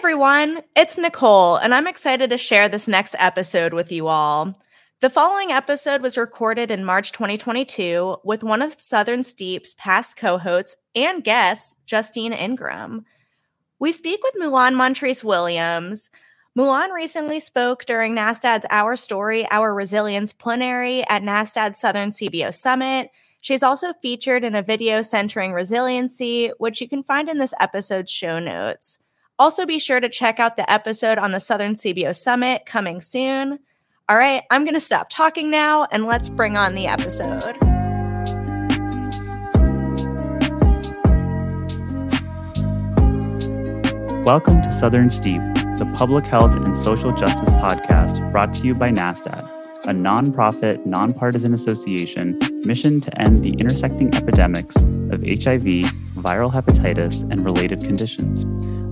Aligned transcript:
everyone, 0.00 0.62
it's 0.74 0.96
Nicole, 0.96 1.56
and 1.56 1.74
I'm 1.74 1.86
excited 1.86 2.30
to 2.30 2.38
share 2.38 2.70
this 2.70 2.88
next 2.88 3.14
episode 3.18 3.74
with 3.74 3.92
you 3.92 4.08
all. 4.08 4.58
The 5.00 5.10
following 5.10 5.52
episode 5.52 6.00
was 6.00 6.16
recorded 6.16 6.70
in 6.70 6.86
March 6.86 7.12
2022 7.12 8.16
with 8.24 8.42
one 8.42 8.62
of 8.62 8.80
Southern 8.80 9.22
Steep's 9.22 9.74
past 9.74 10.16
co 10.16 10.38
hosts 10.38 10.74
and 10.94 11.22
guests, 11.22 11.76
Justine 11.84 12.32
Ingram. 12.32 13.04
We 13.78 13.92
speak 13.92 14.20
with 14.22 14.42
Mulan 14.42 14.74
Montrese 14.74 15.22
Williams. 15.22 16.08
Mulan 16.56 16.94
recently 16.94 17.38
spoke 17.38 17.84
during 17.84 18.16
NASTAD's 18.16 18.64
Our 18.70 18.96
Story, 18.96 19.46
Our 19.50 19.74
Resilience 19.74 20.32
plenary 20.32 21.06
at 21.10 21.22
NASTAD 21.22 21.76
Southern 21.76 22.08
CBO 22.08 22.54
Summit. 22.54 23.10
She's 23.42 23.62
also 23.62 23.92
featured 24.00 24.44
in 24.44 24.54
a 24.54 24.62
video 24.62 25.02
centering 25.02 25.52
resiliency, 25.52 26.52
which 26.56 26.80
you 26.80 26.88
can 26.88 27.02
find 27.02 27.28
in 27.28 27.36
this 27.36 27.52
episode's 27.60 28.10
show 28.10 28.38
notes. 28.38 28.98
Also, 29.40 29.64
be 29.64 29.78
sure 29.78 30.00
to 30.00 30.08
check 30.10 30.38
out 30.38 30.58
the 30.58 30.70
episode 30.70 31.16
on 31.16 31.30
the 31.30 31.40
Southern 31.40 31.72
CBO 31.72 32.14
Summit 32.14 32.66
coming 32.66 33.00
soon. 33.00 33.58
All 34.06 34.18
right, 34.18 34.42
I'm 34.50 34.64
going 34.64 34.74
to 34.74 34.80
stop 34.80 35.08
talking 35.08 35.50
now 35.50 35.86
and 35.90 36.04
let's 36.04 36.28
bring 36.28 36.58
on 36.58 36.74
the 36.74 36.86
episode. 36.86 37.56
Welcome 44.26 44.60
to 44.60 44.70
Southern 44.70 45.08
Steep, 45.08 45.40
the 45.78 45.90
public 45.96 46.26
health 46.26 46.54
and 46.54 46.76
social 46.76 47.16
justice 47.16 47.54
podcast 47.54 48.30
brought 48.32 48.52
to 48.52 48.66
you 48.66 48.74
by 48.74 48.90
NASTAD, 48.90 49.48
a 49.84 49.94
nonprofit, 49.94 50.84
nonpartisan 50.84 51.54
association 51.54 52.38
mission 52.62 53.00
to 53.00 53.18
end 53.18 53.42
the 53.42 53.54
intersecting 53.54 54.14
epidemics 54.14 54.76
of 54.76 55.22
HIV, 55.22 55.88
viral 56.18 56.52
hepatitis, 56.52 57.22
and 57.32 57.42
related 57.42 57.82
conditions. 57.82 58.44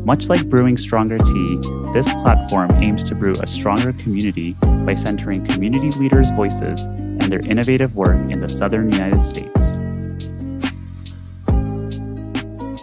Much 0.08 0.30
like 0.30 0.48
brewing 0.48 0.78
stronger 0.78 1.18
tea, 1.18 1.60
this 1.92 2.10
platform 2.22 2.70
aims 2.82 3.04
to 3.04 3.14
brew 3.14 3.34
a 3.42 3.46
stronger 3.46 3.92
community 3.92 4.52
by 4.87 4.95
centering 4.95 5.45
community 5.45 5.90
leaders' 5.98 6.30
voices 6.30 6.80
and 6.80 7.30
their 7.30 7.40
innovative 7.40 7.95
work 7.95 8.16
in 8.30 8.40
the 8.40 8.48
southern 8.48 8.90
United 8.90 9.23
States. 9.23 9.76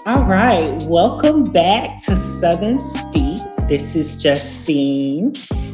All 0.06 0.24
right, 0.26 0.78
welcome 0.84 1.52
back 1.52 1.98
to 2.04 2.16
Southern 2.16 2.78
Steep. 2.78 3.42
This 3.68 3.96
is 3.96 4.22
Justine, 4.22 5.34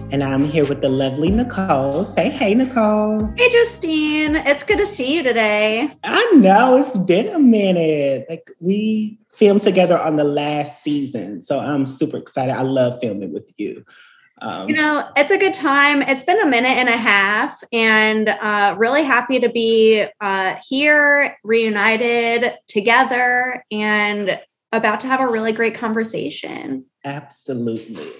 and 0.10 0.24
I'm 0.24 0.46
here 0.46 0.66
with 0.66 0.80
the 0.82 0.88
lovely 0.88 1.32
Nicole. 1.32 2.06
Say 2.06 2.30
hey, 2.30 2.56
Nicole. 2.56 3.30
Hey, 3.36 3.50
Justine. 3.50 4.38
It's 4.38 4.64
good 4.64 4.78
to 4.78 4.86
see 4.86 5.14
you 5.14 5.22
today. 5.22 5.92
I 6.06 6.32
know 6.32 6.78
it's 6.78 6.98
been 6.98 7.28
a 7.36 7.40
minute. 7.40 8.28
Like 8.30 8.50
we 8.62 9.21
filmed 9.34 9.62
together 9.62 9.98
on 9.98 10.18
the 10.18 10.24
last 10.24 10.84
season. 10.84 11.42
So 11.42 11.60
I'm 11.60 11.86
super 11.86 12.18
excited. 12.18 12.54
I 12.54 12.62
love 12.62 13.00
filming 13.02 13.34
with 13.34 13.50
you. 13.58 13.86
Um, 14.42 14.68
you 14.68 14.76
know, 14.76 15.08
it's 15.16 15.30
a 15.30 15.38
good 15.38 15.54
time. 15.54 16.02
It's 16.02 16.24
been 16.24 16.42
a 16.42 16.48
minute 16.48 16.70
and 16.70 16.90
a 16.90 16.98
half, 16.98 17.64
and 17.72 18.28
uh, 18.28 18.76
really 18.78 19.04
happy 19.04 19.40
to 19.40 19.50
be 19.50 20.06
uh, 20.20 20.56
here, 20.68 21.38
reunited 21.44 22.54
together, 22.68 23.64
and 23.72 24.40
about 24.72 25.02
to 25.02 25.08
have 25.08 25.20
a 25.20 25.28
really 25.28 25.52
great 25.52 25.76
conversation. 25.76 26.86
Absolutely. 27.06 28.12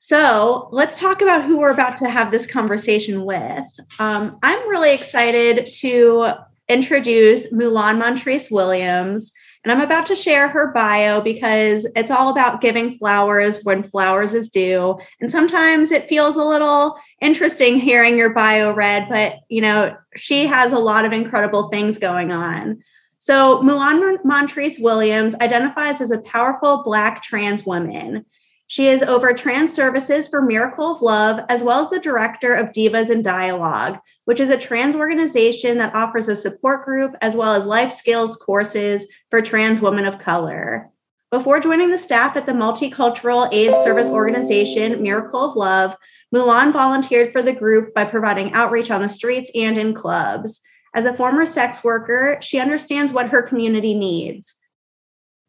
So 0.00 0.68
let's 0.72 0.98
talk 0.98 1.22
about 1.22 1.44
who 1.44 1.58
we're 1.58 1.70
about 1.70 1.96
to 1.98 2.10
have 2.10 2.30
this 2.30 2.46
conversation 2.46 3.24
with. 3.24 3.64
Um, 3.98 4.38
I'm 4.42 4.68
really 4.68 4.92
excited 4.92 5.72
to 5.76 6.32
introduce 6.68 7.52
Mulan 7.52 7.98
Montrese 7.98 8.50
Williams. 8.50 9.32
And 9.64 9.70
I'm 9.70 9.80
about 9.80 10.06
to 10.06 10.16
share 10.16 10.48
her 10.48 10.72
bio 10.72 11.20
because 11.20 11.86
it's 11.94 12.10
all 12.10 12.30
about 12.30 12.60
giving 12.60 12.98
flowers 12.98 13.62
when 13.62 13.82
flowers 13.82 14.34
is 14.34 14.48
due. 14.48 14.98
And 15.20 15.30
sometimes 15.30 15.92
it 15.92 16.08
feels 16.08 16.36
a 16.36 16.44
little 16.44 16.98
interesting 17.20 17.78
hearing 17.78 18.18
your 18.18 18.30
bio 18.34 18.72
read, 18.72 19.08
but 19.08 19.36
you 19.48 19.60
know, 19.60 19.96
she 20.16 20.46
has 20.46 20.72
a 20.72 20.78
lot 20.78 21.04
of 21.04 21.12
incredible 21.12 21.68
things 21.68 21.98
going 21.98 22.32
on. 22.32 22.82
So, 23.20 23.62
Mulan 23.62 24.16
Montrese 24.24 24.80
Williams 24.80 25.36
identifies 25.36 26.00
as 26.00 26.10
a 26.10 26.22
powerful 26.22 26.82
Black 26.82 27.22
trans 27.22 27.64
woman. 27.64 28.26
She 28.72 28.88
is 28.88 29.02
over 29.02 29.34
trans 29.34 29.70
services 29.70 30.28
for 30.28 30.40
Miracle 30.40 30.92
of 30.92 31.02
Love, 31.02 31.44
as 31.50 31.62
well 31.62 31.80
as 31.80 31.90
the 31.90 32.00
director 32.00 32.54
of 32.54 32.72
Divas 32.72 33.10
in 33.10 33.20
Dialogue, 33.20 33.98
which 34.24 34.40
is 34.40 34.48
a 34.48 34.56
trans 34.56 34.96
organization 34.96 35.76
that 35.76 35.94
offers 35.94 36.26
a 36.26 36.34
support 36.34 36.82
group 36.82 37.14
as 37.20 37.36
well 37.36 37.52
as 37.52 37.66
life 37.66 37.92
skills 37.92 38.34
courses 38.34 39.04
for 39.28 39.42
trans 39.42 39.82
women 39.82 40.06
of 40.06 40.18
color. 40.18 40.88
Before 41.30 41.60
joining 41.60 41.90
the 41.90 41.98
staff 41.98 42.34
at 42.34 42.46
the 42.46 42.52
multicultural 42.52 43.52
AIDS 43.52 43.84
service 43.84 44.08
organization 44.08 45.02
Miracle 45.02 45.44
of 45.44 45.54
Love, 45.54 45.94
Mulan 46.34 46.72
volunteered 46.72 47.30
for 47.30 47.42
the 47.42 47.52
group 47.52 47.92
by 47.92 48.06
providing 48.06 48.54
outreach 48.54 48.90
on 48.90 49.02
the 49.02 49.08
streets 49.10 49.50
and 49.54 49.76
in 49.76 49.92
clubs. 49.92 50.62
As 50.94 51.04
a 51.04 51.12
former 51.12 51.44
sex 51.44 51.84
worker, 51.84 52.38
she 52.40 52.58
understands 52.58 53.12
what 53.12 53.28
her 53.28 53.42
community 53.42 53.92
needs. 53.92 54.56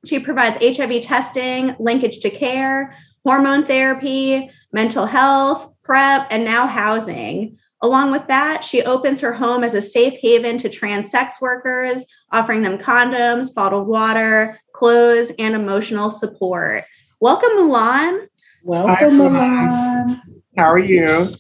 She 0.05 0.19
provides 0.19 0.57
HIV 0.61 1.03
testing, 1.03 1.77
linkage 1.79 2.19
to 2.19 2.29
care, 2.29 2.97
hormone 3.23 3.65
therapy, 3.65 4.49
mental 4.71 5.05
health, 5.05 5.69
PrEP, 5.83 6.27
and 6.29 6.43
now 6.43 6.67
housing. 6.67 7.57
Along 7.81 8.11
with 8.11 8.27
that, 8.27 8.63
she 8.63 8.81
opens 8.83 9.19
her 9.19 9.33
home 9.33 9.63
as 9.63 9.73
a 9.73 9.81
safe 9.81 10.17
haven 10.21 10.57
to 10.59 10.69
trans 10.69 11.11
sex 11.11 11.41
workers, 11.41 12.05
offering 12.31 12.61
them 12.61 12.77
condoms, 12.77 13.53
bottled 13.53 13.87
water, 13.87 14.57
clothes, 14.73 15.31
and 15.37 15.53
emotional 15.53 16.09
support. 16.09 16.85
Welcome, 17.19 17.51
Mulan. 17.51 18.27
Welcome, 18.63 19.17
Mulan. 19.17 20.21
How 20.57 20.65
are 20.65 20.79
you? 20.79 21.31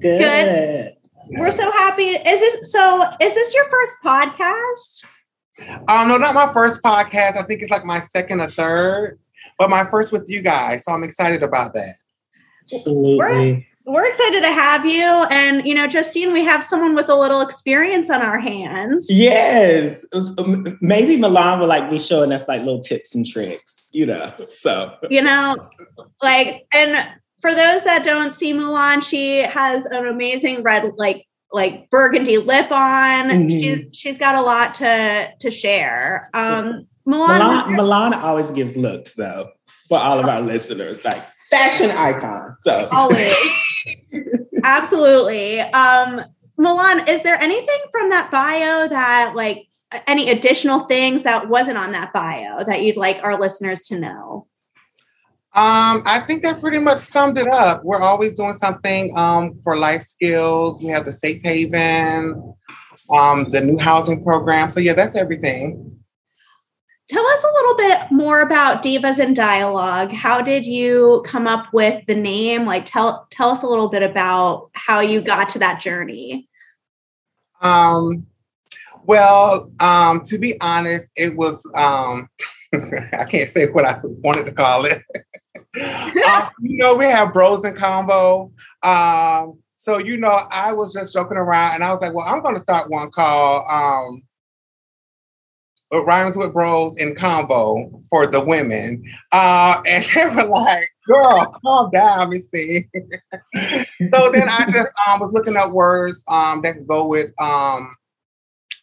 Good. 0.00 0.18
Good. 0.18 0.92
We're 1.38 1.50
so 1.52 1.70
happy. 1.72 2.10
Is 2.10 2.40
this 2.40 2.72
so? 2.72 3.08
Is 3.20 3.34
this 3.34 3.54
your 3.54 3.68
first 3.68 3.96
podcast? 4.04 5.04
Um, 5.88 6.08
no, 6.08 6.18
not 6.18 6.34
my 6.34 6.52
first 6.52 6.82
podcast. 6.82 7.36
I 7.36 7.42
think 7.42 7.62
it's 7.62 7.70
like 7.70 7.84
my 7.84 8.00
second 8.00 8.40
or 8.40 8.48
third 8.48 9.18
but 9.58 9.70
my 9.70 9.88
first 9.90 10.12
with 10.12 10.28
you 10.28 10.42
guys. 10.42 10.84
So 10.84 10.92
I'm 10.92 11.04
excited 11.04 11.42
about 11.42 11.74
that. 11.74 11.94
Absolutely. 12.72 13.16
We're, 13.86 13.94
we're 13.94 14.06
excited 14.06 14.40
to 14.42 14.50
have 14.50 14.84
you. 14.84 15.04
And, 15.04 15.66
you 15.66 15.74
know, 15.74 15.86
Justine, 15.86 16.32
we 16.32 16.44
have 16.44 16.64
someone 16.64 16.94
with 16.94 17.08
a 17.08 17.14
little 17.14 17.40
experience 17.40 18.10
on 18.10 18.22
our 18.22 18.38
hands. 18.38 19.06
Yes. 19.08 20.04
Um, 20.12 20.76
maybe 20.80 21.16
Milan 21.16 21.60
will 21.60 21.68
like 21.68 21.88
be 21.90 21.98
showing 21.98 22.32
us 22.32 22.48
like 22.48 22.62
little 22.62 22.82
tips 22.82 23.14
and 23.14 23.24
tricks, 23.24 23.88
you 23.92 24.06
know. 24.06 24.32
So, 24.54 24.96
you 25.08 25.22
know, 25.22 25.56
like, 26.20 26.66
and 26.72 27.12
for 27.40 27.54
those 27.54 27.84
that 27.84 28.02
don't 28.04 28.34
see 28.34 28.52
Mulan, 28.52 29.02
she 29.02 29.38
has 29.38 29.86
an 29.86 30.06
amazing 30.06 30.62
red, 30.62 30.90
like, 30.96 31.24
like 31.52 31.88
burgundy 31.90 32.38
lip 32.38 32.72
on. 32.72 33.28
Mm-hmm. 33.28 33.48
She's 33.48 33.78
she's 33.92 34.18
got 34.18 34.34
a 34.34 34.42
lot 34.42 34.74
to 34.74 35.30
to 35.38 35.50
share. 35.50 36.28
Um 36.34 36.88
Milan, 37.06 37.38
Milan, 37.38 37.76
Milan 37.76 38.14
always 38.14 38.50
gives 38.50 38.76
looks 38.76 39.14
though 39.14 39.50
for 39.88 39.98
all 39.98 40.18
of 40.18 40.26
our 40.26 40.40
listeners, 40.40 41.04
like 41.04 41.22
fashion 41.48 41.90
icon. 41.90 42.56
So 42.58 42.88
always, 42.90 43.36
absolutely. 44.64 45.60
Um, 45.60 46.22
Milan, 46.58 47.08
is 47.08 47.22
there 47.22 47.40
anything 47.40 47.78
from 47.92 48.10
that 48.10 48.30
bio 48.30 48.88
that 48.88 49.34
like 49.36 49.68
any 50.06 50.30
additional 50.30 50.80
things 50.80 51.22
that 51.22 51.48
wasn't 51.48 51.78
on 51.78 51.92
that 51.92 52.12
bio 52.12 52.64
that 52.64 52.82
you'd 52.82 52.96
like 52.96 53.20
our 53.22 53.38
listeners 53.38 53.82
to 53.84 53.98
know? 53.98 54.46
Um, 55.54 56.02
I 56.04 56.22
think 56.26 56.42
that 56.42 56.60
pretty 56.60 56.78
much 56.78 56.98
summed 56.98 57.38
it 57.38 57.46
up. 57.50 57.82
We're 57.82 58.02
always 58.02 58.34
doing 58.34 58.52
something 58.52 59.16
um, 59.16 59.58
for 59.62 59.76
life 59.76 60.02
skills. 60.02 60.82
We 60.82 60.90
have 60.90 61.06
the 61.06 61.12
safe 61.12 61.40
haven, 61.42 62.54
um, 63.08 63.50
the 63.50 63.62
new 63.62 63.78
housing 63.78 64.22
program. 64.22 64.68
So 64.68 64.80
yeah, 64.80 64.92
that's 64.92 65.16
everything. 65.16 65.85
Tell 67.08 67.24
us 67.24 67.44
a 67.44 67.52
little 67.52 67.76
bit 67.76 68.10
more 68.10 68.40
about 68.40 68.82
Divas 68.82 69.20
in 69.20 69.32
Dialogue. 69.32 70.10
How 70.10 70.42
did 70.42 70.66
you 70.66 71.24
come 71.24 71.46
up 71.46 71.72
with 71.72 72.04
the 72.06 72.16
name? 72.16 72.66
Like 72.66 72.84
tell 72.84 73.28
tell 73.30 73.50
us 73.50 73.62
a 73.62 73.68
little 73.68 73.88
bit 73.88 74.02
about 74.02 74.70
how 74.72 75.00
you 75.00 75.20
got 75.20 75.48
to 75.50 75.60
that 75.60 75.80
journey. 75.80 76.48
Um 77.60 78.26
well, 79.04 79.70
um, 79.78 80.22
to 80.22 80.36
be 80.36 80.60
honest, 80.60 81.12
it 81.14 81.36
was 81.36 81.64
um 81.76 82.28
I 82.74 83.24
can't 83.24 83.48
say 83.48 83.70
what 83.70 83.84
I 83.84 83.96
wanted 84.02 84.46
to 84.46 84.52
call 84.52 84.84
it. 84.84 85.00
um, 86.26 86.48
you 86.60 86.78
know, 86.78 86.96
we 86.96 87.04
have 87.04 87.32
Bros 87.32 87.64
and 87.64 87.76
Convo. 87.76 88.50
Um, 88.82 89.60
so 89.76 89.98
you 89.98 90.16
know, 90.16 90.40
I 90.50 90.72
was 90.72 90.92
just 90.92 91.14
joking 91.14 91.36
around 91.36 91.74
and 91.74 91.84
I 91.84 91.90
was 91.92 92.00
like, 92.00 92.14
well, 92.14 92.26
I'm 92.26 92.42
gonna 92.42 92.58
start 92.58 92.90
one 92.90 93.12
called 93.12 93.64
um 93.70 94.22
it 95.92 95.98
rhymes 95.98 96.36
with 96.36 96.52
Bros 96.52 96.98
in 96.98 97.14
Convo 97.14 98.02
for 98.08 98.26
the 98.26 98.40
women. 98.40 99.04
Uh, 99.32 99.80
and 99.88 100.04
they 100.04 100.26
were 100.26 100.48
like, 100.48 100.88
girl, 101.06 101.58
calm 101.64 101.90
down, 101.90 102.30
Misty. 102.30 102.88
so 103.54 104.30
then 104.32 104.48
I 104.48 104.66
just 104.70 104.92
um, 105.08 105.20
was 105.20 105.32
looking 105.32 105.56
up 105.56 105.70
words 105.70 106.24
um, 106.28 106.62
that 106.62 106.74
could 106.74 106.86
go 106.86 107.06
with 107.06 107.30
um, 107.40 107.94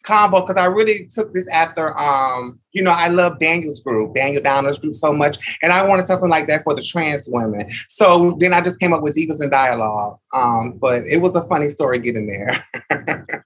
Convo 0.05 0.45
because 0.45 0.57
I 0.57 0.65
really 0.65 1.07
took 1.07 1.33
this 1.33 1.47
after 1.49 1.97
um, 1.97 2.59
you 2.73 2.81
know, 2.81 2.93
I 2.95 3.07
love 3.07 3.39
Daniel's 3.39 3.79
group, 3.79 4.15
Daniel 4.15 4.41
Downer's 4.41 4.79
group 4.79 4.95
so 4.95 5.13
much. 5.13 5.57
And 5.61 5.71
I 5.71 5.83
wanted 5.83 6.07
something 6.07 6.29
like 6.29 6.47
that 6.47 6.63
for 6.63 6.73
the 6.73 6.81
trans 6.81 7.29
women. 7.31 7.71
So 7.87 8.35
then 8.39 8.53
I 8.53 8.61
just 8.61 8.79
came 8.79 8.93
up 8.93 9.03
with 9.03 9.15
Divas 9.15 9.41
and 9.41 9.51
Dialogue. 9.51 10.19
Um, 10.33 10.73
but 10.79 11.03
it 11.05 11.21
was 11.21 11.35
a 11.35 11.41
funny 11.41 11.69
story 11.69 11.99
getting 11.99 12.27
there. 12.27 13.45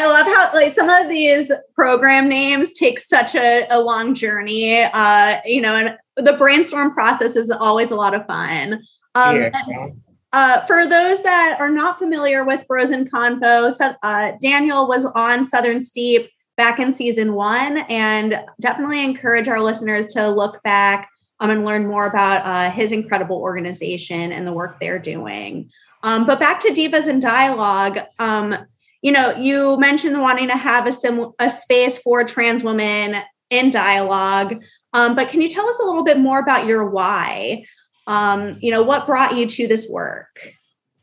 I 0.00 0.06
love 0.06 0.26
how 0.26 0.50
like 0.54 0.72
some 0.72 0.88
of 0.88 1.08
these 1.08 1.52
program 1.74 2.28
names 2.28 2.72
take 2.72 2.98
such 2.98 3.34
a, 3.34 3.66
a 3.70 3.80
long 3.80 4.14
journey. 4.14 4.82
Uh, 4.82 5.40
you 5.44 5.60
know, 5.60 5.76
and 5.76 5.96
the 6.16 6.32
brainstorm 6.32 6.92
process 6.92 7.36
is 7.36 7.50
always 7.50 7.90
a 7.90 7.96
lot 7.96 8.14
of 8.14 8.26
fun. 8.26 8.82
Um, 9.14 9.36
yeah. 9.36 9.50
And, 9.66 10.00
uh, 10.32 10.60
for 10.62 10.86
those 10.86 11.22
that 11.22 11.56
are 11.58 11.70
not 11.70 11.98
familiar 11.98 12.44
with 12.44 12.66
Bros 12.68 12.90
and 12.90 13.10
Convo, 13.10 13.72
uh, 14.02 14.32
Daniel 14.40 14.86
was 14.86 15.04
on 15.04 15.44
Southern 15.44 15.82
Steep 15.82 16.30
back 16.56 16.78
in 16.78 16.92
season 16.92 17.34
one, 17.34 17.78
and 17.88 18.40
definitely 18.60 19.02
encourage 19.02 19.48
our 19.48 19.60
listeners 19.60 20.12
to 20.12 20.28
look 20.28 20.62
back 20.62 21.08
um, 21.40 21.50
and 21.50 21.64
learn 21.64 21.86
more 21.86 22.06
about 22.06 22.44
uh, 22.44 22.70
his 22.70 22.92
incredible 22.92 23.36
organization 23.38 24.30
and 24.30 24.46
the 24.46 24.52
work 24.52 24.78
they're 24.78 24.98
doing. 24.98 25.70
Um, 26.02 26.26
but 26.26 26.38
back 26.38 26.60
to 26.60 26.68
Divas 26.68 27.08
and 27.08 27.20
Dialogue, 27.20 27.98
um, 28.18 28.56
you 29.02 29.12
know, 29.12 29.34
you 29.36 29.78
mentioned 29.78 30.20
wanting 30.20 30.48
to 30.48 30.56
have 30.56 30.86
a, 30.86 30.92
sim- 30.92 31.32
a 31.38 31.48
space 31.48 31.98
for 31.98 32.24
trans 32.24 32.62
women 32.62 33.16
in 33.50 33.70
dialogue. 33.70 34.62
Um, 34.92 35.14
but 35.14 35.28
can 35.28 35.40
you 35.40 35.48
tell 35.48 35.66
us 35.66 35.80
a 35.80 35.84
little 35.84 36.04
bit 36.04 36.18
more 36.18 36.40
about 36.40 36.66
your 36.66 36.88
why? 36.88 37.64
Um, 38.06 38.52
you 38.60 38.70
know, 38.70 38.82
what 38.82 39.06
brought 39.06 39.36
you 39.36 39.46
to 39.46 39.66
this 39.66 39.88
work? 39.88 40.54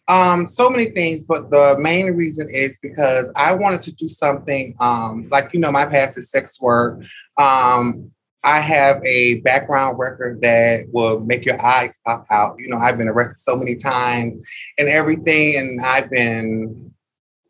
Um, 0.09 0.47
so 0.47 0.69
many 0.69 0.85
things, 0.85 1.23
but 1.23 1.51
the 1.51 1.75
main 1.79 2.07
reason 2.13 2.47
is 2.49 2.79
because 2.81 3.31
I 3.35 3.53
wanted 3.53 3.81
to 3.83 3.95
do 3.95 4.07
something 4.07 4.73
um, 4.79 5.27
like 5.29 5.53
you 5.53 5.59
know, 5.59 5.71
my 5.71 5.85
past 5.85 6.17
is 6.17 6.31
sex 6.31 6.61
work. 6.61 7.03
Um, 7.37 8.11
I 8.43 8.61
have 8.61 9.03
a 9.03 9.41
background 9.41 9.99
record 9.99 10.41
that 10.41 10.85
will 10.93 11.19
make 11.19 11.45
your 11.45 11.61
eyes 11.61 11.99
pop 12.05 12.25
out. 12.31 12.55
You 12.57 12.69
know, 12.69 12.77
I've 12.77 12.97
been 12.97 13.09
arrested 13.09 13.39
so 13.39 13.57
many 13.57 13.75
times 13.75 14.37
and 14.77 14.87
everything, 14.87 15.57
and 15.57 15.81
I've 15.81 16.09
been 16.09 16.86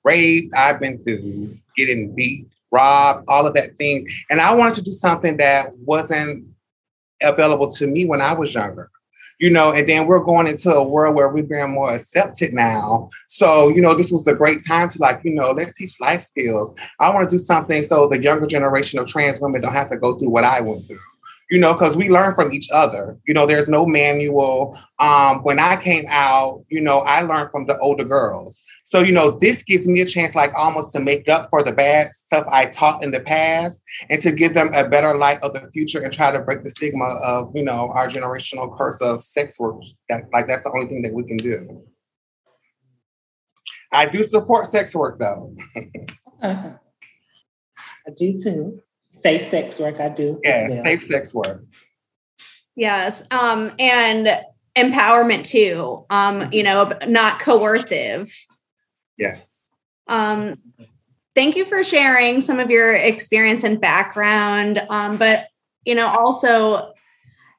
raped, 0.07 0.56
I've 0.56 0.80
been 0.80 1.04
through 1.04 1.57
getting 1.75 2.15
beat, 2.15 2.48
robbed, 2.71 3.25
all 3.27 3.45
of 3.45 3.54
that 3.56 3.77
things. 3.77 4.09
And 4.30 4.39
I 4.39 4.54
wanted 4.54 4.75
to 4.75 4.81
do 4.81 4.92
something 4.92 5.38
that 5.38 5.75
wasn't 5.77 6.48
available 7.21 7.69
to 7.71 7.88
me 7.88 8.06
when 8.06 8.21
I 8.21 8.33
was 8.33 8.54
younger 8.54 8.89
you 9.39 9.51
know, 9.51 9.71
and 9.71 9.88
then 9.88 10.07
we're 10.07 10.24
going 10.24 10.48
into 10.48 10.74
a 10.74 10.88
world 10.88 11.15
where 11.15 11.30
we're 11.30 11.44
being 11.44 11.69
more 11.69 11.94
accepted 11.94 12.54
now. 12.54 13.07
So, 13.27 13.69
you 13.69 13.81
know, 13.81 13.94
this 13.94 14.12
was 14.12 14.24
the 14.24 14.33
great 14.33 14.65
time 14.65 14.89
to 14.89 15.00
like, 15.00 15.21
you 15.24 15.31
know, 15.33 15.51
let's 15.51 15.74
teach 15.74 16.00
life 16.00 16.21
skills. 16.21 16.74
I 17.00 17.13
want 17.13 17.30
to 17.30 17.36
do 17.36 17.39
something 17.39 17.83
so 17.83 18.07
the 18.07 18.21
younger 18.21 18.48
generation 18.48 19.00
of 19.00 19.07
trans 19.07 19.39
women 19.39 19.62
don't 19.62 19.74
have 19.74 19.89
to 19.92 19.98
go 19.98 20.18
through 20.18 20.31
what 20.31 20.44
I 20.44 20.62
went 20.62 20.88
through 20.88 21.00
you 21.50 21.57
know, 21.57 21.74
because 21.74 21.95
we 21.95 22.09
learn 22.09 22.36
from 22.36 22.51
each 22.51 22.68
other. 22.74 23.18
You 23.25 23.33
know, 23.33 23.45
there's 23.45 23.69
no 23.69 23.86
manual. 23.86 24.77
Um, 25.00 25.44
when 25.44 25.59
I 25.59 25.77
came 25.77 26.04
out, 26.09 26.63
you 26.69 26.81
know, 26.81 27.00
I 27.00 27.21
learned 27.21 27.51
from 27.51 27.65
the 27.65 27.77
older 27.80 28.04
girls. 28.04 28.62
So, 28.89 29.01
you 29.01 29.11
know, 29.11 29.31
this 29.31 29.63
gives 29.63 29.85
me 29.85 29.99
a 29.99 30.05
chance, 30.05 30.33
like 30.33 30.53
almost 30.55 30.93
to 30.93 31.01
make 31.01 31.27
up 31.27 31.49
for 31.49 31.61
the 31.61 31.73
bad 31.73 32.13
stuff 32.13 32.47
I 32.49 32.67
taught 32.67 33.03
in 33.03 33.11
the 33.11 33.19
past 33.19 33.83
and 34.09 34.21
to 34.21 34.31
give 34.31 34.53
them 34.53 34.73
a 34.73 34.87
better 34.87 35.17
light 35.17 35.43
of 35.43 35.53
the 35.53 35.69
future 35.71 36.01
and 36.01 36.13
try 36.13 36.31
to 36.31 36.39
break 36.39 36.63
the 36.63 36.69
stigma 36.69 37.03
of, 37.21 37.51
you 37.53 37.65
know, 37.65 37.89
our 37.89 38.07
generational 38.07 38.77
curse 38.77 39.01
of 39.01 39.21
sex 39.21 39.59
work. 39.59 39.81
That, 40.07 40.23
like, 40.31 40.47
that's 40.47 40.63
the 40.63 40.71
only 40.71 40.85
thing 40.85 41.01
that 41.01 41.13
we 41.13 41.25
can 41.25 41.35
do. 41.35 41.83
I 43.91 44.05
do 44.05 44.23
support 44.23 44.67
sex 44.67 44.95
work 44.95 45.19
though. 45.19 45.53
uh-huh. 46.41 46.71
I 48.07 48.11
do 48.15 48.37
too 48.41 48.81
safe 49.09 49.43
sex 49.43 49.81
work 49.81 49.99
I 49.99 50.07
do. 50.07 50.39
Yeah, 50.45 50.69
well. 50.69 50.83
safe 50.85 51.03
sex 51.03 51.35
work. 51.35 51.65
Yes. 52.77 53.21
Um, 53.31 53.73
and 53.79 54.39
empowerment 54.77 55.43
too. 55.43 56.05
Um, 56.09 56.53
you 56.53 56.63
know, 56.63 56.97
not 57.05 57.41
coercive. 57.41 58.31
Yes. 59.17 59.69
Um, 60.07 60.55
thank 61.35 61.55
you 61.55 61.65
for 61.65 61.83
sharing 61.83 62.41
some 62.41 62.59
of 62.59 62.69
your 62.69 62.93
experience 62.93 63.63
and 63.63 63.79
background. 63.79 64.81
Um, 64.89 65.17
but 65.17 65.47
you 65.85 65.95
know, 65.95 66.07
also 66.07 66.93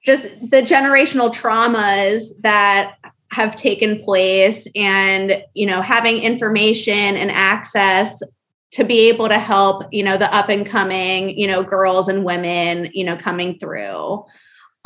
just 0.05 0.29
the 0.41 0.63
generational 0.63 1.33
traumas 1.35 2.29
that 2.43 2.97
have 3.31 3.55
taken 3.57 4.03
place 4.03 4.67
and 4.75 5.43
you 5.55 5.67
know 5.67 5.83
having 5.83 6.23
information 6.23 6.95
and 6.95 7.31
access 7.31 8.23
to 8.71 8.85
be 8.85 9.09
able 9.09 9.29
to 9.29 9.39
help 9.39 9.85
you 9.93 10.03
know 10.03 10.17
the 10.17 10.35
up 10.35 10.49
and 10.49 10.67
coming 10.67 11.39
you 11.39 11.47
know 11.47 11.63
girls 11.63 12.09
and 12.09 12.25
women 12.25 12.89
you 12.95 13.05
know 13.05 13.17
coming 13.17 13.59
through 13.59 14.25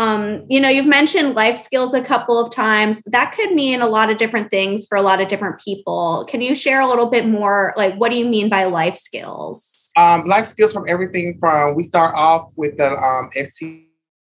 um, 0.02 0.44
you 0.48 0.60
know 0.60 0.68
you've 0.68 0.86
mentioned 0.86 1.36
life 1.36 1.58
skills 1.58 1.94
a 1.94 2.02
couple 2.02 2.38
of 2.38 2.52
times. 2.52 3.02
That 3.06 3.34
could 3.34 3.52
mean 3.52 3.80
a 3.80 3.88
lot 3.88 4.10
of 4.10 4.18
different 4.18 4.50
things 4.50 4.84
for 4.86 4.96
a 4.96 5.02
lot 5.02 5.20
of 5.20 5.28
different 5.28 5.60
people. 5.60 6.26
Can 6.28 6.40
you 6.40 6.54
share 6.54 6.80
a 6.80 6.88
little 6.88 7.06
bit 7.06 7.26
more 7.26 7.72
like 7.76 7.94
what 7.94 8.10
do 8.10 8.16
you 8.16 8.24
mean 8.24 8.48
by 8.48 8.64
life 8.64 8.96
skills? 8.96 9.78
Um, 9.96 10.26
life 10.26 10.46
skills 10.46 10.72
from 10.72 10.86
everything 10.88 11.36
from 11.38 11.76
we 11.76 11.82
start 11.82 12.14
off 12.16 12.52
with 12.56 12.78
the 12.78 12.96
um, 12.96 13.30
ST 13.34 13.81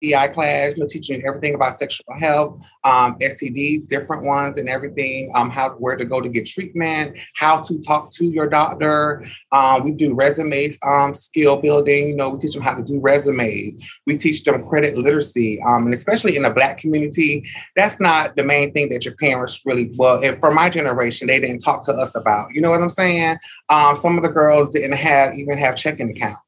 STI 0.05 0.29
class, 0.29 0.73
you 0.77 0.83
know, 0.83 0.89
teaching 0.89 1.23
everything 1.27 1.55
about 1.55 1.77
sexual 1.77 2.15
health, 2.19 2.61
um, 2.85 3.17
STDs, 3.19 3.89
different 3.89 4.25
ones, 4.25 4.59
and 4.59 4.69
everything. 4.69 5.33
Um, 5.35 5.51
how 5.51 5.71
where 5.71 5.97
to 5.97 6.05
go 6.05 6.21
to 6.21 6.29
get 6.29 6.47
treatment, 6.47 7.19
how 7.37 7.61
to 7.61 7.79
talk 7.81 8.11
to 8.13 8.25
your 8.25 8.49
doctor. 8.49 9.25
Um, 9.53 9.85
we 9.85 9.93
do 9.93 10.15
resumes, 10.15 10.79
um, 10.87 11.15
skill 11.15 11.61
building. 11.61 12.09
You 12.09 12.17
know, 12.17 12.31
we 12.31 12.39
teach 12.39 12.55
them 12.55 12.63
how 12.63 12.75
to 12.75 12.85
do 12.85 13.01
resumes. 13.01 13.77
We 14.07 14.17
teach 14.17 14.45
them 14.45 14.67
credit 14.69 14.97
literacy, 14.97 15.61
um, 15.63 15.85
and 15.85 15.95
especially 15.95 16.37
in 16.37 16.43
the 16.43 16.51
Black 16.51 16.79
community, 16.79 17.45
that's 17.77 18.01
not 18.01 18.37
the 18.37 18.45
main 18.45 18.73
thing 18.73 18.89
that 18.91 19.05
your 19.05 19.15
parents 19.17 19.63
really. 19.65 19.93
Well, 19.97 20.23
if, 20.23 20.39
for 20.41 20.51
my 20.51 20.71
generation, 20.71 21.29
they 21.29 21.41
didn't 21.41 21.61
talk 21.61 21.85
to 21.87 21.93
us 21.93 22.15
about. 22.15 22.55
You 22.55 22.61
know 22.61 22.71
what 22.71 22.83
I'm 22.83 22.89
saying? 22.89 23.39
Um, 23.69 23.97
some 23.97 24.17
of 24.17 24.23
the 24.23 24.31
girls 24.31 24.71
didn't 24.71 24.97
have 24.97 25.35
even 25.35 25.59
have 25.59 25.77
checking 25.77 26.11
accounts 26.11 26.39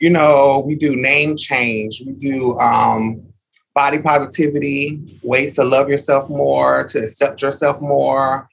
you 0.00 0.10
know, 0.10 0.62
we 0.64 0.76
do 0.76 0.94
name 0.94 1.36
change, 1.36 2.02
we 2.06 2.12
do 2.12 2.56
um, 2.58 3.22
body 3.74 4.00
positivity, 4.00 5.20
ways 5.22 5.54
to 5.56 5.64
love 5.64 5.88
yourself 5.88 6.28
more, 6.28 6.84
to 6.84 6.98
accept 7.00 7.42
yourself 7.42 7.80
more. 7.80 8.48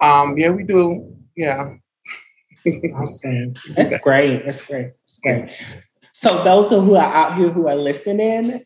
Um, 0.00 0.36
yeah, 0.36 0.50
we 0.50 0.64
do. 0.64 1.16
Yeah. 1.36 1.74
awesome. 2.94 3.54
That's 3.74 3.98
great. 4.00 4.44
That's 4.44 4.66
great. 4.66 4.92
That's 5.02 5.18
great. 5.22 5.50
So 6.12 6.44
those 6.44 6.68
who 6.68 6.96
are 6.96 7.14
out 7.14 7.36
here 7.36 7.48
who 7.48 7.66
are 7.68 7.76
listening, 7.76 8.64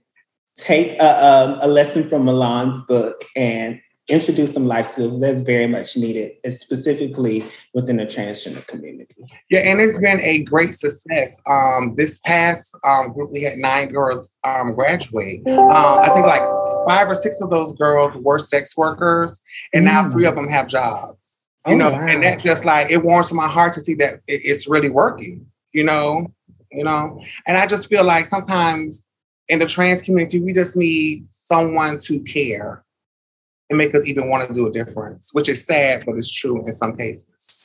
take 0.57 1.01
a, 1.01 1.25
um, 1.25 1.59
a 1.63 1.69
lesson 1.69 2.09
from 2.09 2.25
Milan's 2.25 2.79
book 2.87 3.25
and 3.37 3.81
introduce 4.09 4.53
some 4.53 4.67
life 4.67 4.87
skills 4.87 5.19
that's 5.21 5.41
very 5.41 5.67
much 5.67 5.97
needed, 5.97 6.33
specifically 6.53 7.45
within 7.73 7.97
the 7.97 8.05
transgender 8.05 8.67
community. 8.67 9.25
Yeah, 9.51 9.61
and 9.65 9.81
it's 9.81 9.99
been 9.99 10.21
a 10.21 10.43
great 10.45 10.75
success. 10.75 11.41
Um, 11.49 11.95
this 11.97 12.19
past 12.21 12.77
um, 12.85 13.13
group, 13.13 13.31
we 13.31 13.43
had 13.43 13.57
nine 13.57 13.89
girls 13.91 14.37
um, 14.45 14.75
graduate. 14.75 15.47
Um, 15.47 15.71
I 15.71 16.11
think 16.13 16.27
like 16.27 16.43
five 16.87 17.09
or 17.09 17.15
six 17.15 17.41
of 17.41 17.51
those 17.51 17.73
girls 17.75 18.15
were 18.17 18.39
sex 18.39 18.77
workers, 18.77 19.41
and 19.73 19.85
now 19.85 20.09
three 20.11 20.27
of 20.27 20.35
them 20.35 20.49
have 20.49 20.69
jobs. 20.69 21.37
You 21.67 21.75
oh, 21.75 21.77
know, 21.79 21.91
wow. 21.93 22.07
and 22.07 22.23
that 22.23 22.41
just 22.41 22.67
like 22.67 22.91
it 22.91 23.03
warms 23.03 23.33
my 23.33 23.49
heart 23.49 23.73
to 23.75 23.81
see 23.81 23.95
that 23.95 24.21
it's 24.27 24.69
really 24.69 24.91
working. 24.91 25.47
You 25.73 25.85
know, 25.85 26.27
you 26.71 26.85
know, 26.85 27.23
and 27.47 27.57
I 27.57 27.67
just 27.67 27.89
feel 27.89 28.05
like 28.05 28.27
sometimes 28.27 29.07
in 29.49 29.59
the 29.59 29.67
trans 29.67 30.03
community, 30.03 30.41
we 30.41 30.53
just 30.53 30.77
need 30.77 31.27
someone 31.31 31.99
to 32.01 32.21
care 32.25 32.84
and 33.75 33.79
make 33.79 33.95
us 33.95 34.07
even 34.07 34.29
want 34.29 34.49
to 34.49 34.55
do 34.55 34.67
a 34.67 34.73
difference, 34.73 35.31
which 35.33 35.49
is 35.49 35.65
sad, 35.65 36.05
but 36.07 36.17
it's 36.17 36.33
true 36.33 36.65
in 36.65 36.73
some 36.73 36.97
cases. 36.97 37.65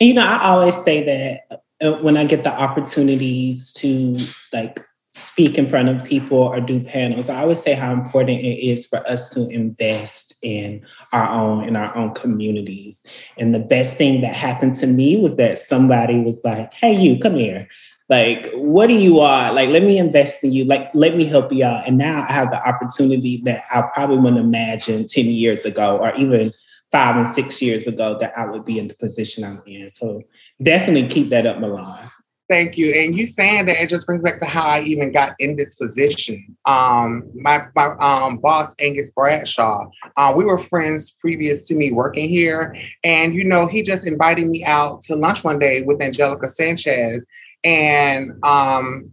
And 0.00 0.08
you 0.08 0.14
know, 0.14 0.26
I 0.26 0.48
always 0.48 0.76
say 0.76 1.04
that 1.04 1.62
uh, 1.80 1.98
when 2.02 2.16
I 2.16 2.24
get 2.24 2.44
the 2.44 2.52
opportunities 2.52 3.72
to 3.74 4.18
like 4.52 4.80
speak 5.14 5.58
in 5.58 5.68
front 5.68 5.88
of 5.88 6.04
people 6.04 6.38
or 6.38 6.60
do 6.60 6.80
panels, 6.80 7.28
I 7.28 7.40
always 7.40 7.60
say 7.60 7.74
how 7.74 7.92
important 7.92 8.40
it 8.40 8.66
is 8.66 8.86
for 8.86 8.98
us 9.08 9.30
to 9.30 9.48
invest 9.48 10.34
in 10.42 10.84
our 11.12 11.28
own 11.28 11.64
in 11.64 11.76
our 11.76 11.96
own 11.96 12.14
communities. 12.14 13.04
And 13.36 13.54
the 13.54 13.60
best 13.60 13.96
thing 13.96 14.20
that 14.22 14.34
happened 14.34 14.74
to 14.74 14.86
me 14.86 15.16
was 15.20 15.36
that 15.36 15.58
somebody 15.58 16.18
was 16.20 16.42
like, 16.44 16.72
"Hey, 16.72 16.94
you, 16.94 17.18
come 17.18 17.36
here." 17.36 17.68
Like 18.08 18.50
what 18.54 18.86
do 18.86 18.94
you 18.94 19.14
want 19.14 19.54
like 19.54 19.68
let 19.68 19.82
me 19.82 19.98
invest 19.98 20.42
in 20.42 20.52
you 20.52 20.64
like 20.64 20.90
let 20.94 21.16
me 21.16 21.24
help 21.24 21.52
you 21.52 21.64
out. 21.64 21.86
And 21.86 21.98
now 21.98 22.24
i 22.28 22.32
have 22.32 22.50
the 22.50 22.66
opportunity 22.66 23.42
that 23.44 23.64
i 23.70 23.82
probably 23.94 24.16
wouldn't 24.16 24.38
imagine 24.38 25.06
10 25.06 25.26
years 25.26 25.64
ago 25.64 25.98
or 25.98 26.14
even 26.14 26.52
five 26.90 27.16
and 27.16 27.26
six 27.34 27.60
years 27.60 27.86
ago 27.86 28.18
that 28.18 28.36
i 28.36 28.46
would 28.46 28.64
be 28.64 28.78
in 28.78 28.88
the 28.88 28.94
position 28.94 29.44
i'm 29.44 29.62
in. 29.66 29.88
So 29.90 30.22
definitely 30.62 31.08
keep 31.08 31.28
that 31.30 31.46
up 31.46 31.58
milan. 31.58 32.10
Thank 32.48 32.78
you. 32.78 32.94
And 32.96 33.14
you 33.14 33.26
saying 33.26 33.66
that 33.66 33.76
it 33.78 33.90
just 33.90 34.06
brings 34.06 34.22
back 34.22 34.38
to 34.38 34.46
how 34.46 34.64
I 34.64 34.80
even 34.80 35.12
got 35.12 35.34
in 35.38 35.56
this 35.56 35.74
position. 35.74 36.56
Um, 36.64 37.30
my 37.34 37.66
my 37.76 37.94
um, 38.00 38.38
boss 38.38 38.74
Angus 38.80 39.10
Bradshaw, 39.10 39.84
uh, 40.16 40.32
we 40.34 40.46
were 40.46 40.56
friends 40.56 41.10
previous 41.10 41.66
to 41.66 41.74
me 41.74 41.92
working 41.92 42.26
here, 42.26 42.74
and 43.04 43.34
you 43.34 43.44
know 43.44 43.66
he 43.66 43.82
just 43.82 44.08
invited 44.08 44.46
me 44.46 44.64
out 44.64 45.02
to 45.02 45.14
lunch 45.14 45.44
one 45.44 45.58
day 45.58 45.82
with 45.82 46.00
Angelica 46.00 46.48
Sanchez, 46.48 47.26
and 47.64 48.32
um, 48.44 49.12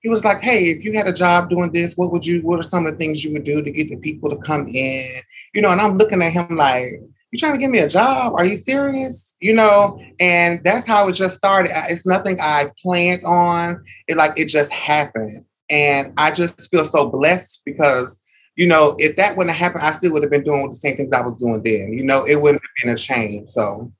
he 0.00 0.08
was 0.08 0.24
like, 0.24 0.42
"Hey, 0.42 0.70
if 0.70 0.84
you 0.84 0.92
had 0.92 1.08
a 1.08 1.12
job 1.12 1.50
doing 1.50 1.72
this, 1.72 1.94
what 1.96 2.12
would 2.12 2.26
you? 2.26 2.42
What 2.42 2.60
are 2.60 2.62
some 2.62 2.86
of 2.86 2.92
the 2.92 2.98
things 2.98 3.24
you 3.24 3.32
would 3.32 3.44
do 3.44 3.62
to 3.62 3.70
get 3.70 3.88
the 3.88 3.96
people 3.96 4.30
to 4.30 4.36
come 4.36 4.68
in?" 4.68 5.06
You 5.54 5.62
know, 5.62 5.70
and 5.70 5.80
I'm 5.80 5.96
looking 5.96 6.22
at 6.22 6.32
him 6.32 6.56
like, 6.56 6.88
"You 7.30 7.38
trying 7.38 7.54
to 7.54 7.58
give 7.58 7.70
me 7.70 7.78
a 7.78 7.88
job? 7.88 8.34
Are 8.36 8.44
you 8.44 8.56
serious?" 8.56 9.34
You 9.40 9.54
know, 9.54 10.00
and 10.20 10.60
that's 10.64 10.86
how 10.86 11.08
it 11.08 11.12
just 11.12 11.36
started. 11.36 11.72
It's 11.88 12.06
nothing 12.06 12.38
I 12.40 12.70
planned 12.82 13.24
on. 13.24 13.82
It 14.08 14.16
like 14.16 14.38
it 14.38 14.46
just 14.46 14.72
happened, 14.72 15.44
and 15.70 16.12
I 16.16 16.30
just 16.30 16.70
feel 16.70 16.84
so 16.84 17.08
blessed 17.08 17.62
because 17.64 18.20
you 18.56 18.68
know, 18.68 18.94
if 18.98 19.16
that 19.16 19.36
wouldn't 19.36 19.56
have 19.56 19.72
happened, 19.72 19.84
I 19.84 19.92
still 19.92 20.12
would 20.12 20.22
have 20.22 20.30
been 20.30 20.44
doing 20.44 20.68
the 20.68 20.76
same 20.76 20.96
things 20.96 21.12
I 21.12 21.22
was 21.22 21.38
doing 21.38 21.62
then. 21.64 21.92
You 21.92 22.04
know, 22.04 22.24
it 22.24 22.40
wouldn't 22.40 22.62
have 22.62 22.86
been 22.86 22.94
a 22.94 22.96
change. 22.96 23.48
So 23.48 23.92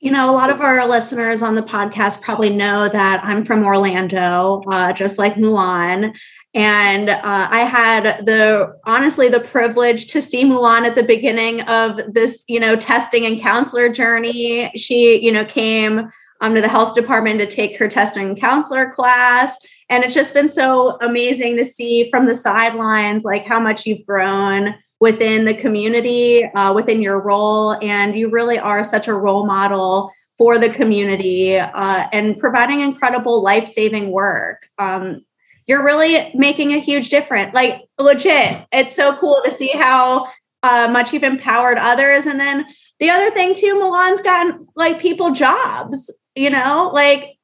you 0.00 0.12
know, 0.12 0.30
a 0.30 0.32
lot 0.32 0.50
of 0.50 0.60
our 0.60 0.86
listeners 0.86 1.42
on 1.42 1.56
the 1.56 1.62
podcast 1.62 2.20
probably 2.20 2.50
know 2.50 2.88
that 2.88 3.24
I'm 3.24 3.44
from 3.44 3.64
Orlando, 3.64 4.62
uh, 4.70 4.92
just 4.92 5.18
like 5.18 5.34
Mulan. 5.34 6.16
And 6.54 7.10
uh, 7.10 7.20
I 7.24 7.60
had 7.60 8.24
the 8.24 8.74
honestly 8.86 9.28
the 9.28 9.40
privilege 9.40 10.06
to 10.08 10.22
see 10.22 10.44
Mulan 10.44 10.82
at 10.82 10.94
the 10.94 11.02
beginning 11.02 11.62
of 11.62 12.00
this, 12.14 12.44
you 12.46 12.60
know, 12.60 12.76
testing 12.76 13.26
and 13.26 13.40
counselor 13.40 13.88
journey. 13.88 14.70
She, 14.76 15.20
you 15.20 15.32
know, 15.32 15.44
came 15.44 16.10
um, 16.40 16.54
to 16.54 16.60
the 16.60 16.68
health 16.68 16.94
department 16.94 17.40
to 17.40 17.46
take 17.46 17.76
her 17.78 17.88
testing 17.88 18.28
and 18.28 18.40
counselor 18.40 18.90
class. 18.90 19.58
And 19.88 20.04
it's 20.04 20.14
just 20.14 20.32
been 20.32 20.48
so 20.48 20.96
amazing 21.00 21.56
to 21.56 21.64
see 21.64 22.08
from 22.10 22.26
the 22.26 22.34
sidelines, 22.34 23.24
like 23.24 23.46
how 23.46 23.58
much 23.58 23.84
you've 23.84 24.06
grown 24.06 24.74
within 25.00 25.44
the 25.44 25.54
community, 25.54 26.44
uh, 26.44 26.72
within 26.72 27.00
your 27.02 27.20
role. 27.20 27.72
And 27.82 28.16
you 28.16 28.30
really 28.30 28.58
are 28.58 28.82
such 28.82 29.08
a 29.08 29.14
role 29.14 29.46
model 29.46 30.12
for 30.36 30.58
the 30.58 30.70
community 30.70 31.56
uh, 31.56 32.08
and 32.12 32.36
providing 32.36 32.80
incredible 32.80 33.42
life 33.42 33.66
saving 33.66 34.10
work. 34.10 34.66
Um, 34.78 35.24
you're 35.66 35.84
really 35.84 36.30
making 36.34 36.72
a 36.72 36.78
huge 36.78 37.10
difference. 37.10 37.54
Like, 37.54 37.82
legit, 37.98 38.66
it's 38.72 38.96
so 38.96 39.16
cool 39.16 39.42
to 39.44 39.50
see 39.50 39.68
how 39.68 40.28
uh, 40.62 40.88
much 40.90 41.12
you've 41.12 41.24
empowered 41.24 41.76
others. 41.76 42.26
And 42.26 42.40
then 42.40 42.64
the 43.00 43.10
other 43.10 43.30
thing, 43.30 43.54
too, 43.54 43.78
Milan's 43.78 44.22
gotten 44.22 44.66
like 44.74 44.98
people 44.98 45.32
jobs, 45.32 46.10
you 46.34 46.50
know, 46.50 46.90
like 46.92 47.36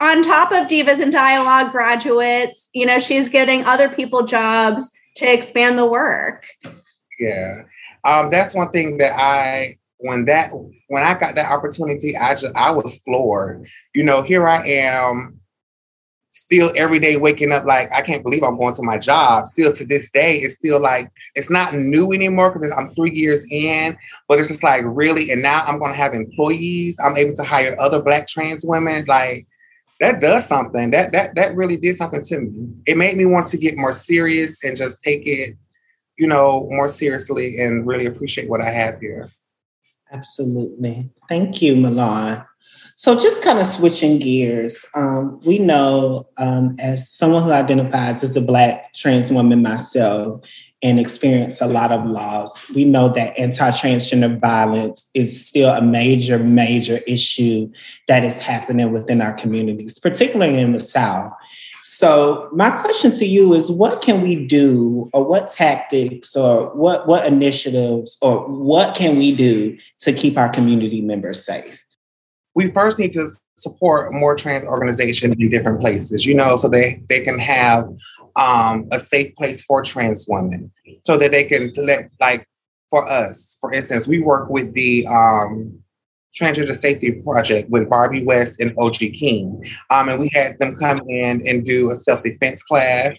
on 0.00 0.24
top 0.24 0.50
of 0.50 0.66
Divas 0.66 1.00
in 1.00 1.10
Dialogue 1.10 1.70
graduates, 1.70 2.68
you 2.72 2.84
know, 2.84 2.98
she's 2.98 3.28
getting 3.28 3.64
other 3.64 3.88
people 3.88 4.26
jobs 4.26 4.90
to 5.16 5.32
expand 5.32 5.78
the 5.78 5.86
work. 5.86 6.46
Yeah. 7.18 7.62
Um, 8.04 8.30
that's 8.30 8.54
one 8.54 8.70
thing 8.70 8.96
that 8.98 9.12
I 9.16 9.76
when 9.98 10.24
that 10.24 10.50
when 10.88 11.02
I 11.02 11.18
got 11.18 11.34
that 11.36 11.50
opportunity, 11.50 12.16
I 12.16 12.34
just 12.34 12.54
I 12.56 12.70
was 12.70 12.98
floored. 13.00 13.66
You 13.94 14.02
know, 14.02 14.22
here 14.22 14.48
I 14.48 14.66
am 14.66 15.40
still 16.32 16.72
every 16.76 16.98
day 16.98 17.16
waking 17.18 17.52
up 17.52 17.64
like 17.66 17.92
I 17.92 18.00
can't 18.00 18.22
believe 18.22 18.42
I'm 18.42 18.58
going 18.58 18.74
to 18.74 18.82
my 18.82 18.98
job. 18.98 19.46
Still 19.46 19.72
to 19.72 19.84
this 19.84 20.10
day, 20.10 20.36
it's 20.36 20.54
still 20.56 20.80
like 20.80 21.10
it's 21.34 21.50
not 21.50 21.74
new 21.74 22.12
anymore 22.12 22.50
because 22.50 22.72
I'm 22.76 22.92
three 22.94 23.12
years 23.12 23.46
in, 23.50 23.96
but 24.28 24.40
it's 24.40 24.48
just 24.48 24.64
like 24.64 24.82
really. 24.84 25.30
And 25.30 25.42
now 25.42 25.62
I'm 25.66 25.78
going 25.78 25.92
to 25.92 25.98
have 25.98 26.14
employees. 26.14 26.96
I'm 27.02 27.16
able 27.16 27.34
to 27.34 27.44
hire 27.44 27.76
other 27.78 28.02
Black 28.02 28.26
trans 28.26 28.64
women. 28.66 29.04
Like 29.06 29.46
that 30.02 30.20
does 30.20 30.46
something. 30.46 30.90
That 30.90 31.12
that 31.12 31.36
that 31.36 31.54
really 31.54 31.76
did 31.76 31.94
something 31.94 32.22
to 32.22 32.40
me. 32.40 32.68
It 32.86 32.96
made 32.96 33.16
me 33.16 33.24
want 33.24 33.46
to 33.48 33.56
get 33.56 33.78
more 33.78 33.92
serious 33.92 34.62
and 34.64 34.76
just 34.76 35.00
take 35.00 35.22
it, 35.26 35.56
you 36.18 36.26
know, 36.26 36.68
more 36.70 36.88
seriously 36.88 37.58
and 37.60 37.86
really 37.86 38.06
appreciate 38.06 38.50
what 38.50 38.60
I 38.60 38.70
have 38.70 38.98
here. 38.98 39.30
Absolutely. 40.10 41.08
Thank 41.28 41.62
you, 41.62 41.76
Milan. 41.76 42.44
So 42.96 43.18
just 43.18 43.44
kind 43.44 43.60
of 43.60 43.66
switching 43.66 44.18
gears, 44.18 44.84
um, 44.96 45.40
we 45.46 45.58
know 45.58 46.24
um, 46.36 46.74
as 46.80 47.10
someone 47.10 47.44
who 47.44 47.52
identifies 47.52 48.22
as 48.24 48.36
a 48.36 48.42
Black 48.42 48.92
trans 48.94 49.30
woman 49.30 49.62
myself, 49.62 50.42
and 50.82 50.98
experience 50.98 51.60
a 51.60 51.66
lot 51.66 51.92
of 51.92 52.04
loss. 52.04 52.68
We 52.70 52.84
know 52.84 53.08
that 53.10 53.38
anti 53.38 53.70
transgender 53.70 54.40
violence 54.40 55.10
is 55.14 55.46
still 55.46 55.70
a 55.70 55.80
major, 55.80 56.38
major 56.38 56.98
issue 57.06 57.70
that 58.08 58.24
is 58.24 58.40
happening 58.40 58.92
within 58.92 59.20
our 59.20 59.32
communities, 59.32 59.98
particularly 59.98 60.58
in 60.58 60.72
the 60.72 60.80
South. 60.80 61.32
So, 61.84 62.48
my 62.52 62.70
question 62.70 63.12
to 63.12 63.26
you 63.26 63.52
is 63.52 63.70
what 63.70 64.00
can 64.00 64.22
we 64.22 64.46
do, 64.46 65.10
or 65.12 65.24
what 65.24 65.50
tactics, 65.50 66.34
or 66.34 66.74
what, 66.74 67.06
what 67.06 67.26
initiatives, 67.26 68.16
or 68.22 68.48
what 68.48 68.94
can 68.94 69.18
we 69.18 69.34
do 69.34 69.76
to 69.98 70.12
keep 70.12 70.38
our 70.38 70.48
community 70.48 71.02
members 71.02 71.44
safe? 71.44 71.84
We 72.54 72.70
first 72.70 72.98
need 72.98 73.12
to 73.12 73.28
support 73.56 74.12
more 74.12 74.36
trans 74.36 74.64
organizations 74.64 75.34
in 75.38 75.50
different 75.50 75.80
places, 75.80 76.26
you 76.26 76.34
know, 76.34 76.56
so 76.56 76.68
they, 76.68 77.02
they 77.08 77.20
can 77.20 77.38
have 77.38 77.88
um, 78.36 78.88
a 78.92 78.98
safe 78.98 79.34
place 79.36 79.64
for 79.64 79.82
trans 79.82 80.26
women 80.28 80.70
so 81.00 81.16
that 81.16 81.30
they 81.30 81.44
can 81.44 81.72
let, 81.76 82.10
like, 82.20 82.46
for 82.90 83.10
us, 83.10 83.56
for 83.60 83.72
instance, 83.72 84.06
we 84.06 84.20
work 84.20 84.50
with 84.50 84.74
the 84.74 85.06
um, 85.06 85.82
Transgender 86.34 86.74
Safety 86.74 87.22
Project 87.22 87.68
with 87.70 87.88
Barbie 87.88 88.24
West 88.24 88.60
and 88.60 88.72
OG 88.78 88.96
King. 88.96 89.64
Um, 89.90 90.08
and 90.08 90.20
we 90.20 90.30
had 90.32 90.58
them 90.58 90.76
come 90.76 91.00
in 91.08 91.46
and 91.46 91.64
do 91.64 91.90
a 91.90 91.96
self 91.96 92.22
defense 92.22 92.62
class. 92.62 93.12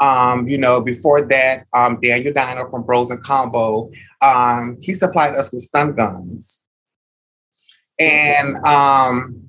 Um, 0.00 0.48
you 0.48 0.58
know, 0.58 0.80
before 0.80 1.22
that, 1.22 1.66
um, 1.74 1.98
Daniel 2.00 2.32
Dino 2.32 2.70
from 2.70 2.84
Bros 2.84 3.10
and 3.10 3.24
Convo, 3.24 3.92
um, 4.22 4.78
he 4.80 4.94
supplied 4.94 5.34
us 5.34 5.52
with 5.52 5.62
stun 5.62 5.94
guns. 5.94 6.57
And 7.98 8.56
um, 8.64 9.48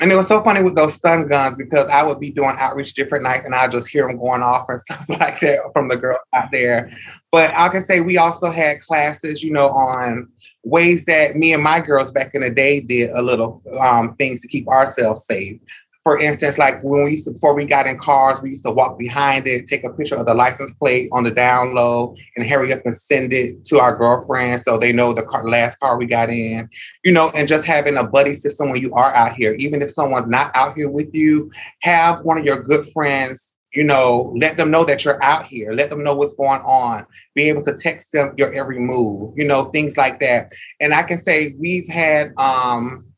and 0.00 0.10
it 0.10 0.16
was 0.16 0.26
so 0.26 0.42
funny 0.42 0.62
with 0.62 0.74
those 0.74 0.94
stun 0.94 1.28
guns 1.28 1.56
because 1.56 1.88
I 1.88 2.02
would 2.02 2.18
be 2.18 2.30
doing 2.30 2.56
outreach 2.58 2.94
different 2.94 3.22
nights 3.22 3.44
and 3.44 3.54
I 3.54 3.68
just 3.68 3.88
hear 3.88 4.06
them 4.06 4.18
going 4.18 4.42
off 4.42 4.68
and 4.68 4.78
stuff 4.80 5.08
like 5.08 5.38
that 5.40 5.60
from 5.72 5.88
the 5.88 5.96
girls 5.96 6.18
out 6.34 6.48
there. 6.50 6.90
But 7.30 7.50
I 7.56 7.68
can 7.68 7.80
say 7.80 8.00
we 8.00 8.18
also 8.18 8.50
had 8.50 8.80
classes, 8.80 9.42
you 9.42 9.52
know, 9.52 9.68
on 9.68 10.28
ways 10.64 11.04
that 11.04 11.36
me 11.36 11.52
and 11.52 11.62
my 11.62 11.80
girls 11.80 12.10
back 12.10 12.34
in 12.34 12.40
the 12.40 12.50
day 12.50 12.80
did 12.80 13.10
a 13.10 13.22
little 13.22 13.62
um, 13.80 14.16
things 14.16 14.40
to 14.40 14.48
keep 14.48 14.66
ourselves 14.68 15.26
safe 15.26 15.60
for 16.04 16.18
instance, 16.18 16.58
like 16.58 16.84
when 16.84 17.04
we 17.04 17.12
used 17.12 17.24
to, 17.24 17.30
before 17.30 17.54
we 17.54 17.64
got 17.64 17.86
in 17.86 17.98
cars, 17.98 18.42
we 18.42 18.50
used 18.50 18.64
to 18.64 18.70
walk 18.70 18.98
behind 18.98 19.46
it, 19.46 19.64
take 19.64 19.84
a 19.84 19.92
picture 19.92 20.16
of 20.16 20.26
the 20.26 20.34
license 20.34 20.70
plate 20.74 21.08
on 21.12 21.24
the 21.24 21.30
down 21.30 21.74
low, 21.74 22.14
and 22.36 22.46
hurry 22.46 22.74
up 22.74 22.82
and 22.84 22.94
send 22.94 23.32
it 23.32 23.64
to 23.64 23.78
our 23.78 23.96
girlfriends 23.96 24.64
so 24.64 24.76
they 24.76 24.92
know 24.92 25.14
the 25.14 25.22
car, 25.22 25.48
last 25.48 25.80
car 25.80 25.98
we 25.98 26.04
got 26.04 26.28
in. 26.28 26.68
You 27.04 27.12
know, 27.12 27.32
and 27.34 27.48
just 27.48 27.64
having 27.64 27.96
a 27.96 28.04
buddy 28.04 28.34
system 28.34 28.68
when 28.68 28.82
you 28.82 28.92
are 28.92 29.14
out 29.14 29.32
here, 29.32 29.54
even 29.54 29.80
if 29.80 29.92
someone's 29.92 30.28
not 30.28 30.54
out 30.54 30.76
here 30.76 30.90
with 30.90 31.08
you, 31.14 31.50
have 31.80 32.20
one 32.20 32.36
of 32.36 32.44
your 32.44 32.62
good 32.62 32.84
friends. 32.88 33.54
You 33.72 33.84
know, 33.84 34.32
let 34.36 34.56
them 34.56 34.70
know 34.70 34.84
that 34.84 35.04
you're 35.04 35.20
out 35.20 35.46
here. 35.46 35.72
Let 35.72 35.90
them 35.90 36.04
know 36.04 36.14
what's 36.14 36.34
going 36.34 36.60
on. 36.60 37.06
Be 37.34 37.48
able 37.48 37.62
to 37.62 37.76
text 37.76 38.12
them 38.12 38.34
your 38.36 38.52
every 38.52 38.78
move. 38.78 39.32
You 39.36 39.48
know, 39.48 39.64
things 39.64 39.96
like 39.96 40.20
that. 40.20 40.52
And 40.80 40.94
I 40.94 41.02
can 41.02 41.16
say 41.16 41.54
we've 41.58 41.88
had 41.88 42.32
um 42.36 43.13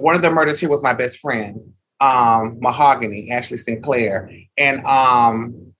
one 0.00 0.14
of 0.14 0.22
the 0.22 0.30
murders 0.30 0.60
here 0.60 0.68
was 0.68 0.82
my 0.82 0.94
best 0.94 1.18
friend, 1.18 1.72
um, 2.00 2.58
Mahogany, 2.60 3.30
Ashley 3.30 3.56
Sinclair. 3.56 4.30
And 4.56 4.84
um, 4.84 5.72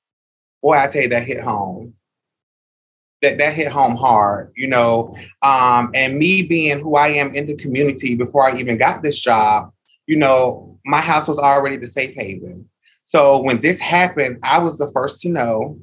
boy, 0.63 0.79
I 0.79 0.89
tell 0.89 1.03
you, 1.03 1.09
that 1.09 1.25
hit 1.25 1.41
home. 1.41 1.95
That, 3.23 3.39
that 3.39 3.55
hit 3.55 3.73
home 3.73 3.97
hard, 3.97 4.53
you 4.57 4.69
know. 4.69 5.17
Um, 5.41 5.91
and 5.95 6.19
me 6.19 6.43
being 6.43 6.79
who 6.79 6.97
I 6.97 7.09
am 7.09 7.35
in 7.35 7.47
the 7.47 7.57
community 7.57 8.15
before 8.15 8.49
I 8.49 8.59
even 8.59 8.77
got 8.77 9.03
this 9.03 9.19
job, 9.19 9.73
you 10.07 10.17
know, 10.17 10.79
my 10.85 11.01
house 11.01 11.27
was 11.27 11.39
already 11.39 11.77
the 11.77 11.87
safe 11.87 12.15
haven. 12.15 12.69
So 13.03 13.43
when 13.43 13.63
this 13.63 13.81
happened, 13.81 14.39
I 14.43 14.59
was 14.59 14.77
the 14.77 14.91
first 14.93 15.23
to 15.23 15.31
know. 15.31 15.79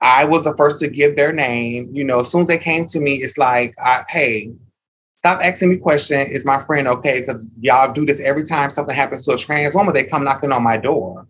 I 0.00 0.24
was 0.24 0.44
the 0.44 0.56
first 0.56 0.78
to 0.78 0.88
give 0.88 1.14
their 1.14 1.32
name. 1.32 1.90
You 1.92 2.04
know, 2.04 2.20
as 2.20 2.30
soon 2.30 2.40
as 2.40 2.46
they 2.46 2.58
came 2.58 2.86
to 2.86 3.00
me, 3.00 3.16
it's 3.16 3.36
like, 3.36 3.74
I, 3.78 4.04
hey, 4.08 4.54
Stop 5.20 5.40
asking 5.42 5.68
me 5.68 5.76
question. 5.76 6.18
Is 6.18 6.46
my 6.46 6.60
friend 6.60 6.88
okay? 6.88 7.20
Because 7.20 7.52
y'all 7.60 7.92
do 7.92 8.06
this 8.06 8.20
every 8.20 8.42
time 8.42 8.70
something 8.70 8.96
happens 8.96 9.26
to 9.26 9.32
a 9.32 9.36
trans 9.36 9.74
woman. 9.74 9.92
They 9.92 10.04
come 10.04 10.24
knocking 10.24 10.50
on 10.50 10.62
my 10.62 10.78
door. 10.78 11.26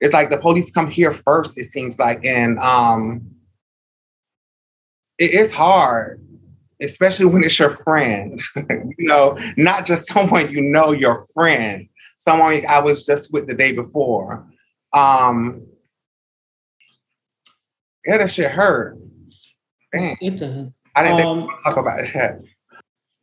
It's 0.00 0.12
like 0.12 0.30
the 0.30 0.38
police 0.38 0.72
come 0.72 0.90
here 0.90 1.12
first. 1.12 1.56
It 1.56 1.66
seems 1.66 2.00
like, 2.00 2.24
and 2.24 2.58
um, 2.58 3.24
it 5.18 5.30
is 5.30 5.52
hard, 5.52 6.20
especially 6.82 7.26
when 7.26 7.44
it's 7.44 7.56
your 7.56 7.70
friend. 7.70 8.40
you 8.56 9.08
know, 9.08 9.38
not 9.56 9.86
just 9.86 10.08
someone 10.08 10.50
you 10.50 10.60
know, 10.60 10.90
your 10.90 11.24
friend, 11.32 11.88
someone 12.16 12.60
I 12.68 12.80
was 12.80 13.06
just 13.06 13.32
with 13.32 13.46
the 13.46 13.54
day 13.54 13.70
before. 13.70 14.44
Um, 14.92 15.64
yeah, 18.04 18.18
that 18.18 18.30
shit 18.30 18.50
hurt. 18.50 18.98
Dang. 19.92 20.16
It 20.20 20.40
does. 20.40 20.82
I 20.96 21.04
didn't 21.04 21.24
um, 21.24 21.48
talk 21.62 21.76
about 21.76 22.00
that. 22.14 22.40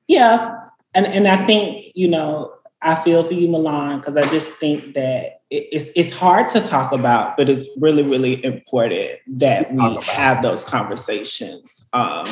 Yeah. 0.08 0.62
And 0.94 1.06
and 1.06 1.28
I 1.28 1.46
think, 1.46 1.92
you 1.96 2.08
know, 2.08 2.54
I 2.82 2.96
feel 2.96 3.24
for 3.24 3.34
you, 3.34 3.48
Milan, 3.48 4.00
because 4.00 4.16
I 4.16 4.28
just 4.30 4.54
think 4.54 4.94
that 4.96 5.42
it's 5.50 5.90
it's 5.96 6.12
hard 6.12 6.48
to 6.50 6.62
talk 6.62 6.92
about, 6.92 7.38
but 7.38 7.50
it's 7.50 7.68
really, 7.82 8.04
really 8.04 8.44
important 8.44 9.20
that 9.38 9.74
we 9.74 9.96
have 10.04 10.42
those 10.42 10.64
conversations. 10.64 11.86
Um, 11.94 12.26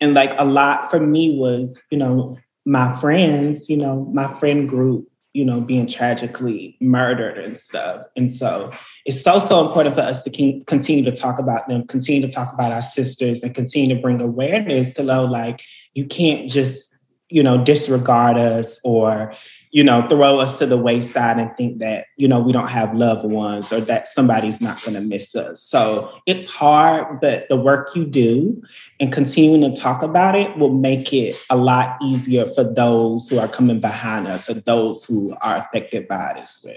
and 0.00 0.14
like 0.14 0.34
a 0.38 0.44
lot 0.44 0.90
for 0.90 1.00
me 1.00 1.38
was, 1.38 1.80
you 1.90 1.98
know, 1.98 2.38
my 2.64 2.92
friends, 2.94 3.70
you 3.70 3.76
know, 3.76 4.10
my 4.12 4.30
friend 4.32 4.68
group, 4.68 5.08
you 5.32 5.44
know, 5.44 5.60
being 5.60 5.86
tragically 5.86 6.76
murdered 6.80 7.38
and 7.38 7.58
stuff. 7.58 8.06
And 8.16 8.32
so 8.32 8.72
it's 9.04 9.20
so, 9.20 9.38
so 9.38 9.66
important 9.66 9.94
for 9.94 10.00
us 10.00 10.22
to 10.22 10.30
keep, 10.30 10.66
continue 10.66 11.04
to 11.04 11.12
talk 11.12 11.38
about 11.38 11.68
them, 11.68 11.86
continue 11.86 12.22
to 12.22 12.28
talk 12.28 12.52
about 12.52 12.72
our 12.72 12.82
sisters, 12.82 13.42
and 13.42 13.54
continue 13.54 13.94
to 13.94 14.00
bring 14.00 14.20
awareness 14.20 14.92
to 14.94 15.02
know, 15.02 15.24
like, 15.24 15.62
you 15.94 16.06
can't 16.06 16.50
just, 16.50 16.95
you 17.28 17.42
know, 17.42 17.62
disregard 17.62 18.38
us 18.38 18.78
or, 18.84 19.34
you 19.72 19.82
know, 19.82 20.06
throw 20.08 20.38
us 20.38 20.58
to 20.58 20.66
the 20.66 20.76
wayside 20.76 21.38
and 21.38 21.54
think 21.56 21.78
that, 21.80 22.06
you 22.16 22.28
know, 22.28 22.38
we 22.38 22.52
don't 22.52 22.68
have 22.68 22.94
loved 22.94 23.24
ones 23.24 23.72
or 23.72 23.80
that 23.80 24.06
somebody's 24.06 24.60
not 24.60 24.80
going 24.82 24.94
to 24.94 25.00
miss 25.00 25.34
us. 25.34 25.60
So 25.60 26.12
it's 26.26 26.46
hard, 26.46 27.20
but 27.20 27.48
the 27.48 27.56
work 27.56 27.96
you 27.96 28.04
do 28.04 28.62
and 29.00 29.12
continuing 29.12 29.72
to 29.72 29.80
talk 29.80 30.02
about 30.02 30.36
it 30.36 30.56
will 30.56 30.72
make 30.72 31.12
it 31.12 31.36
a 31.50 31.56
lot 31.56 31.98
easier 32.00 32.46
for 32.46 32.62
those 32.62 33.28
who 33.28 33.40
are 33.40 33.48
coming 33.48 33.80
behind 33.80 34.28
us 34.28 34.48
or 34.48 34.54
those 34.54 35.04
who 35.04 35.36
are 35.42 35.56
affected 35.56 36.06
by 36.06 36.30
it 36.30 36.38
as 36.38 36.60
well. 36.62 36.74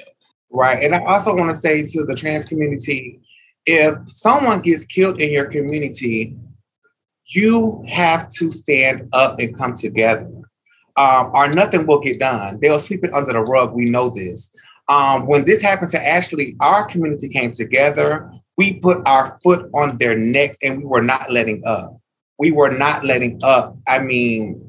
Right. 0.52 0.84
And 0.84 0.96
I 0.96 1.06
also 1.06 1.36
want 1.36 1.52
to 1.52 1.56
say 1.56 1.86
to 1.86 2.06
the 2.06 2.16
trans 2.16 2.46
community 2.46 3.20
if 3.68 4.08
someone 4.08 4.62
gets 4.62 4.84
killed 4.84 5.22
in 5.22 5.32
your 5.32 5.46
community, 5.46 6.36
you 7.28 7.86
have 7.88 8.30
to 8.30 8.50
stand 8.50 9.08
up 9.14 9.38
and 9.38 9.56
come 9.56 9.76
together 9.76 10.39
um, 11.00 11.32
or 11.34 11.48
nothing 11.48 11.88
will 11.88 12.02
get 12.02 12.20
done. 12.20 12.60
They'll 12.62 12.78
sweep 12.78 13.06
it 13.06 13.14
under 13.14 13.32
the 13.32 13.40
rug. 13.40 13.74
We 13.74 13.90
know 13.90 14.10
this. 14.10 14.54
Um, 14.90 15.28
when 15.28 15.46
this 15.46 15.62
happened 15.62 15.92
to 15.92 16.08
Ashley, 16.08 16.58
our 16.60 16.86
community 16.86 17.30
came 17.30 17.54
together. 17.54 18.30
We 18.58 18.74
put 18.80 19.08
our 19.08 19.40
foot 19.42 19.70
on 19.74 19.98
their 19.98 20.18
necks 20.18 20.58
and 20.62 20.78
we 20.78 20.84
were 20.84 21.02
not 21.02 21.32
letting 21.32 21.64
up. 21.66 21.98
We 22.38 22.52
were 22.52 22.72
not 22.72 23.06
letting 23.06 23.40
up. 23.44 23.78
I 23.88 24.00
mean, 24.00 24.62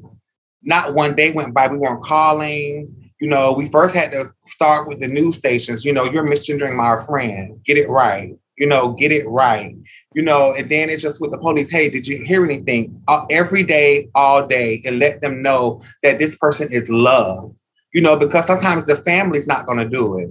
not 0.63 0.93
one 0.93 1.15
day 1.15 1.33
went 1.33 1.53
by, 1.53 1.67
we 1.67 1.77
weren't 1.77 2.03
calling. 2.03 3.11
You 3.19 3.27
know, 3.27 3.51
we 3.53 3.65
first 3.65 3.93
had 3.93 4.11
to 4.11 4.31
start 4.45 4.87
with 4.87 5.01
the 5.01 5.07
news 5.07 5.35
stations. 5.35 5.83
You 5.83 5.91
know, 5.91 6.05
you're 6.05 6.23
misgendering 6.23 6.75
my 6.75 7.03
friend. 7.05 7.59
Get 7.65 7.77
it 7.77 7.89
right. 7.89 8.35
You 8.61 8.67
know, 8.67 8.93
get 8.93 9.11
it 9.11 9.27
right 9.27 9.75
you 10.13 10.21
know, 10.21 10.53
and 10.57 10.69
then 10.69 10.89
it's 10.89 11.01
just 11.01 11.21
with 11.21 11.31
the 11.31 11.37
police, 11.37 11.69
hey, 11.69 11.89
did 11.89 12.05
you 12.05 12.23
hear 12.23 12.43
anything? 12.43 13.01
Uh, 13.07 13.25
every 13.29 13.63
day, 13.63 14.09
all 14.13 14.45
day, 14.45 14.81
and 14.85 14.99
let 14.99 15.21
them 15.21 15.41
know 15.41 15.81
that 16.03 16.19
this 16.19 16.35
person 16.35 16.67
is 16.71 16.89
loved, 16.89 17.55
you 17.93 18.01
know, 18.01 18.17
because 18.17 18.45
sometimes 18.45 18.85
the 18.85 18.97
family's 18.97 19.47
not 19.47 19.65
going 19.65 19.77
to 19.77 19.87
do 19.87 20.17
it. 20.19 20.29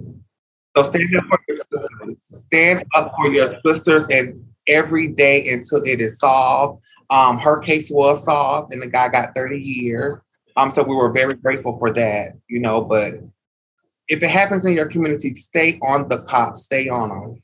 So 0.77 0.83
stand 0.83 1.15
up 1.17 1.23
for 1.27 1.39
your 1.47 1.57
sisters. 1.57 2.17
Stand 2.45 2.83
up 2.95 3.13
for 3.15 3.27
your 3.27 3.47
sisters 3.59 4.03
and 4.09 4.45
every 4.67 5.07
day 5.07 5.51
until 5.51 5.83
it 5.83 5.99
is 5.99 6.19
solved. 6.19 6.83
Um, 7.09 7.39
her 7.39 7.59
case 7.59 7.89
was 7.89 8.23
solved 8.23 8.71
and 8.71 8.81
the 8.81 8.87
guy 8.87 9.09
got 9.09 9.35
30 9.35 9.59
years. 9.59 10.15
Um, 10.55 10.69
so 10.69 10.83
we 10.83 10.95
were 10.95 11.11
very 11.11 11.33
grateful 11.33 11.77
for 11.79 11.91
that, 11.91 12.33
you 12.47 12.59
know, 12.59 12.81
but 12.81 13.15
if 14.07 14.21
it 14.21 14.29
happens 14.29 14.65
in 14.65 14.73
your 14.73 14.87
community, 14.87 15.33
stay 15.33 15.79
on 15.81 16.07
the 16.07 16.19
cops, 16.23 16.63
stay 16.63 16.87
on 16.87 17.09
them 17.09 17.41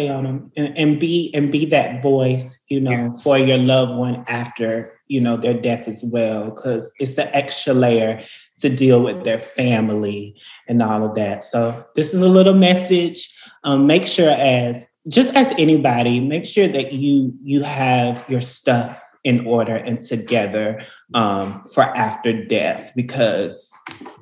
stay 0.00 0.08
on 0.08 0.24
them 0.24 0.52
and, 0.56 0.76
and 0.78 1.00
be 1.00 1.30
and 1.34 1.52
be 1.52 1.66
that 1.66 2.02
voice 2.02 2.62
you 2.68 2.80
know 2.80 2.90
yeah. 2.90 3.16
for 3.22 3.38
your 3.38 3.58
loved 3.58 3.96
one 3.98 4.24
after 4.28 4.98
you 5.08 5.20
know 5.20 5.36
their 5.36 5.54
death 5.54 5.86
as 5.88 6.04
well 6.12 6.50
because 6.50 6.92
it's 6.98 7.18
an 7.18 7.28
extra 7.32 7.74
layer 7.74 8.22
to 8.58 8.68
deal 8.68 9.02
with 9.02 9.24
their 9.24 9.38
family 9.38 10.34
and 10.68 10.82
all 10.82 11.04
of 11.04 11.14
that 11.14 11.44
so 11.44 11.84
this 11.96 12.14
is 12.14 12.22
a 12.22 12.28
little 12.28 12.54
message 12.54 13.36
um, 13.64 13.86
make 13.86 14.06
sure 14.06 14.30
as 14.30 14.90
just 15.08 15.34
as 15.34 15.52
anybody 15.58 16.20
make 16.20 16.46
sure 16.46 16.68
that 16.68 16.92
you 16.92 17.34
you 17.42 17.62
have 17.62 18.24
your 18.28 18.40
stuff 18.40 19.02
in 19.24 19.46
order 19.46 19.76
and 19.76 20.00
together 20.00 20.82
um, 21.12 21.62
for 21.74 21.82
after 21.82 22.44
death 22.46 22.90
because 22.96 23.70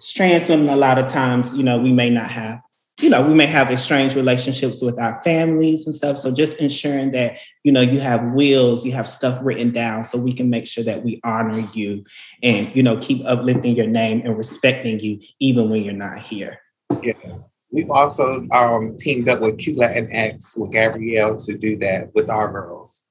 trans 0.00 0.48
women 0.48 0.68
a 0.68 0.76
lot 0.76 0.98
of 0.98 1.06
times 1.06 1.56
you 1.56 1.62
know 1.62 1.78
we 1.78 1.92
may 1.92 2.10
not 2.10 2.28
have 2.28 2.60
you 3.00 3.08
know, 3.08 3.26
we 3.26 3.32
may 3.32 3.46
have 3.46 3.70
estranged 3.70 4.16
relationships 4.16 4.82
with 4.82 4.98
our 4.98 5.22
families 5.22 5.86
and 5.86 5.94
stuff. 5.94 6.18
So 6.18 6.32
just 6.32 6.58
ensuring 6.58 7.12
that, 7.12 7.36
you 7.62 7.70
know, 7.70 7.80
you 7.80 8.00
have 8.00 8.32
wills, 8.32 8.84
you 8.84 8.92
have 8.92 9.08
stuff 9.08 9.38
written 9.42 9.72
down 9.72 10.02
so 10.02 10.18
we 10.18 10.32
can 10.32 10.50
make 10.50 10.66
sure 10.66 10.82
that 10.84 11.04
we 11.04 11.20
honor 11.22 11.66
you 11.72 12.04
and, 12.42 12.74
you 12.74 12.82
know, 12.82 12.96
keep 12.96 13.24
uplifting 13.24 13.76
your 13.76 13.86
name 13.86 14.22
and 14.24 14.36
respecting 14.36 14.98
you 14.98 15.20
even 15.38 15.70
when 15.70 15.84
you're 15.84 15.94
not 15.94 16.22
here. 16.22 16.60
Yes. 17.02 17.54
We've 17.70 17.90
also 17.90 18.48
um, 18.50 18.96
teamed 18.96 19.28
up 19.28 19.40
with 19.40 19.58
Q 19.58 19.80
X 19.82 20.56
with 20.56 20.72
Gabrielle 20.72 21.36
to 21.36 21.56
do 21.56 21.76
that 21.78 22.14
with 22.14 22.30
our 22.30 22.50
girls. 22.50 23.04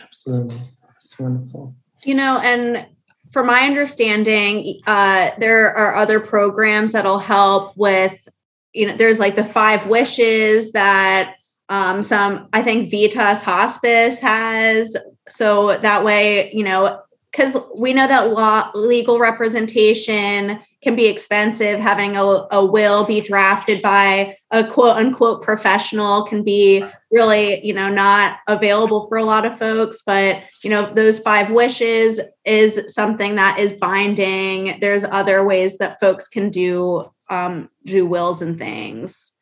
Absolutely. 0.00 0.56
That's 0.82 1.18
wonderful. 1.18 1.76
You 2.04 2.14
know, 2.14 2.38
and 2.38 2.86
from 3.32 3.46
my 3.46 3.60
understanding, 3.60 4.80
uh, 4.86 5.30
there 5.38 5.76
are 5.76 5.94
other 5.94 6.18
programs 6.18 6.92
that'll 6.92 7.18
help 7.18 7.76
with 7.76 8.26
you 8.72 8.86
know, 8.86 8.94
there's 8.96 9.18
like 9.18 9.36
the 9.36 9.44
five 9.44 9.86
wishes 9.86 10.72
that 10.72 11.34
um, 11.68 12.02
some, 12.02 12.48
I 12.52 12.62
think 12.62 12.90
Vitas 12.90 13.42
Hospice 13.42 14.20
has. 14.20 14.96
So 15.28 15.78
that 15.78 16.04
way, 16.04 16.52
you 16.52 16.64
know, 16.64 17.00
because 17.30 17.56
we 17.76 17.92
know 17.92 18.06
that 18.06 18.30
law 18.32 18.70
legal 18.74 19.18
representation 19.18 20.58
can 20.82 20.96
be 20.96 21.06
expensive 21.06 21.78
having 21.78 22.16
a, 22.16 22.22
a, 22.22 22.64
will 22.64 23.04
be 23.04 23.20
drafted 23.20 23.82
by 23.82 24.36
a 24.50 24.64
quote 24.64 24.96
unquote 24.96 25.42
professional 25.42 26.24
can 26.24 26.42
be 26.42 26.84
really 27.10 27.64
you 27.64 27.74
know 27.74 27.90
not 27.90 28.38
available 28.46 29.06
for 29.08 29.18
a 29.18 29.24
lot 29.24 29.44
of 29.44 29.58
folks 29.58 30.02
but 30.04 30.42
you 30.62 30.70
know 30.70 30.92
those 30.94 31.18
five 31.18 31.50
wishes 31.50 32.20
is 32.44 32.92
something 32.94 33.34
that 33.34 33.58
is 33.58 33.72
binding 33.72 34.78
there's 34.80 35.04
other 35.04 35.44
ways 35.44 35.78
that 35.78 36.00
folks 36.00 36.28
can 36.28 36.50
do 36.50 37.10
um, 37.30 37.70
do 37.84 38.06
wills 38.06 38.42
and 38.42 38.58
things. 38.58 39.32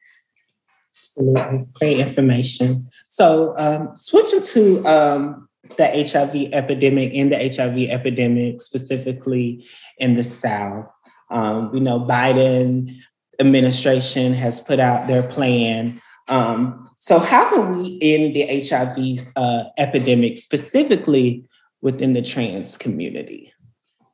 Absolutely. 1.02 1.66
Great 1.72 1.98
information. 1.98 2.90
So, 3.06 3.54
um, 3.56 3.96
switching 3.96 4.42
to 4.42 4.84
um, 4.84 5.48
the 5.76 5.86
HIV 5.86 6.52
epidemic 6.52 7.12
and 7.14 7.32
the 7.32 7.36
HIV 7.36 7.90
epidemic 7.90 8.60
specifically 8.60 9.66
in 9.98 10.16
the 10.16 10.24
South, 10.24 10.86
um, 11.30 11.72
we 11.72 11.80
know 11.80 12.00
Biden 12.00 12.96
administration 13.38 14.32
has 14.32 14.60
put 14.60 14.80
out 14.80 15.06
their 15.06 15.22
plan. 15.22 16.00
Um, 16.28 16.90
so, 16.96 17.18
how 17.18 17.48
can 17.50 17.78
we 17.78 17.98
end 18.00 18.34
the 18.34 18.46
HIV 18.68 19.26
uh, 19.36 19.64
epidemic 19.78 20.38
specifically 20.38 21.44
within 21.82 22.14
the 22.14 22.22
trans 22.22 22.76
community? 22.76 23.52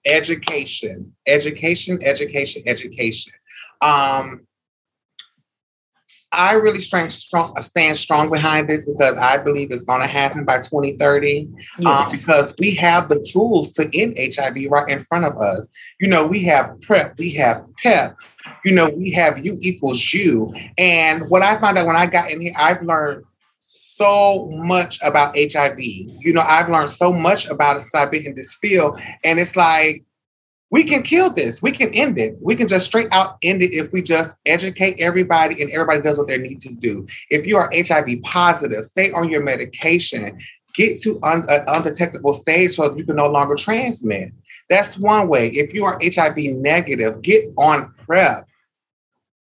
Education, 0.05 1.15
education, 1.27 1.99
education, 2.05 2.63
education. 2.67 3.33
Um, 3.81 4.47
I 6.33 6.55
really 6.55 6.81
stand 6.81 7.13
strong, 7.13 7.55
stand 7.61 7.97
strong 7.97 8.31
behind 8.31 8.69
this 8.69 8.85
because 8.85 9.17
I 9.19 9.37
believe 9.37 9.71
it's 9.71 9.85
going 9.85 10.01
to 10.01 10.07
happen 10.07 10.45
by 10.45 10.59
2030. 10.59 11.41
Um, 11.41 11.57
yes. 11.79 11.87
Um, 11.87 12.11
because 12.13 12.55
we 12.59 12.75
have 12.77 13.09
the 13.09 13.25
tools 13.33 13.73
to 13.75 13.89
end 13.99 14.17
HIV 14.19 14.71
right 14.71 14.89
in 14.89 15.01
front 15.01 15.27
of 15.27 15.37
us. 15.39 15.69
You 16.01 16.09
know, 16.09 16.27
we 16.27 16.43
have 16.45 16.81
PrEP, 16.81 17.19
we 17.19 17.31
have 17.33 17.65
PEP, 17.83 18.17
you 18.65 18.73
know, 18.73 18.89
we 18.89 19.11
have 19.13 19.45
U 19.45 19.59
equals 19.61 20.13
U. 20.15 20.53
And 20.79 21.29
what 21.29 21.43
I 21.43 21.59
found 21.59 21.79
out 21.79 21.87
when 21.87 21.97
I 21.97 22.07
got 22.07 22.31
in 22.31 22.41
here, 22.41 22.53
I've 22.59 22.83
learned 22.83 23.25
so 23.59 24.49
much 24.53 24.99
about 25.03 25.37
HIV. 25.37 25.79
You 25.79 26.33
know, 26.33 26.43
I've 26.43 26.69
learned 26.69 26.91
so 26.91 27.13
much 27.13 27.47
about 27.47 27.77
it 27.77 27.83
since 27.83 27.95
I've 27.95 28.11
been 28.11 28.27
in 28.27 28.35
this 28.35 28.55
field. 28.55 28.99
And 29.25 29.39
it's 29.39 29.55
like, 29.55 30.05
we 30.73 30.85
can 30.85 31.03
kill 31.03 31.31
this. 31.31 31.63
We 31.63 31.71
can 31.71 31.91
end 31.93 32.19
it. 32.19 32.39
We 32.41 32.57
can 32.57 32.67
just 32.67 32.87
straight 32.87 33.09
out 33.13 33.37
end 33.43 33.61
it 33.63 33.73
if 33.73 33.93
we 33.93 34.01
just 34.01 34.35
educate 34.47 34.99
everybody 34.99 35.61
and 35.61 35.71
everybody 35.71 36.01
does 36.01 36.17
what 36.17 36.29
they 36.29 36.39
need 36.39 36.63
to 36.63 36.73
do. 36.73 37.07
If 37.31 37.47
you 37.47 37.59
are 37.59 37.71
HIV 37.73 38.23
positive, 38.23 38.87
stay 38.87 39.13
on 39.13 39.29
your 39.29 39.43
medication. 39.43 40.39
Get 40.75 40.99
to 41.03 41.19
an 41.25 41.45
undetectable 41.69 42.33
stage 42.33 42.73
so 42.73 42.97
you 42.97 43.05
can 43.05 43.17
no 43.17 43.29
longer 43.29 43.55
transmit. 43.55 44.33
That's 44.71 44.99
one 44.99 45.29
way. 45.29 45.49
If 45.49 45.75
you 45.75 45.85
are 45.85 46.01
HIV 46.03 46.37
negative, 46.39 47.21
get 47.21 47.53
on 47.59 47.93
PrEP. 47.93 48.47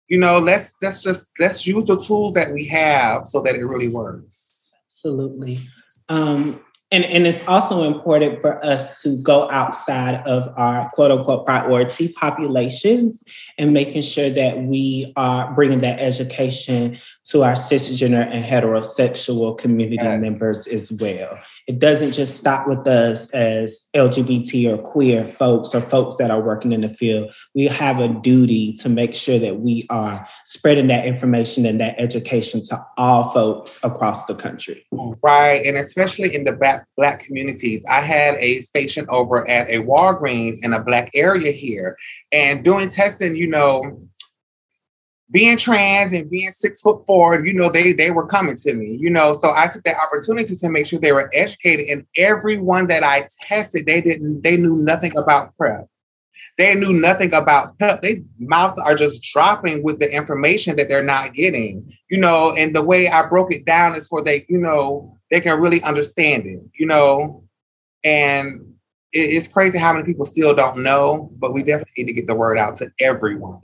You 0.07 0.17
know, 0.17 0.39
let's 0.39 0.73
let's 0.81 1.03
just 1.03 1.29
let's 1.37 1.67
use 1.67 1.85
the 1.85 2.01
tools 2.01 2.33
that 2.33 2.51
we 2.51 2.65
have 2.65 3.25
so 3.25 3.41
that 3.43 3.53
it 3.53 3.63
really 3.63 3.89
works. 3.89 4.51
Absolutely. 4.89 5.69
Um, 6.09 6.61
and, 6.91 7.05
and 7.05 7.27
it's 7.27 7.45
also 7.47 7.83
important 7.83 8.41
for 8.41 8.63
us 8.65 9.01
to 9.03 9.21
go 9.21 9.49
outside 9.51 10.23
of 10.25 10.51
our 10.57 10.89
quote 10.91 11.11
unquote 11.11 11.45
priority 11.45 12.07
populations 12.09 13.23
and 13.59 13.73
making 13.73 14.01
sure 14.01 14.29
that 14.31 14.63
we 14.63 15.13
are 15.15 15.53
bringing 15.53 15.79
that 15.79 15.99
education 15.99 16.97
to 17.25 17.43
our 17.43 17.53
cisgender 17.53 18.27
and 18.31 18.43
heterosexual 18.43 19.55
community 19.57 19.97
yes. 20.01 20.19
members 20.19 20.65
as 20.67 20.91
well. 20.93 21.39
It 21.69 21.77
doesn't 21.77 22.13
just 22.13 22.35
stop 22.35 22.67
with 22.67 22.87
us 22.87 23.29
as 23.29 23.89
LGBT 23.95 24.73
or 24.73 24.79
queer 24.79 25.31
folks 25.37 25.75
or 25.75 25.81
folks 25.81 26.15
that 26.15 26.31
are 26.31 26.41
working 26.41 26.71
in 26.71 26.81
the 26.81 26.89
field. 26.95 27.31
We 27.53 27.65
have 27.65 27.99
a 27.99 28.07
duty 28.07 28.73
to 28.77 28.89
make 28.89 29.13
sure 29.13 29.37
that 29.37 29.59
we 29.59 29.85
are 29.91 30.27
spreading 30.45 30.87
that 30.87 31.05
information 31.05 31.67
and 31.67 31.79
that 31.79 31.99
education 31.99 32.65
to 32.65 32.83
all 32.97 33.29
folks 33.33 33.77
across 33.83 34.25
the 34.25 34.33
country. 34.33 34.83
Right. 35.21 35.63
And 35.63 35.77
especially 35.77 36.33
in 36.33 36.43
the 36.43 36.53
black, 36.53 36.87
black 36.97 37.19
communities. 37.19 37.85
I 37.87 38.01
had 38.01 38.33
a 38.39 38.61
station 38.61 39.05
over 39.07 39.47
at 39.47 39.69
a 39.69 39.83
Walgreens 39.83 40.63
in 40.63 40.73
a 40.73 40.83
black 40.83 41.11
area 41.13 41.51
here. 41.51 41.95
And 42.31 42.65
doing 42.65 42.89
testing, 42.89 43.35
you 43.35 43.47
know, 43.47 44.09
being 45.31 45.57
trans 45.57 46.11
and 46.13 46.29
being 46.29 46.49
six 46.51 46.81
foot 46.81 47.05
four, 47.05 47.45
you 47.45 47.53
know, 47.53 47.69
they 47.69 47.93
they 47.93 48.11
were 48.11 48.25
coming 48.25 48.55
to 48.55 48.73
me, 48.73 48.97
you 48.99 49.09
know. 49.09 49.37
So 49.41 49.53
I 49.55 49.67
took 49.67 49.83
that 49.83 49.97
opportunity 50.03 50.55
to 50.55 50.69
make 50.69 50.87
sure 50.87 50.99
they 50.99 51.11
were 51.11 51.29
educated. 51.33 51.87
And 51.89 52.05
everyone 52.17 52.87
that 52.87 53.03
I 53.03 53.27
tested, 53.41 53.85
they 53.85 54.01
didn't, 54.01 54.41
they 54.41 54.57
knew 54.57 54.75
nothing 54.77 55.15
about 55.17 55.55
PrEP. 55.55 55.87
They 56.57 56.73
knew 56.75 56.93
nothing 56.93 57.33
about 57.33 57.77
PrEP. 57.77 58.01
They 58.01 58.23
mouths 58.39 58.79
are 58.79 58.95
just 58.95 59.21
dropping 59.21 59.83
with 59.83 59.99
the 59.99 60.11
information 60.13 60.75
that 60.77 60.89
they're 60.89 61.03
not 61.03 61.33
getting, 61.33 61.91
you 62.09 62.17
know. 62.17 62.53
And 62.57 62.75
the 62.75 62.83
way 62.83 63.07
I 63.07 63.27
broke 63.27 63.53
it 63.53 63.65
down 63.65 63.95
is 63.95 64.07
for 64.07 64.23
they, 64.23 64.45
you 64.49 64.57
know, 64.57 65.15
they 65.29 65.41
can 65.41 65.59
really 65.59 65.81
understand 65.83 66.47
it, 66.47 66.63
you 66.73 66.87
know. 66.87 67.43
And 68.03 68.73
it's 69.11 69.47
crazy 69.47 69.77
how 69.77 69.93
many 69.93 70.05
people 70.05 70.25
still 70.25 70.55
don't 70.55 70.83
know, 70.83 71.31
but 71.37 71.53
we 71.53 71.63
definitely 71.63 72.03
need 72.03 72.07
to 72.07 72.13
get 72.13 72.27
the 72.27 72.35
word 72.35 72.57
out 72.57 72.75
to 72.75 72.91
everyone. 72.99 73.59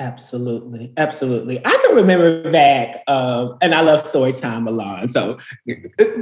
Absolutely, 0.00 0.94
absolutely. 0.96 1.58
I 1.58 1.76
can 1.84 1.94
remember 1.94 2.50
back, 2.50 3.02
uh, 3.06 3.50
and 3.60 3.74
I 3.74 3.82
love 3.82 4.00
story 4.00 4.32
time 4.32 4.66
a 4.66 4.70
lot, 4.70 5.10
so 5.10 5.36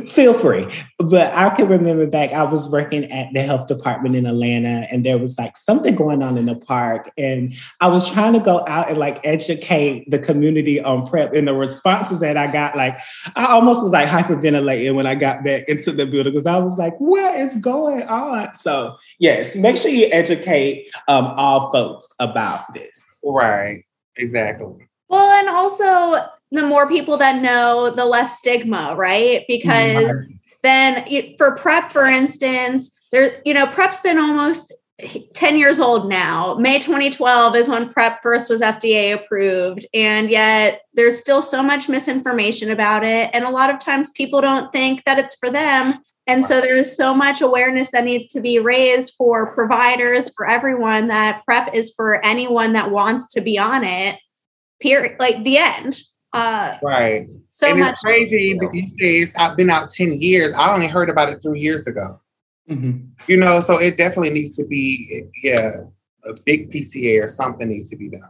feel 0.09 0.35
free. 0.35 0.67
But 0.99 1.33
I 1.33 1.51
can 1.51 1.69
remember 1.69 2.05
back, 2.09 2.33
I 2.33 2.43
was 2.43 2.69
working 2.69 3.05
at 3.13 3.33
the 3.35 3.41
health 3.41 3.69
department 3.69 4.17
in 4.17 4.27
Atlanta, 4.27 4.89
and 4.91 5.07
there 5.07 5.17
was 5.17 5.39
like 5.39 5.57
something 5.57 5.95
going 5.95 6.25
on 6.25 6.37
in 6.37 6.47
the 6.47 6.57
park, 6.57 7.13
and 7.17 7.55
I 7.81 7.87
was 7.87 8.11
trying 8.11 8.33
to 8.33 8.41
go 8.41 8.65
out 8.67 8.89
and 8.89 8.99
like 8.99 9.21
educate 9.23 10.11
the 10.11 10.19
community 10.19 10.81
on 10.81 11.07
PrEP. 11.07 11.33
And 11.35 11.47
the 11.47 11.55
responses 11.55 12.19
that 12.19 12.37
I 12.37 12.51
got, 12.51 12.77
like 12.77 12.99
I 13.37 13.53
almost 13.53 13.85
was 13.85 13.93
like 13.93 14.09
hyperventilating 14.09 14.97
when 14.97 15.07
I 15.07 15.15
got 15.15 15.45
back 15.45 15.69
into 15.69 15.93
the 15.93 16.05
building 16.05 16.33
because 16.33 16.49
I 16.49 16.59
was 16.59 16.77
like, 16.79 16.97
"What 16.99 17.37
is 17.37 17.57
going 17.59 18.03
on?" 18.03 18.55
So 18.55 18.97
yes, 19.21 19.55
make 19.55 19.77
sure 19.77 19.93
you 19.93 20.09
educate 20.11 20.91
um, 21.07 21.27
all 21.37 21.71
folks 21.71 22.13
about 22.19 22.75
this. 22.75 23.08
Right. 23.25 23.83
Exactly. 24.17 24.89
Well, 25.09 25.39
and 25.39 25.49
also 25.49 26.29
the 26.51 26.67
more 26.67 26.89
people 26.89 27.17
that 27.19 27.43
know, 27.43 27.91
the 27.91 28.05
less 28.05 28.39
stigma, 28.39 28.95
right? 28.97 29.45
Because 29.49 30.19
mm-hmm. 30.19 30.33
then 30.63 31.35
for 31.37 31.55
PrEP, 31.55 31.93
for 31.93 32.05
instance, 32.05 32.91
there, 33.13 33.41
you 33.45 33.55
know, 33.55 33.67
PrEP's 33.67 34.01
been 34.01 34.19
almost 34.19 34.73
10 35.35 35.57
years 35.57 35.79
old 35.79 36.09
now. 36.09 36.55
May 36.55 36.79
2012 36.79 37.55
is 37.55 37.69
when 37.69 37.89
PrEP 37.93 38.21
first 38.23 38.51
was 38.51 38.61
FDA 38.61 39.15
approved. 39.15 39.87
And 39.95 40.29
yet 40.29 40.83
there's 40.95 41.19
still 41.19 41.41
so 41.41 41.63
much 41.63 41.89
misinformation 41.89 42.71
about 42.71 43.05
it. 43.05 43.31
And 43.33 43.45
a 43.45 43.51
lot 43.51 43.71
of 43.71 43.79
times 43.79 44.11
people 44.11 44.41
don't 44.41 44.73
think 44.73 45.05
that 45.05 45.19
it's 45.19 45.37
for 45.37 45.51
them. 45.51 45.95
And 46.29 46.45
so 46.45 46.61
there's 46.61 46.95
so 46.95 47.15
much 47.15 47.41
awareness 47.41 47.91
that 47.91 48.05
needs 48.05 48.29
to 48.29 48.41
be 48.41 48.59
raised 48.59 49.15
for 49.17 49.55
providers, 49.55 50.31
for 50.37 50.47
everyone 50.47 51.09
that 51.09 51.43
PrEP 51.47 51.75
is 51.75 51.91
for 51.97 52.23
anyone 52.23 52.75
that 52.75 52.91
wants 52.91 53.27
to 53.29 53.41
be 53.41 53.59
on 53.59 53.83
it. 53.83 54.17
Period. 54.79 55.17
Like 55.19 55.43
the 55.43 55.57
end. 55.57 55.99
Uh, 56.35 56.77
right. 56.83 57.27
So 57.49 57.69
and 57.69 57.81
much 57.81 57.93
it's 57.93 58.01
crazy 58.03 58.59
these 58.73 58.93
days. 58.93 59.35
I've 59.39 59.57
been 59.57 59.71
out 59.71 59.89
10 59.89 60.21
years. 60.21 60.55
I 60.55 60.75
only 60.75 60.87
heard 60.87 61.09
about 61.09 61.31
it 61.31 61.43
three 61.43 61.61
years 61.61 61.87
ago. 61.87 62.21
Mm-hmm. 62.71 63.07
You 63.27 63.37
know, 63.39 63.63
so 63.63 63.81
it 63.81 63.97
definitely 63.97 64.31
needs 64.31 64.55
to 64.57 64.67
be, 64.67 65.25
yeah, 65.43 65.81
a 66.25 66.35
big 66.45 66.71
PCA 66.71 67.25
or 67.25 67.29
something 67.29 67.69
needs 67.69 67.91
to 67.91 67.97
be 67.97 68.11
done. 68.11 68.21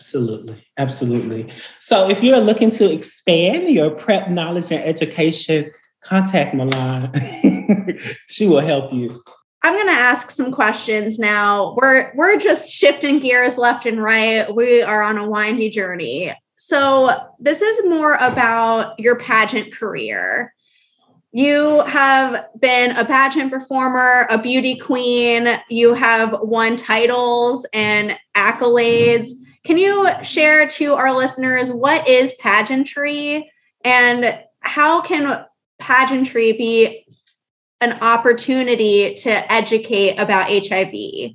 Absolutely. 0.00 0.66
Absolutely. 0.76 1.52
So 1.78 2.10
if 2.10 2.20
you're 2.24 2.40
looking 2.40 2.70
to 2.72 2.92
expand 2.92 3.68
your 3.68 3.90
PrEP 3.90 4.28
knowledge 4.30 4.72
and 4.72 4.82
education, 4.82 5.70
contact 6.02 6.54
Milan. 6.54 7.12
she 8.28 8.46
will 8.46 8.60
help 8.60 8.92
you. 8.92 9.22
I'm 9.64 9.74
going 9.74 9.86
to 9.86 9.92
ask 9.92 10.30
some 10.30 10.50
questions 10.50 11.18
now. 11.18 11.74
We're 11.76 12.12
we're 12.14 12.36
just 12.36 12.70
shifting 12.70 13.20
gears 13.20 13.58
left 13.58 13.86
and 13.86 14.02
right. 14.02 14.52
We 14.52 14.82
are 14.82 15.02
on 15.02 15.18
a 15.18 15.28
windy 15.28 15.70
journey. 15.70 16.34
So, 16.56 17.16
this 17.38 17.62
is 17.62 17.88
more 17.88 18.14
about 18.14 18.98
your 18.98 19.16
pageant 19.16 19.72
career. 19.72 20.54
You 21.32 21.82
have 21.84 22.46
been 22.60 22.90
a 22.96 23.04
pageant 23.04 23.50
performer, 23.50 24.26
a 24.28 24.36
beauty 24.36 24.76
queen, 24.76 25.58
you 25.70 25.94
have 25.94 26.36
won 26.42 26.76
titles 26.76 27.66
and 27.72 28.18
accolades. 28.36 29.30
Can 29.64 29.78
you 29.78 30.10
share 30.22 30.68
to 30.68 30.94
our 30.94 31.14
listeners 31.14 31.70
what 31.70 32.06
is 32.06 32.34
pageantry 32.34 33.50
and 33.82 34.38
how 34.60 35.00
can 35.00 35.44
pageantry 35.82 36.52
be 36.52 37.04
an 37.80 37.98
opportunity 38.00 39.14
to 39.14 39.52
educate 39.52 40.16
about 40.16 40.48
HIV? 40.48 41.34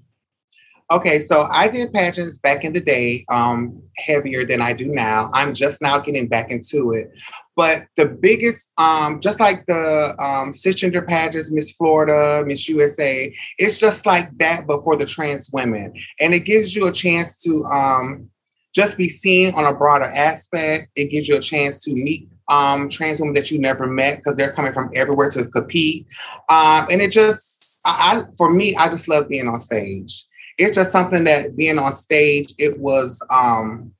Okay, 0.89 1.19
so 1.19 1.49
I 1.51 1.67
did 1.67 1.91
pageants 1.91 2.39
back 2.39 2.63
in 2.63 2.71
the 2.71 2.79
day, 2.79 3.25
um, 3.29 3.83
heavier 3.97 4.45
than 4.45 4.62
I 4.62 4.71
do 4.71 4.88
now. 4.88 5.29
I'm 5.33 5.53
just 5.53 5.81
now 5.81 5.99
getting 5.99 6.29
back 6.29 6.49
into 6.49 6.93
it. 6.93 7.12
But 7.57 7.88
the 7.97 8.05
biggest, 8.05 8.71
um, 8.77 9.19
just 9.19 9.41
like 9.41 9.65
the 9.65 10.15
um, 10.17 10.53
cisgender 10.53 11.05
pageants, 11.05 11.51
Miss 11.51 11.73
Florida, 11.73 12.45
Miss 12.47 12.69
USA, 12.69 13.36
it's 13.57 13.77
just 13.77 14.05
like 14.05 14.38
that, 14.38 14.65
but 14.65 14.81
for 14.86 14.95
the 14.95 15.05
trans 15.05 15.49
women. 15.51 15.93
And 16.21 16.33
it 16.33 16.45
gives 16.45 16.73
you 16.73 16.88
a 16.88 16.93
chance 16.93 17.41
to 17.41 17.65
um, 17.65 18.29
just 18.73 18.97
be 18.97 19.10
seen 19.10 19.53
on 19.55 19.65
a 19.65 19.73
broader 19.73 20.05
aspect. 20.05 20.91
It 20.95 21.12
gives 21.12 21.27
you 21.27 21.36
a 21.36 21.41
chance 21.41 21.81
to 21.83 21.93
meet 21.93 22.29
um, 22.49 22.89
trans 22.89 23.19
women 23.19 23.33
that 23.36 23.51
you 23.51 23.60
never 23.60 23.88
met 23.88 24.17
because 24.17 24.36
they're 24.36 24.53
coming 24.53 24.73
from 24.73 24.89
everywhere 24.95 25.29
to 25.31 25.45
compete. 25.47 26.07
Um, 26.49 26.88
and 26.89 27.01
it 27.01 27.12
just, 27.12 27.79
I, 27.86 28.21
I, 28.21 28.23
for 28.38 28.51
me, 28.51 28.75
I 28.75 28.89
just 28.89 29.07
love 29.07 29.29
being 29.29 29.47
on 29.47 29.60
stage. 29.60 30.25
It's 30.57 30.75
just 30.75 30.91
something 30.91 31.23
that 31.25 31.55
being 31.55 31.77
on 31.77 31.93
stage, 31.93 32.53
it 32.57 32.79
was, 32.79 33.23
um, 33.29 33.93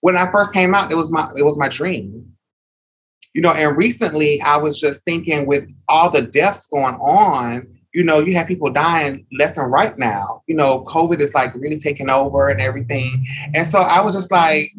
when 0.00 0.16
I 0.16 0.30
first 0.30 0.52
came 0.52 0.74
out, 0.74 0.92
it 0.92 0.96
was 0.96 1.12
my, 1.12 1.28
it 1.36 1.44
was 1.44 1.58
my 1.58 1.68
dream. 1.68 2.28
You 3.34 3.40
know, 3.40 3.52
and 3.52 3.76
recently 3.76 4.40
I 4.42 4.58
was 4.58 4.78
just 4.78 5.04
thinking 5.04 5.46
with 5.46 5.66
all 5.88 6.10
the 6.10 6.22
deaths 6.22 6.66
going 6.66 6.96
on, 6.96 7.66
you 7.94 8.04
know, 8.04 8.20
you 8.20 8.34
have 8.34 8.46
people 8.46 8.70
dying 8.70 9.26
left 9.32 9.56
and 9.56 9.70
right 9.70 9.96
now. 9.98 10.42
You 10.46 10.54
know, 10.54 10.84
COVID 10.84 11.20
is 11.20 11.34
like 11.34 11.54
really 11.54 11.78
taking 11.78 12.10
over 12.10 12.48
and 12.48 12.60
everything. 12.60 13.24
And 13.54 13.66
so 13.66 13.80
I 13.80 14.00
was 14.00 14.14
just 14.14 14.30
like, 14.30 14.70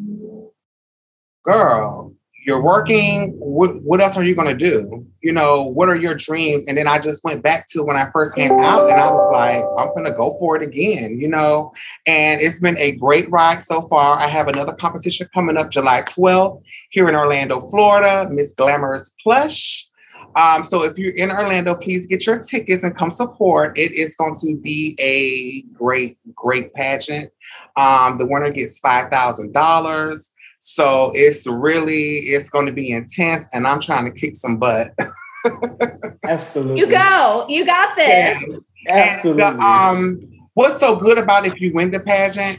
girl, 1.44 2.14
you're 2.44 2.62
working 2.62 3.32
what, 3.38 3.80
what 3.82 4.00
else 4.00 4.16
are 4.16 4.22
you 4.22 4.34
going 4.34 4.46
to 4.46 4.54
do 4.54 5.06
you 5.22 5.32
know 5.32 5.64
what 5.64 5.88
are 5.88 5.96
your 5.96 6.14
dreams 6.14 6.64
and 6.68 6.76
then 6.76 6.86
i 6.86 6.98
just 6.98 7.24
went 7.24 7.42
back 7.42 7.66
to 7.66 7.82
when 7.82 7.96
i 7.96 8.08
first 8.12 8.34
came 8.34 8.52
out 8.52 8.88
and 8.90 9.00
i 9.00 9.10
was 9.10 9.32
like 9.32 9.64
i'm 9.78 9.92
going 9.94 10.04
to 10.04 10.12
go 10.12 10.36
for 10.38 10.56
it 10.56 10.62
again 10.62 11.18
you 11.18 11.28
know 11.28 11.72
and 12.06 12.40
it's 12.40 12.60
been 12.60 12.76
a 12.78 12.92
great 12.92 13.30
ride 13.30 13.58
so 13.58 13.80
far 13.82 14.18
i 14.18 14.26
have 14.26 14.48
another 14.48 14.74
competition 14.74 15.28
coming 15.32 15.56
up 15.56 15.70
july 15.70 16.02
12th 16.02 16.62
here 16.90 17.08
in 17.08 17.14
orlando 17.14 17.66
florida 17.68 18.28
miss 18.30 18.52
glamorous 18.52 19.10
plush 19.22 19.88
um, 20.36 20.64
so 20.64 20.82
if 20.82 20.98
you're 20.98 21.14
in 21.14 21.30
Orlando, 21.30 21.76
please 21.76 22.06
get 22.06 22.26
your 22.26 22.42
tickets 22.42 22.82
and 22.82 22.96
come 22.96 23.12
support. 23.12 23.78
It 23.78 23.92
is 23.92 24.16
going 24.16 24.34
to 24.40 24.56
be 24.56 24.96
a 25.00 25.62
great, 25.72 26.18
great 26.34 26.74
pageant. 26.74 27.30
Um, 27.76 28.18
the 28.18 28.26
winner 28.26 28.50
gets 28.50 28.80
five 28.80 29.10
thousand 29.10 29.52
dollars. 29.52 30.32
So 30.66 31.12
it's 31.14 31.46
really 31.46 32.20
it's 32.20 32.48
going 32.48 32.64
to 32.64 32.72
be 32.72 32.90
intense, 32.90 33.46
and 33.52 33.66
I'm 33.66 33.80
trying 33.80 34.06
to 34.06 34.10
kick 34.10 34.34
some 34.34 34.56
butt. 34.56 34.98
Absolutely, 36.24 36.80
you 36.80 36.86
go. 36.86 37.44
You 37.50 37.66
got 37.66 37.94
this. 37.94 38.42
Absolutely. 38.88 39.42
And, 39.42 39.60
um, 39.60 40.20
what's 40.54 40.80
so 40.80 40.96
good 40.96 41.18
about 41.18 41.46
if 41.46 41.60
you 41.60 41.70
win 41.74 41.90
the 41.90 42.00
pageant? 42.00 42.58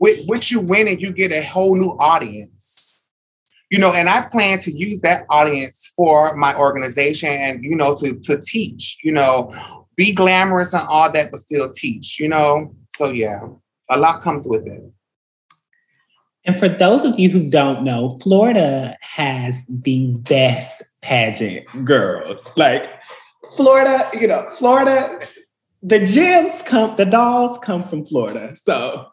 With 0.00 0.26
which 0.26 0.50
you 0.50 0.58
win 0.58 0.88
and 0.88 1.00
you 1.00 1.12
get 1.12 1.30
a 1.30 1.44
whole 1.44 1.76
new 1.76 1.96
audience. 2.00 2.98
You 3.70 3.78
know, 3.78 3.92
and 3.92 4.08
I 4.08 4.22
plan 4.22 4.58
to 4.58 4.72
use 4.72 5.00
that 5.02 5.24
audience 5.30 5.92
for 5.96 6.34
my 6.34 6.58
organization 6.58 7.28
and 7.28 7.64
you 7.64 7.76
know 7.76 7.94
to 7.94 8.18
to 8.18 8.40
teach. 8.40 8.98
You 9.04 9.12
know, 9.12 9.86
be 9.94 10.12
glamorous 10.12 10.74
and 10.74 10.82
all 10.88 11.10
that, 11.12 11.30
but 11.30 11.38
still 11.38 11.72
teach. 11.72 12.18
You 12.18 12.30
know, 12.30 12.74
so 12.96 13.12
yeah, 13.12 13.46
a 13.88 13.96
lot 13.96 14.22
comes 14.22 14.48
with 14.48 14.66
it. 14.66 14.82
And 16.44 16.58
for 16.58 16.68
those 16.68 17.04
of 17.04 17.18
you 17.18 17.30
who 17.30 17.48
don't 17.48 17.84
know, 17.84 18.18
Florida 18.22 18.96
has 19.00 19.64
the 19.66 20.08
best 20.08 20.82
pageant 21.00 21.66
girls. 21.84 22.50
Like 22.56 22.90
Florida, 23.56 24.10
you 24.20 24.26
know, 24.26 24.48
Florida, 24.52 25.20
the 25.82 26.04
gems 26.04 26.62
come, 26.62 26.96
the 26.96 27.06
dolls 27.06 27.58
come 27.58 27.88
from 27.88 28.04
Florida. 28.04 28.54
So 28.56 29.06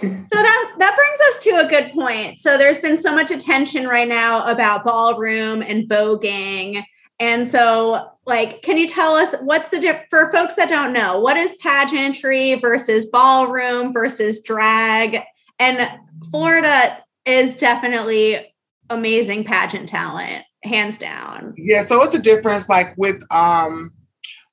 so 0.00 0.02
that 0.02 0.74
that 0.78 0.96
brings 0.96 1.20
us 1.28 1.44
to 1.44 1.66
a 1.66 1.68
good 1.68 1.92
point. 1.92 2.40
So 2.40 2.58
there's 2.58 2.78
been 2.78 2.96
so 2.96 3.14
much 3.14 3.30
attention 3.30 3.86
right 3.86 4.08
now 4.08 4.48
about 4.50 4.84
ballroom 4.84 5.62
and 5.62 5.88
voguing 5.88 6.82
And 7.20 7.46
so, 7.48 8.10
like, 8.26 8.62
can 8.62 8.78
you 8.78 8.86
tell 8.86 9.14
us 9.14 9.34
what's 9.42 9.70
the 9.70 10.00
for 10.10 10.30
folks 10.30 10.54
that 10.54 10.68
don't 10.68 10.92
know? 10.92 11.18
What 11.18 11.36
is 11.36 11.54
pageantry 11.54 12.54
versus 12.56 13.06
ballroom 13.06 13.92
versus 13.92 14.40
drag? 14.40 15.22
And 15.58 15.90
Florida 16.30 16.98
is 17.24 17.56
definitely 17.56 18.54
amazing 18.90 19.44
pageant 19.44 19.88
talent, 19.88 20.44
hands 20.64 20.98
down. 20.98 21.54
Yeah, 21.56 21.82
so 21.82 22.02
it's 22.02 22.14
a 22.14 22.22
difference. 22.22 22.68
Like 22.68 22.96
with 22.96 23.22
um 23.30 23.92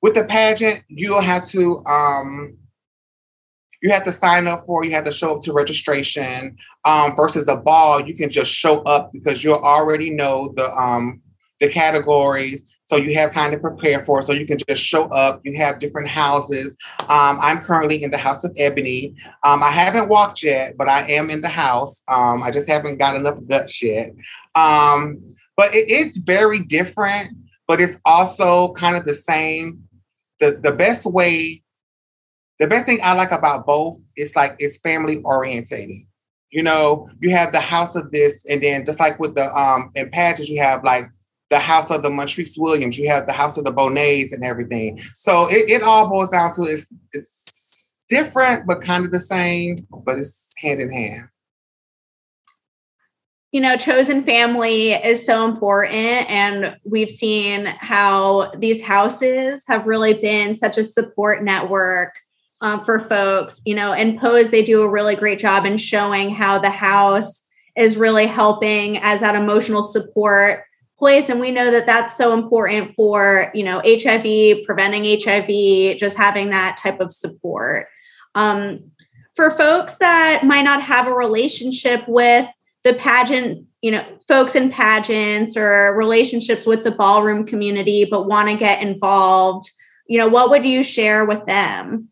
with 0.02 0.14
the 0.14 0.24
pageant, 0.24 0.82
you'll 0.88 1.20
have 1.20 1.46
to 1.48 1.84
um 1.86 2.56
you 3.82 3.90
have 3.90 4.04
to 4.04 4.12
sign 4.12 4.48
up 4.48 4.64
for, 4.64 4.84
you 4.84 4.90
have 4.92 5.04
to 5.04 5.12
show 5.12 5.36
up 5.36 5.42
to 5.42 5.52
registration. 5.52 6.56
Um, 6.84 7.14
versus 7.14 7.46
a 7.48 7.56
ball, 7.56 8.00
you 8.00 8.14
can 8.14 8.30
just 8.30 8.50
show 8.50 8.82
up 8.82 9.12
because 9.12 9.44
you 9.44 9.54
already 9.54 10.10
know 10.10 10.52
the 10.56 10.70
um 10.72 11.20
the 11.60 11.68
categories. 11.68 12.75
So 12.86 12.96
you 12.96 13.14
have 13.14 13.32
time 13.32 13.50
to 13.50 13.58
prepare 13.58 14.04
for 14.04 14.20
it. 14.20 14.22
So 14.22 14.32
you 14.32 14.46
can 14.46 14.58
just 14.68 14.82
show 14.82 15.06
up. 15.06 15.40
You 15.44 15.56
have 15.56 15.80
different 15.80 16.08
houses. 16.08 16.76
Um, 17.00 17.38
I'm 17.42 17.60
currently 17.60 18.02
in 18.02 18.12
the 18.12 18.16
House 18.16 18.44
of 18.44 18.54
Ebony. 18.56 19.16
Um, 19.42 19.62
I 19.62 19.70
haven't 19.70 20.08
walked 20.08 20.42
yet, 20.42 20.76
but 20.78 20.88
I 20.88 21.02
am 21.10 21.28
in 21.28 21.40
the 21.40 21.48
house. 21.48 22.04
Um, 22.06 22.44
I 22.44 22.52
just 22.52 22.68
haven't 22.68 22.98
got 22.98 23.16
enough 23.16 23.38
guts 23.48 23.82
yet. 23.82 24.12
Um, 24.54 25.20
but 25.56 25.74
it 25.74 25.90
is 25.90 26.18
very 26.18 26.60
different, 26.60 27.30
but 27.66 27.80
it's 27.80 27.98
also 28.04 28.72
kind 28.74 28.96
of 28.96 29.04
the 29.04 29.14
same. 29.14 29.82
The, 30.38 30.60
the 30.62 30.72
best 30.72 31.06
way, 31.06 31.62
the 32.60 32.68
best 32.68 32.86
thing 32.86 33.00
I 33.02 33.14
like 33.14 33.32
about 33.32 33.66
both 33.66 33.96
is 34.16 34.36
like 34.36 34.54
it's 34.60 34.78
family 34.78 35.20
orientated. 35.24 35.96
You 36.50 36.62
know, 36.62 37.08
you 37.20 37.30
have 37.30 37.50
the 37.50 37.60
house 37.60 37.96
of 37.96 38.12
this, 38.12 38.46
and 38.48 38.62
then 38.62 38.86
just 38.86 39.00
like 39.00 39.18
with 39.18 39.34
the 39.34 39.52
um 39.52 39.90
in 39.96 40.10
pageants, 40.10 40.48
you 40.48 40.62
have 40.62 40.84
like 40.84 41.10
the 41.50 41.58
house 41.58 41.90
of 41.90 42.02
the 42.02 42.10
Montrese 42.10 42.58
Williams, 42.58 42.98
you 42.98 43.08
have 43.08 43.26
the 43.26 43.32
house 43.32 43.56
of 43.56 43.64
the 43.64 43.70
Bonets 43.70 44.32
and 44.32 44.44
everything. 44.44 45.00
So 45.14 45.48
it, 45.48 45.70
it 45.70 45.82
all 45.82 46.08
boils 46.08 46.30
down 46.30 46.52
to 46.54 46.62
it's 46.62 46.92
it's 47.12 47.98
different 48.08 48.66
but 48.66 48.82
kind 48.82 49.04
of 49.04 49.10
the 49.10 49.20
same, 49.20 49.86
but 50.04 50.18
it's 50.18 50.50
hand 50.58 50.80
in 50.80 50.90
hand. 50.90 51.28
You 53.52 53.60
know, 53.60 53.76
chosen 53.76 54.22
family 54.22 54.92
is 54.92 55.24
so 55.24 55.48
important. 55.48 56.28
And 56.28 56.76
we've 56.84 57.10
seen 57.10 57.66
how 57.66 58.50
these 58.58 58.82
houses 58.82 59.64
have 59.68 59.86
really 59.86 60.14
been 60.14 60.54
such 60.54 60.76
a 60.76 60.84
support 60.84 61.42
network 61.42 62.16
um, 62.60 62.84
for 62.84 62.98
folks. 62.98 63.62
You 63.64 63.74
know, 63.74 63.92
and 63.92 64.18
Pose, 64.18 64.50
they 64.50 64.62
do 64.62 64.82
a 64.82 64.90
really 64.90 65.14
great 65.14 65.38
job 65.38 65.64
in 65.64 65.78
showing 65.78 66.34
how 66.34 66.58
the 66.58 66.70
house 66.70 67.44
is 67.76 67.96
really 67.96 68.26
helping 68.26 68.98
as 68.98 69.20
that 69.20 69.36
emotional 69.36 69.82
support 69.82 70.64
place. 70.98 71.28
And 71.28 71.40
we 71.40 71.50
know 71.50 71.70
that 71.70 71.86
that's 71.86 72.16
so 72.16 72.32
important 72.32 72.94
for 72.94 73.50
you 73.54 73.64
know 73.64 73.80
hiv 73.84 74.64
preventing 74.64 75.04
hiv 75.04 75.98
just 75.98 76.16
having 76.16 76.50
that 76.50 76.76
type 76.76 77.00
of 77.00 77.12
support. 77.12 77.88
Um, 78.34 78.90
for 79.34 79.50
folks 79.50 79.96
that 79.96 80.44
might 80.44 80.62
not 80.62 80.82
have 80.82 81.06
a 81.06 81.12
relationship 81.12 82.02
with 82.08 82.48
the 82.84 82.94
pageant 82.94 83.66
you 83.82 83.90
know 83.90 84.04
folks 84.26 84.54
in 84.54 84.70
pageants 84.70 85.56
or 85.56 85.94
relationships 85.94 86.66
with 86.66 86.84
the 86.84 86.90
ballroom 86.90 87.46
community 87.46 88.04
but 88.04 88.26
want 88.26 88.48
to 88.48 88.56
get 88.56 88.82
involved 88.82 89.70
you 90.06 90.18
know 90.18 90.28
what 90.28 90.50
would 90.50 90.64
you 90.64 90.82
share 90.82 91.24
with 91.24 91.44
them 91.46 92.08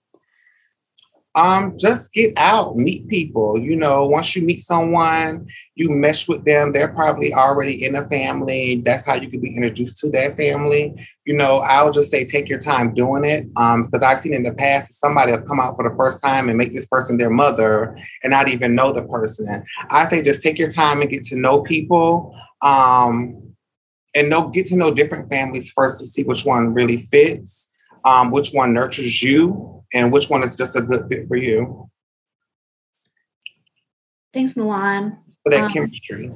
um, 1.36 1.76
just 1.76 2.12
get 2.12 2.32
out, 2.36 2.76
meet 2.76 3.08
people. 3.08 3.58
You 3.58 3.76
know, 3.76 4.06
once 4.06 4.36
you 4.36 4.42
meet 4.42 4.60
someone, 4.60 5.46
you 5.74 5.90
mesh 5.90 6.28
with 6.28 6.44
them. 6.44 6.72
They're 6.72 6.92
probably 6.92 7.34
already 7.34 7.84
in 7.84 7.96
a 7.96 8.08
family. 8.08 8.82
That's 8.84 9.04
how 9.04 9.14
you 9.14 9.28
can 9.28 9.40
be 9.40 9.54
introduced 9.56 9.98
to 9.98 10.10
that 10.10 10.36
family. 10.36 10.94
You 11.26 11.36
know, 11.36 11.58
I'll 11.58 11.90
just 11.90 12.12
say 12.12 12.24
take 12.24 12.48
your 12.48 12.60
time 12.60 12.94
doing 12.94 13.24
it. 13.24 13.48
Um, 13.56 13.84
because 13.84 14.02
I've 14.02 14.20
seen 14.20 14.32
in 14.32 14.44
the 14.44 14.54
past 14.54 15.00
somebody 15.00 15.32
will 15.32 15.42
come 15.42 15.58
out 15.58 15.74
for 15.74 15.88
the 15.88 15.96
first 15.96 16.22
time 16.22 16.48
and 16.48 16.56
make 16.56 16.72
this 16.72 16.86
person 16.86 17.16
their 17.16 17.30
mother 17.30 17.98
and 18.22 18.30
not 18.30 18.48
even 18.48 18.76
know 18.76 18.92
the 18.92 19.02
person. 19.02 19.64
I 19.90 20.06
say 20.06 20.22
just 20.22 20.40
take 20.40 20.58
your 20.58 20.70
time 20.70 21.00
and 21.00 21.10
get 21.10 21.24
to 21.24 21.36
know 21.36 21.62
people. 21.62 22.38
Um, 22.62 23.40
and 24.16 24.30
know 24.30 24.48
get 24.48 24.66
to 24.66 24.76
know 24.76 24.94
different 24.94 25.28
families 25.28 25.72
first 25.72 25.98
to 25.98 26.06
see 26.06 26.22
which 26.22 26.44
one 26.44 26.72
really 26.72 26.98
fits, 26.98 27.68
um, 28.04 28.30
which 28.30 28.52
one 28.52 28.72
nurtures 28.72 29.20
you 29.20 29.83
and 29.92 30.12
which 30.12 30.28
one 30.28 30.42
is 30.42 30.56
just 30.56 30.76
a 30.76 30.82
good 30.82 31.06
fit 31.08 31.26
for 31.28 31.36
you. 31.36 31.88
Thanks, 34.32 34.56
Milan. 34.56 35.18
For 35.44 35.50
that 35.50 35.64
um, 35.64 35.72
chemistry. 35.72 36.30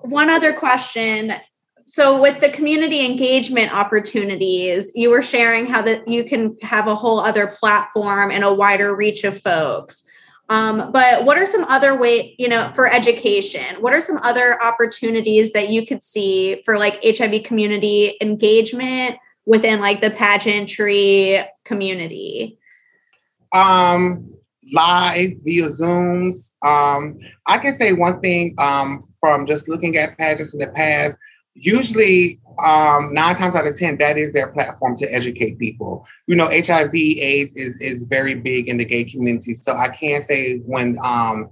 One 0.00 0.28
other 0.28 0.52
question. 0.52 1.34
So, 1.86 2.20
with 2.20 2.40
the 2.40 2.50
community 2.50 3.04
engagement 3.06 3.74
opportunities, 3.74 4.92
you 4.94 5.08
were 5.08 5.22
sharing 5.22 5.66
how 5.66 5.80
that 5.82 6.06
you 6.06 6.24
can 6.24 6.56
have 6.60 6.86
a 6.86 6.94
whole 6.94 7.20
other 7.20 7.46
platform 7.46 8.30
and 8.30 8.44
a 8.44 8.52
wider 8.52 8.94
reach 8.94 9.24
of 9.24 9.40
folks. 9.40 10.04
Um, 10.50 10.92
but 10.92 11.24
what 11.24 11.38
are 11.38 11.46
some 11.46 11.64
other 11.64 11.94
way, 11.96 12.34
you 12.38 12.48
know, 12.48 12.72
for 12.74 12.86
education? 12.86 13.76
What 13.80 13.92
are 13.92 14.00
some 14.00 14.18
other 14.18 14.62
opportunities 14.62 15.52
that 15.52 15.70
you 15.70 15.86
could 15.86 16.02
see 16.02 16.62
for 16.62 16.78
like 16.78 17.02
HIV 17.02 17.44
community 17.44 18.16
engagement 18.20 19.16
within 19.48 19.80
like 19.80 20.02
the 20.02 20.10
pageantry 20.10 21.42
community? 21.64 22.58
Um, 23.54 24.30
live 24.74 25.32
via 25.42 25.68
Zooms. 25.68 26.54
Um, 26.62 27.18
I 27.46 27.56
can 27.56 27.72
say 27.72 27.94
one 27.94 28.20
thing 28.20 28.54
um, 28.58 29.00
from 29.18 29.46
just 29.46 29.68
looking 29.68 29.96
at 29.96 30.18
pageants 30.18 30.52
in 30.52 30.60
the 30.60 30.68
past. 30.68 31.16
Usually, 31.54 32.40
um, 32.64 33.14
nine 33.14 33.34
times 33.36 33.56
out 33.56 33.66
of 33.66 33.74
ten, 33.74 33.96
that 33.98 34.18
is 34.18 34.32
their 34.32 34.48
platform 34.48 34.94
to 34.96 35.06
educate 35.12 35.58
people. 35.58 36.06
You 36.26 36.36
know, 36.36 36.46
HIV/AIDS 36.46 37.56
is 37.56 37.80
is 37.80 38.04
very 38.04 38.34
big 38.34 38.68
in 38.68 38.76
the 38.76 38.84
gay 38.84 39.04
community, 39.04 39.54
so 39.54 39.74
I 39.74 39.88
can 39.88 40.20
say 40.20 40.58
when 40.58 40.98
um, 41.02 41.48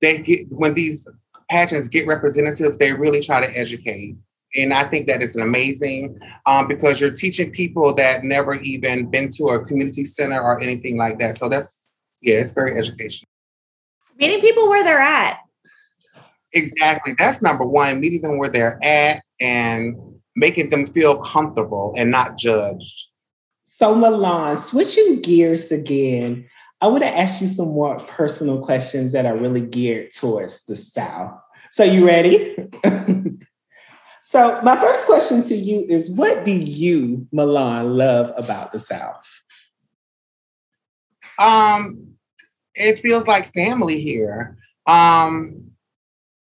they 0.00 0.18
get 0.18 0.46
when 0.50 0.72
these 0.72 1.08
pageants 1.50 1.88
get 1.88 2.06
representatives, 2.06 2.78
they 2.78 2.92
really 2.94 3.20
try 3.20 3.44
to 3.46 3.58
educate 3.58 4.16
and 4.56 4.72
I 4.72 4.84
think 4.84 5.06
that 5.06 5.22
is 5.22 5.36
amazing 5.36 6.18
um, 6.46 6.66
because 6.66 7.00
you're 7.00 7.12
teaching 7.12 7.50
people 7.50 7.94
that 7.94 8.24
never 8.24 8.54
even 8.54 9.10
been 9.10 9.30
to 9.32 9.48
a 9.48 9.64
community 9.64 10.04
center 10.04 10.40
or 10.40 10.60
anything 10.60 10.96
like 10.96 11.18
that. 11.18 11.38
So 11.38 11.48
that's 11.48 11.82
yeah, 12.22 12.36
it's 12.36 12.52
very 12.52 12.78
educational. 12.78 13.28
Meeting 14.18 14.40
people 14.40 14.68
where 14.68 14.82
they're 14.82 15.00
at. 15.00 15.40
Exactly. 16.52 17.14
That's 17.18 17.42
number 17.42 17.64
one. 17.64 18.00
Meeting 18.00 18.22
them 18.22 18.38
where 18.38 18.48
they're 18.48 18.78
at 18.82 19.22
and 19.40 19.96
making 20.34 20.70
them 20.70 20.86
feel 20.86 21.18
comfortable 21.18 21.92
and 21.96 22.10
not 22.10 22.38
judged. 22.38 23.08
So 23.62 23.94
Milan, 23.94 24.56
switching 24.56 25.20
gears 25.20 25.70
again, 25.70 26.48
I 26.80 26.86
want 26.86 27.02
to 27.02 27.08
ask 27.08 27.40
you 27.40 27.46
some 27.46 27.68
more 27.68 27.98
personal 28.00 28.64
questions 28.64 29.12
that 29.12 29.26
are 29.26 29.36
really 29.36 29.60
geared 29.60 30.12
towards 30.12 30.64
the 30.64 30.76
South. 30.76 31.38
So 31.70 31.84
you 31.84 32.06
ready? 32.06 32.56
So, 34.28 34.60
my 34.64 34.74
first 34.74 35.06
question 35.06 35.40
to 35.44 35.54
you 35.54 35.86
is 35.88 36.10
what 36.10 36.44
do 36.44 36.50
you, 36.50 37.28
Milan, 37.30 37.96
love 37.96 38.32
about 38.36 38.72
the 38.72 38.80
South? 38.80 39.22
Um, 41.38 42.08
it 42.74 42.98
feels 42.98 43.28
like 43.28 43.52
family 43.52 44.00
here. 44.00 44.58
Um, 44.88 45.70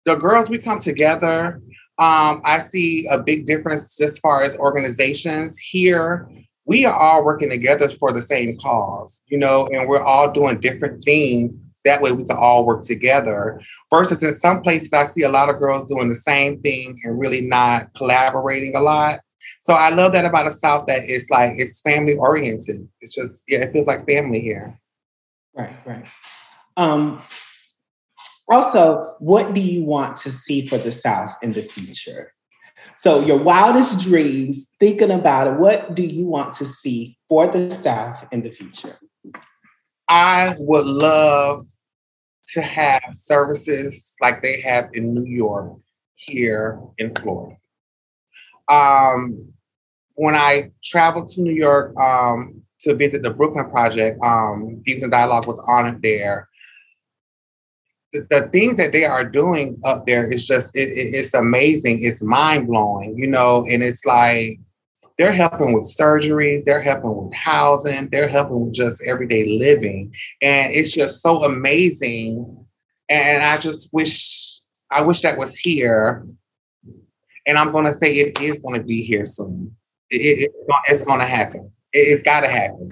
the 0.06 0.14
girls, 0.14 0.48
we 0.48 0.60
come 0.60 0.80
together. 0.80 1.60
Um, 1.98 2.44
I 2.46 2.60
see 2.60 3.08
a 3.08 3.18
big 3.18 3.48
difference 3.48 4.00
as 4.00 4.20
far 4.20 4.44
as 4.44 4.56
organizations 4.58 5.58
here. 5.58 6.30
We 6.66 6.86
are 6.86 6.94
all 6.94 7.26
working 7.26 7.50
together 7.50 7.90
for 7.90 8.12
the 8.12 8.22
same 8.22 8.60
cause, 8.60 9.24
you 9.26 9.40
know, 9.40 9.68
and 9.74 9.90
we're 9.90 10.04
all 10.04 10.30
doing 10.30 10.60
different 10.60 11.04
things 11.04 11.71
that 11.86 12.02
way 12.02 12.12
we 12.12 12.26
can 12.26 12.38
all 12.38 12.66
work 12.66 12.84
together. 12.84 13.62
Versus 13.92 14.24
in 14.24 14.34
some 14.34 14.62
places, 14.62 14.94
I 14.94 15.04
see 15.04 15.24
a 15.24 15.30
lot 15.30 15.50
of 15.50 15.60
girls 15.60 15.88
doing 15.88 16.10
the 16.10 16.16
same 16.16 16.62
thing 16.62 17.00
and 17.04 17.20
really 17.20 17.42
not 17.42 17.94
collaborating 17.96 18.76
a 18.76 18.82
lot. 18.82 19.20
So 19.62 19.74
I 19.74 19.90
love 19.90 20.12
that 20.14 20.26
about 20.26 20.46
the 20.46 20.52
South 20.52 20.86
that 20.88 21.02
it's 21.04 21.30
like 21.30 21.52
it's 21.58 21.82
family 21.82 22.16
oriented. 22.16 22.88
It's 23.00 23.14
just 23.14 23.44
yeah, 23.48 23.60
it 23.60 23.74
feels 23.74 23.88
like 23.88 24.08
family 24.08 24.40
here. 24.40 24.80
Right, 25.54 25.76
right. 25.86 26.06
Um, 26.78 27.22
also, 28.52 29.16
what 29.20 29.54
do 29.54 29.62
you 29.62 29.84
want 29.84 30.16
to 30.18 30.32
see 30.32 30.66
for 30.66 30.78
the 30.78 30.92
South 30.92 31.36
in 31.42 31.54
the 31.54 31.62
future? 31.62 32.34
So, 32.98 33.22
your 33.22 33.38
wildest 33.38 34.02
dreams, 34.02 34.76
thinking 34.80 35.12
about 35.12 35.48
it, 35.48 35.60
what 35.60 35.96
do 35.96 36.04
you 36.04 36.26
want 36.26 36.54
to 36.54 36.66
see 36.66 37.18
for 37.30 37.48
the 37.48 37.72
South 37.72 38.28
in 38.32 38.44
the 38.44 38.52
future? 38.52 38.98
I 40.12 40.56
would 40.60 40.86
love 40.86 41.66
to 42.48 42.62
have 42.62 43.02
services 43.14 44.14
like 44.20 44.44
they 44.44 44.60
have 44.60 44.90
in 44.92 45.14
New 45.14 45.26
York 45.26 45.72
here 46.16 46.82
in 46.98 47.16
Florida. 47.16 47.56
Um, 48.68 49.54
when 50.16 50.36
I 50.36 50.72
traveled 50.84 51.30
to 51.30 51.42
New 51.42 51.54
York 51.54 51.98
um, 51.98 52.62
to 52.82 52.94
visit 52.94 53.24
the 53.24 53.30
Brooklyn 53.30 53.70
Project, 53.70 54.22
um, 54.22 54.84
Divas 54.86 55.04
and 55.04 55.14
Dialogue 55.14 55.48
was 55.48 55.64
honored 55.66 56.02
there. 56.02 56.50
the, 58.12 58.28
the, 58.30 58.42
things 58.50 58.76
that 58.76 58.92
they 58.92 59.06
are 59.06 59.24
doing 59.24 59.78
up 59.86 60.06
there 60.06 60.30
is 60.30 60.46
just 60.46 60.76
it, 60.76 60.90
it, 60.90 61.16
it's 61.16 61.34
amazing. 61.34 62.04
It's 62.04 62.22
mind 62.22 62.68
blowing, 62.68 63.18
you 63.18 63.28
know, 63.28 63.66
and 63.70 63.82
it's 63.82 64.04
like 64.06 64.60
they're 65.22 65.32
helping 65.32 65.72
with 65.72 65.84
surgeries, 65.84 66.64
they're 66.64 66.82
helping 66.82 67.16
with 67.16 67.32
housing, 67.32 68.10
they're 68.10 68.28
helping 68.28 68.66
with 68.66 68.74
just 68.74 69.04
everyday 69.06 69.60
living, 69.60 70.12
and 70.42 70.74
it's 70.74 70.92
just 70.92 71.22
so 71.22 71.44
amazing. 71.44 72.66
And 73.08 73.44
I 73.44 73.60
just 73.60 73.94
wish 73.94 74.60
I 74.90 75.02
wish 75.02 75.22
that 75.22 75.38
was 75.38 75.56
here. 75.56 76.26
And 77.46 77.60
I'm 77.60 77.72
going 77.72 77.86
to 77.86 77.94
say 77.94 78.12
it 78.14 78.42
is 78.42 78.62
going 78.62 78.82
to 78.82 78.84
be 78.84 79.04
here 79.04 79.28
soon. 79.28 79.76
It, 80.10 80.50
it's, 80.50 80.64
it's 80.88 81.04
going 81.04 81.20
to 81.20 81.26
happen. 81.28 81.72
It, 81.94 82.12
has 82.12 82.24
got 82.24 82.42
to 82.42 82.48
happen. 82.48 82.90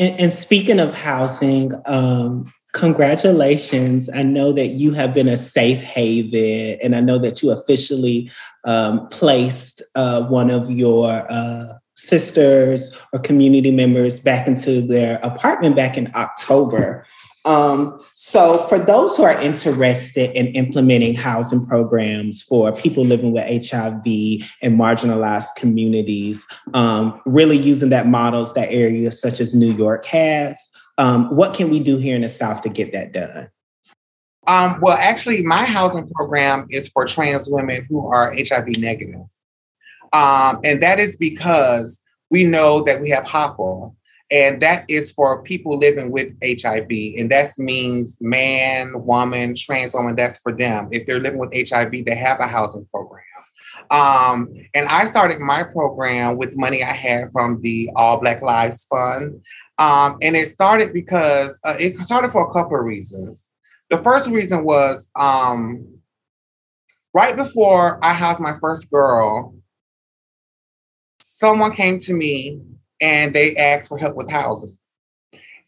And, 0.00 0.20
and, 0.20 0.32
speaking 0.32 0.80
of 0.80 0.92
housing, 0.92 1.72
um, 1.86 2.52
congratulations. 2.72 4.08
I 4.14 4.22
know 4.22 4.52
that 4.52 4.68
you 4.68 4.92
have 4.92 5.14
been 5.14 5.28
a 5.28 5.36
safe 5.36 5.82
haven, 5.82 6.78
and 6.82 6.94
I 6.94 7.00
know 7.00 7.18
that 7.18 7.42
you 7.42 7.50
officially 7.50 8.30
um, 8.64 9.08
placed 9.08 9.82
uh, 9.94 10.24
one 10.24 10.50
of 10.50 10.70
your 10.70 11.08
uh, 11.28 11.74
sisters 11.96 12.94
or 13.12 13.18
community 13.18 13.70
members 13.70 14.20
back 14.20 14.46
into 14.46 14.80
their 14.80 15.18
apartment 15.22 15.76
back 15.76 15.96
in 15.96 16.10
October. 16.14 17.06
Um, 17.44 18.00
so, 18.14 18.58
for 18.66 18.78
those 18.78 19.16
who 19.16 19.22
are 19.22 19.40
interested 19.40 20.36
in 20.36 20.48
implementing 20.48 21.14
housing 21.14 21.64
programs 21.66 22.42
for 22.42 22.72
people 22.72 23.06
living 23.06 23.32
with 23.32 23.44
HIV 23.44 24.04
and 24.60 24.78
marginalized 24.78 25.54
communities, 25.56 26.44
um, 26.74 27.20
really 27.24 27.56
using 27.56 27.88
that 27.88 28.06
models 28.06 28.52
that 28.54 28.70
areas 28.70 29.18
such 29.18 29.40
as 29.40 29.54
New 29.54 29.72
York 29.72 30.04
has, 30.04 30.60
um, 30.98 31.34
what 31.34 31.54
can 31.54 31.70
we 31.70 31.80
do 31.80 31.96
here 31.96 32.16
in 32.16 32.22
the 32.22 32.28
South 32.28 32.62
to 32.62 32.68
get 32.68 32.92
that 32.92 33.12
done? 33.12 33.48
Um, 34.46 34.78
well, 34.80 34.96
actually, 34.98 35.42
my 35.42 35.64
housing 35.64 36.08
program 36.08 36.66
is 36.70 36.88
for 36.88 37.06
trans 37.06 37.48
women 37.50 37.86
who 37.88 38.06
are 38.08 38.34
HIV 38.34 38.78
negative. 38.78 39.26
Um, 40.12 40.60
and 40.64 40.82
that 40.82 40.98
is 40.98 41.16
because 41.16 42.00
we 42.30 42.44
know 42.44 42.82
that 42.82 43.00
we 43.00 43.10
have 43.10 43.24
HOPWA, 43.24 43.94
and 44.30 44.60
that 44.60 44.84
is 44.88 45.12
for 45.12 45.42
people 45.42 45.78
living 45.78 46.10
with 46.10 46.32
HIV. 46.42 46.90
And 47.18 47.30
that 47.30 47.50
means 47.58 48.18
man, 48.20 48.92
woman, 49.04 49.54
trans 49.54 49.94
woman, 49.94 50.16
that's 50.16 50.38
for 50.38 50.52
them. 50.52 50.88
If 50.92 51.06
they're 51.06 51.20
living 51.20 51.38
with 51.38 51.52
HIV, 51.54 52.04
they 52.04 52.14
have 52.14 52.40
a 52.40 52.46
housing 52.46 52.86
program. 52.92 53.22
Um, 53.90 54.48
and 54.74 54.86
I 54.88 55.04
started 55.04 55.40
my 55.40 55.62
program 55.62 56.36
with 56.36 56.56
money 56.56 56.82
I 56.82 56.92
had 56.92 57.28
from 57.32 57.60
the 57.62 57.90
All 57.96 58.20
Black 58.20 58.42
Lives 58.42 58.84
Fund. 58.84 59.40
Um, 59.78 60.16
and 60.22 60.34
it 60.36 60.48
started 60.48 60.92
because 60.92 61.60
uh, 61.64 61.74
it 61.78 62.04
started 62.04 62.32
for 62.32 62.48
a 62.48 62.52
couple 62.52 62.78
of 62.78 62.84
reasons. 62.84 63.48
The 63.90 63.98
first 63.98 64.28
reason 64.28 64.64
was 64.64 65.10
um, 65.14 65.98
right 67.14 67.36
before 67.36 68.04
I 68.04 68.12
housed 68.12 68.40
my 68.40 68.58
first 68.60 68.90
girl, 68.90 69.54
someone 71.20 71.72
came 71.72 71.98
to 72.00 72.12
me 72.12 72.60
and 73.00 73.34
they 73.34 73.56
asked 73.56 73.88
for 73.88 73.98
help 73.98 74.16
with 74.16 74.30
housing. 74.30 74.76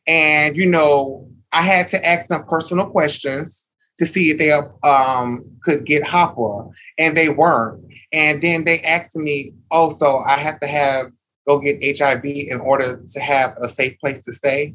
And, 0.06 0.56
you 0.56 0.66
know, 0.66 1.30
I 1.52 1.62
had 1.62 1.88
to 1.88 2.06
ask 2.06 2.28
them 2.28 2.44
personal 2.44 2.90
questions 2.90 3.68
to 3.98 4.06
see 4.06 4.30
if 4.30 4.38
they 4.38 4.50
um, 4.50 5.44
could 5.62 5.84
get 5.84 6.02
HOPWA, 6.02 6.72
and 6.98 7.16
they 7.16 7.28
weren't. 7.28 7.84
And 8.12 8.42
then 8.42 8.64
they 8.64 8.80
asked 8.80 9.14
me, 9.14 9.54
oh, 9.70 9.94
so 9.96 10.18
I 10.18 10.36
have 10.36 10.58
to 10.60 10.66
have 10.66 11.12
go 11.46 11.58
get 11.58 11.98
HIV 11.98 12.24
in 12.24 12.60
order 12.60 13.02
to 13.12 13.20
have 13.20 13.54
a 13.62 13.68
safe 13.68 13.98
place 14.00 14.22
to 14.24 14.32
stay. 14.32 14.74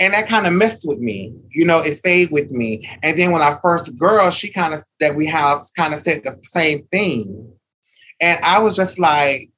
And 0.00 0.14
that 0.14 0.28
kind 0.28 0.46
of 0.46 0.52
messed 0.52 0.86
with 0.86 1.00
me. 1.00 1.34
You 1.50 1.64
know, 1.64 1.80
it 1.80 1.94
stayed 1.94 2.30
with 2.30 2.50
me. 2.50 2.88
And 3.02 3.18
then 3.18 3.32
when 3.32 3.42
our 3.42 3.58
first 3.60 3.96
girl, 3.98 4.30
she 4.30 4.48
kind 4.50 4.74
of 4.74 4.80
that 5.00 5.16
we 5.16 5.26
housed 5.26 5.74
kind 5.74 5.92
of 5.92 6.00
said 6.00 6.22
the 6.22 6.38
same 6.42 6.86
thing. 6.92 7.52
And 8.20 8.38
I 8.44 8.58
was 8.60 8.76
just 8.76 8.98
like, 8.98 9.50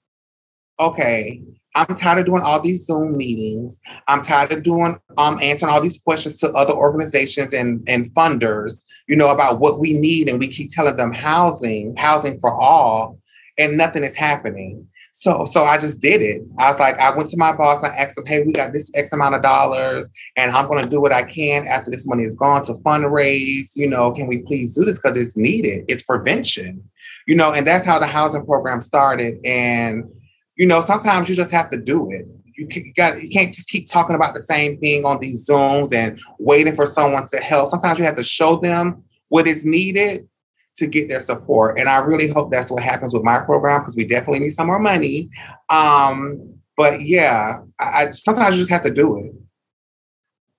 okay, 0.79 1.43
I'm 1.75 1.95
tired 1.95 2.21
of 2.21 2.27
doing 2.27 2.43
all 2.43 2.61
these 2.61 2.87
Zoom 2.87 3.17
meetings. 3.17 3.81
I'm 4.09 4.23
tired 4.23 4.53
of 4.53 4.63
doing 4.63 4.99
um 5.19 5.39
answering 5.41 5.73
all 5.73 5.81
these 5.81 5.99
questions 5.99 6.39
to 6.39 6.53
other 6.53 6.75
organizations 6.75 7.53
and, 7.53 7.87
and 7.87 8.13
funders, 8.15 8.83
you 9.09 9.17
know, 9.17 9.31
about 9.31 9.61
what 9.61 9.79
we 9.79 9.93
need. 9.93 10.29
And 10.29 10.39
we 10.39 10.49
keep 10.49 10.71
telling 10.73 10.97
them 10.97 11.13
housing, 11.13 11.95
housing 11.97 12.41
for 12.41 12.53
all, 12.53 13.19
and 13.59 13.77
nothing 13.77 14.05
is 14.05 14.17
happening. 14.17 14.87
So, 15.21 15.45
so 15.45 15.65
I 15.65 15.77
just 15.77 16.01
did 16.01 16.23
it. 16.23 16.41
I 16.59 16.71
was 16.71 16.81
like, 16.81 16.99
I 16.99 17.15
went 17.15 17.29
to 17.29 17.37
my 17.37 17.55
boss 17.55 17.83
and 17.83 17.93
I 17.93 17.97
asked 17.97 18.17
him, 18.17 18.25
hey, 18.25 18.43
we 18.43 18.53
got 18.53 18.73
this 18.73 18.91
X 18.95 19.13
amount 19.13 19.35
of 19.35 19.43
dollars, 19.43 20.09
and 20.35 20.51
I'm 20.51 20.67
going 20.67 20.83
to 20.83 20.89
do 20.89 20.99
what 20.99 21.13
I 21.13 21.25
can 21.25 21.67
after 21.67 21.91
this 21.91 22.07
money 22.07 22.25
is 22.25 22.35
gone 22.37 22.65
to 22.65 22.73
fundraise. 22.73 23.77
You 23.77 23.87
know, 23.87 24.13
can 24.13 24.29
we 24.29 24.39
please 24.39 24.75
do 24.75 24.83
this 24.83 24.99
because 24.99 25.19
it's 25.19 25.37
needed? 25.37 25.85
It's 25.89 26.03
prevention. 26.03 26.83
You 27.27 27.37
know, 27.37 27.53
and 27.53 27.67
that's 27.67 27.85
how 27.85 27.99
the 27.99 28.07
housing 28.07 28.47
program 28.47 28.81
started. 28.81 29.39
And 29.45 30.05
you 30.57 30.67
know, 30.67 30.81
sometimes 30.81 31.29
you 31.29 31.35
just 31.35 31.51
have 31.51 31.69
to 31.69 31.77
do 31.77 32.11
it. 32.11 32.27
You 32.55 32.95
got 32.95 33.23
you 33.23 33.29
can't 33.29 33.53
just 33.53 33.69
keep 33.69 33.91
talking 33.91 34.17
about 34.17 34.33
the 34.33 34.41
same 34.41 34.81
thing 34.81 35.05
on 35.05 35.21
these 35.21 35.47
Zooms 35.47 35.93
and 35.93 36.19
waiting 36.39 36.75
for 36.75 36.87
someone 36.87 37.27
to 37.29 37.37
help. 37.37 37.69
Sometimes 37.69 37.99
you 37.99 38.07
have 38.07 38.17
to 38.17 38.25
show 38.25 38.57
them 38.57 39.05
what 39.29 39.47
is 39.47 39.67
needed 39.67 40.30
to 40.81 40.87
get 40.87 41.09
their 41.09 41.21
support. 41.21 41.79
And 41.79 41.89
I 41.89 41.99
really 41.99 42.29
hope 42.29 42.51
that's 42.51 42.71
what 42.71 42.83
happens 42.83 43.15
with 43.15 43.23
my 43.23 43.41
program 43.41 43.81
because 43.81 43.97
we 43.97 44.05
definitely 44.05 44.41
need 44.41 44.51
some 44.51 44.67
more 44.67 44.79
money. 44.79 45.31
Um, 45.69 46.55
but 46.77 47.03
yeah, 47.03 47.61
I, 47.79 47.85
I, 47.85 48.11
sometimes 48.11 48.57
you 48.57 48.63
just 48.63 48.71
have 48.71 48.83
to 48.83 48.91
do 48.91 49.19
it. 49.19 49.33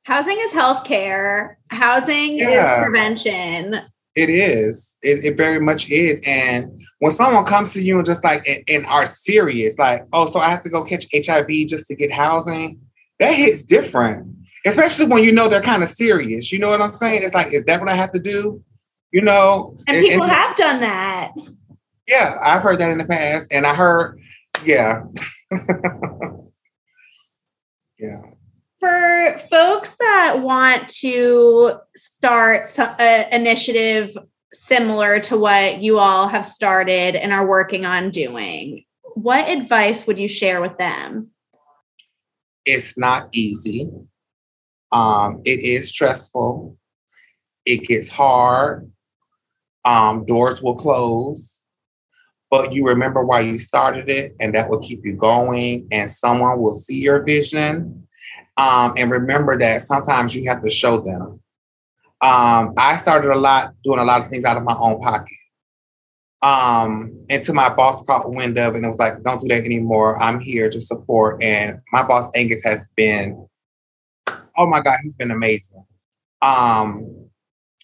Housing 0.03 0.37
is 0.39 0.51
healthcare. 0.51 1.55
Housing 1.69 2.37
yeah. 2.37 2.77
is 2.77 2.83
prevention. 2.83 3.81
It 4.15 4.29
is. 4.29 4.97
It, 5.01 5.23
it, 5.23 5.37
very 5.37 5.59
much 5.59 5.89
is. 5.89 6.21
And 6.25 6.71
when 6.99 7.11
someone 7.11 7.45
comes 7.45 7.71
to 7.73 7.81
you 7.81 7.97
and 7.97 8.05
just 8.05 8.23
like 8.23 8.47
and, 8.47 8.63
and 8.67 8.85
are 8.87 9.05
serious, 9.05 9.77
like, 9.79 10.05
oh, 10.11 10.29
so 10.29 10.39
I 10.39 10.49
have 10.49 10.63
to 10.63 10.69
go 10.69 10.83
catch 10.83 11.05
HIV 11.13 11.47
just 11.67 11.87
to 11.87 11.95
get 11.95 12.11
housing, 12.11 12.79
that 13.19 13.33
hits 13.33 13.63
different. 13.63 14.27
Especially 14.65 15.05
when 15.05 15.23
you 15.23 15.31
know 15.31 15.47
they're 15.47 15.61
kind 15.61 15.81
of 15.81 15.89
serious. 15.89 16.51
You 16.51 16.59
know 16.59 16.69
what 16.69 16.81
I'm 16.81 16.93
saying? 16.93 17.23
It's 17.23 17.33
like, 17.33 17.53
is 17.53 17.63
that 17.65 17.79
what 17.79 17.89
I 17.89 17.95
have 17.95 18.11
to 18.11 18.19
do? 18.19 18.63
You 19.11 19.21
know. 19.21 19.75
And 19.87 20.01
people 20.01 20.23
and, 20.23 20.31
have 20.31 20.55
done 20.55 20.79
that. 20.81 21.33
Yeah, 22.07 22.37
I've 22.43 22.61
heard 22.61 22.79
that 22.79 22.89
in 22.89 22.97
the 22.97 23.05
past, 23.05 23.51
and 23.51 23.65
I 23.65 23.73
heard, 23.73 24.19
yeah, 24.65 25.03
yeah. 27.99 28.21
For 28.79 29.37
folks 29.49 29.95
that 29.97 30.41
want 30.41 30.89
to 30.89 31.73
start 31.95 32.67
an 32.79 33.31
initiative 33.31 34.17
similar 34.53 35.19
to 35.19 35.37
what 35.37 35.81
you 35.81 35.99
all 35.99 36.27
have 36.27 36.45
started 36.45 37.15
and 37.15 37.31
are 37.31 37.45
working 37.45 37.85
on 37.85 38.09
doing, 38.09 38.83
what 39.13 39.47
advice 39.47 40.07
would 40.07 40.17
you 40.17 40.27
share 40.27 40.61
with 40.61 40.77
them? 40.79 41.29
It's 42.65 42.97
not 42.97 43.29
easy. 43.31 43.89
Um, 44.91 45.41
it 45.45 45.59
is 45.59 45.89
stressful. 45.89 46.75
It 47.65 47.83
gets 47.83 48.09
hard 48.09 48.91
um, 49.85 50.25
doors 50.25 50.61
will 50.61 50.75
close, 50.75 51.61
but 52.49 52.73
you 52.73 52.85
remember 52.85 53.23
why 53.23 53.39
you 53.39 53.57
started 53.57 54.09
it, 54.09 54.35
and 54.39 54.53
that 54.53 54.69
will 54.69 54.79
keep 54.79 55.05
you 55.05 55.15
going. 55.15 55.87
And 55.91 56.11
someone 56.11 56.61
will 56.61 56.75
see 56.75 56.99
your 56.99 57.23
vision. 57.23 58.07
Um, 58.57 58.93
and 58.97 59.09
remember 59.09 59.57
that 59.57 59.81
sometimes 59.81 60.35
you 60.35 60.47
have 60.49 60.61
to 60.61 60.69
show 60.69 60.97
them. 60.97 61.39
Um, 62.21 62.73
I 62.77 62.97
started 62.97 63.31
a 63.31 63.37
lot 63.37 63.73
doing 63.83 63.99
a 63.99 64.03
lot 64.03 64.21
of 64.21 64.27
things 64.27 64.45
out 64.45 64.57
of 64.57 64.63
my 64.63 64.75
own 64.77 65.01
pocket. 65.01 65.33
Um, 66.43 67.25
to 67.29 67.53
my 67.53 67.69
boss 67.73 68.03
called 68.03 68.35
wind 68.35 68.57
of, 68.57 68.75
and 68.75 68.83
it 68.83 68.87
was 68.87 68.99
like, 68.99 69.21
don't 69.23 69.39
do 69.39 69.47
that 69.47 69.63
anymore. 69.63 70.21
I'm 70.21 70.39
here 70.39 70.69
to 70.69 70.81
support. 70.81 71.41
And 71.41 71.79
my 71.91 72.03
boss 72.03 72.29
Angus 72.35 72.63
has 72.63 72.89
been, 72.95 73.47
oh 74.57 74.65
my 74.67 74.81
God, 74.81 74.97
he's 75.03 75.15
been 75.15 75.31
amazing. 75.31 75.85
Um, 76.41 77.29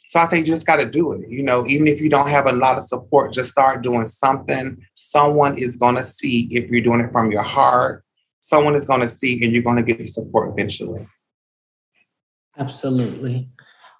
so 0.07 0.21
I 0.21 0.27
say 0.29 0.37
you 0.37 0.45
just 0.45 0.65
got 0.65 0.79
to 0.79 0.89
do 0.89 1.11
it. 1.11 1.29
You 1.29 1.43
know, 1.43 1.67
even 1.67 1.85
if 1.85 1.99
you 1.99 2.09
don't 2.09 2.29
have 2.29 2.47
a 2.47 2.53
lot 2.53 2.77
of 2.77 2.85
support, 2.85 3.33
just 3.33 3.51
start 3.51 3.83
doing 3.83 4.05
something. 4.05 4.81
Someone 4.93 5.57
is 5.57 5.75
going 5.75 5.95
to 5.95 6.03
see 6.03 6.47
if 6.49 6.71
you're 6.71 6.81
doing 6.81 7.01
it 7.01 7.11
from 7.11 7.29
your 7.29 7.41
heart. 7.41 8.05
Someone 8.39 8.75
is 8.75 8.85
going 8.85 9.01
to 9.01 9.07
see, 9.09 9.43
and 9.43 9.51
you're 9.51 9.63
going 9.63 9.75
to 9.75 9.83
get 9.83 9.97
the 9.97 10.05
support 10.05 10.53
eventually. 10.53 11.05
Absolutely. 12.57 13.49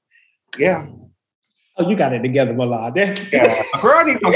Yeah. 0.57 0.87
Oh, 1.79 1.89
you 1.89 1.95
got 1.95 2.13
it 2.13 2.23
together, 2.23 2.55
Milan. 2.55 2.93
Yeah. 2.97 3.63
Girl 3.81 4.05
needs 4.05 4.21
some 4.21 4.35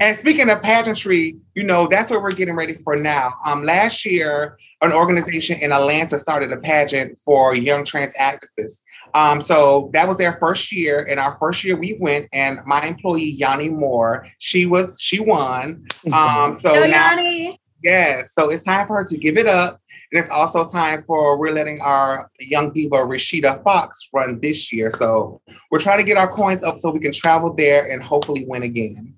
and 0.00 0.16
speaking 0.16 0.48
of 0.50 0.62
pageantry, 0.62 1.36
you 1.54 1.64
know, 1.64 1.86
that's 1.86 2.10
what 2.10 2.22
we're 2.22 2.30
getting 2.30 2.56
ready 2.56 2.74
for 2.74 2.96
now. 2.96 3.32
Um, 3.44 3.64
last 3.64 4.04
year, 4.04 4.58
an 4.82 4.92
organization 4.92 5.58
in 5.60 5.72
Atlanta 5.72 6.18
started 6.18 6.52
a 6.52 6.56
pageant 6.56 7.18
for 7.24 7.54
young 7.54 7.84
trans 7.84 8.12
activists. 8.14 8.82
Um, 9.14 9.40
so 9.40 9.90
that 9.92 10.06
was 10.08 10.16
their 10.16 10.34
first 10.34 10.72
year. 10.72 11.06
And 11.08 11.18
our 11.20 11.36
first 11.38 11.64
year 11.64 11.76
we 11.76 11.96
went, 12.00 12.28
and 12.32 12.60
my 12.66 12.82
employee 12.82 13.30
Yanni 13.30 13.68
Moore, 13.68 14.26
she 14.38 14.66
was 14.66 15.00
she 15.00 15.20
won. 15.20 15.86
Um, 16.12 16.54
so 16.54 16.74
Go, 16.74 16.86
now, 16.86 17.10
Yanni. 17.10 17.60
yes, 17.82 18.32
so 18.34 18.50
it's 18.50 18.64
time 18.64 18.86
for 18.86 18.96
her 18.96 19.04
to 19.04 19.16
give 19.16 19.36
it 19.36 19.46
up. 19.46 19.80
And 20.12 20.20
it's 20.22 20.30
also 20.30 20.66
time 20.66 21.04
for 21.06 21.38
we're 21.38 21.52
letting 21.52 21.80
our 21.80 22.30
young 22.40 22.72
diva 22.72 22.96
Rashida 22.96 23.62
Fox 23.62 24.08
run 24.12 24.40
this 24.40 24.72
year. 24.72 24.90
So 24.90 25.40
we're 25.70 25.78
trying 25.80 25.98
to 25.98 26.04
get 26.04 26.16
our 26.16 26.32
coins 26.32 26.62
up 26.64 26.78
so 26.78 26.90
we 26.90 26.98
can 27.00 27.12
travel 27.12 27.54
there 27.54 27.88
and 27.90 28.02
hopefully 28.02 28.44
win 28.48 28.62
again. 28.64 29.14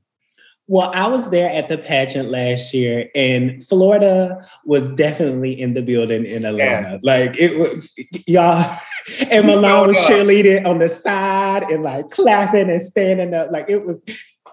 Well, 0.69 0.93
I 0.95 1.07
was 1.09 1.29
there 1.31 1.51
at 1.51 1.69
the 1.69 1.77
pageant 1.77 2.31
last 2.31 2.73
year, 2.73 3.11
and 3.15 3.67
Florida 3.67 4.47
was 4.65 4.91
definitely 4.93 5.61
in 5.61 5.75
the 5.75 5.83
building 5.83 6.25
in 6.25 6.45
Atlanta. 6.45 6.93
Yes. 6.93 7.05
Like 7.05 7.39
it 7.39 7.59
was, 7.59 7.93
y'all. 8.27 8.79
And 9.33 9.49
Milan 9.49 9.89
was 9.89 9.97
cheerleading 9.97 10.65
on 10.65 10.79
the 10.79 10.89
side 10.89 11.65
and 11.65 11.83
like 11.83 12.11
clapping 12.11 12.71
and 12.71 12.81
standing 12.81 13.35
up. 13.35 13.51
Like 13.51 13.69
it 13.69 13.85
was, 13.85 14.05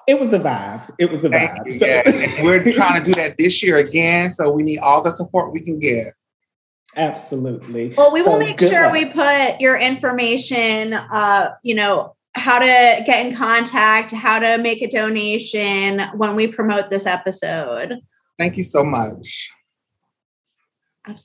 it 0.07 0.19
was 0.19 0.33
a 0.33 0.39
vibe. 0.39 0.91
It 0.97 1.11
was 1.11 1.23
a 1.23 1.29
Thank 1.29 1.51
vibe. 1.51 1.73
So- 1.77 1.85
Yeah. 1.85 2.43
We're 2.43 2.73
trying 2.73 3.03
to 3.03 3.11
do 3.11 3.13
that 3.21 3.37
this 3.37 3.61
year 3.61 3.77
again. 3.77 4.31
So 4.31 4.49
we 4.51 4.63
need 4.63 4.79
all 4.79 5.03
the 5.03 5.11
support 5.11 5.53
we 5.53 5.59
can 5.59 5.77
get. 5.77 6.07
Absolutely. 6.95 7.93
Well, 7.95 8.11
we 8.11 8.21
So 8.23 8.31
will 8.31 8.39
make 8.39 8.59
sure 8.59 8.83
luck. 8.83 8.93
we 8.93 9.05
put 9.05 9.61
your 9.61 9.77
information, 9.77 10.93
uh, 10.93 11.51
you 11.63 11.75
know, 11.75 12.15
how 12.33 12.59
to 12.59 12.65
get 13.05 13.25
in 13.25 13.35
contact, 13.35 14.11
how 14.11 14.39
to 14.39 14.57
make 14.57 14.81
a 14.81 14.87
donation 14.89 15.99
when 16.15 16.35
we 16.35 16.47
promote 16.47 16.89
this 16.89 17.05
episode. 17.05 17.99
Thank 18.37 18.57
you 18.57 18.63
so 18.63 18.83
much. 18.83 19.49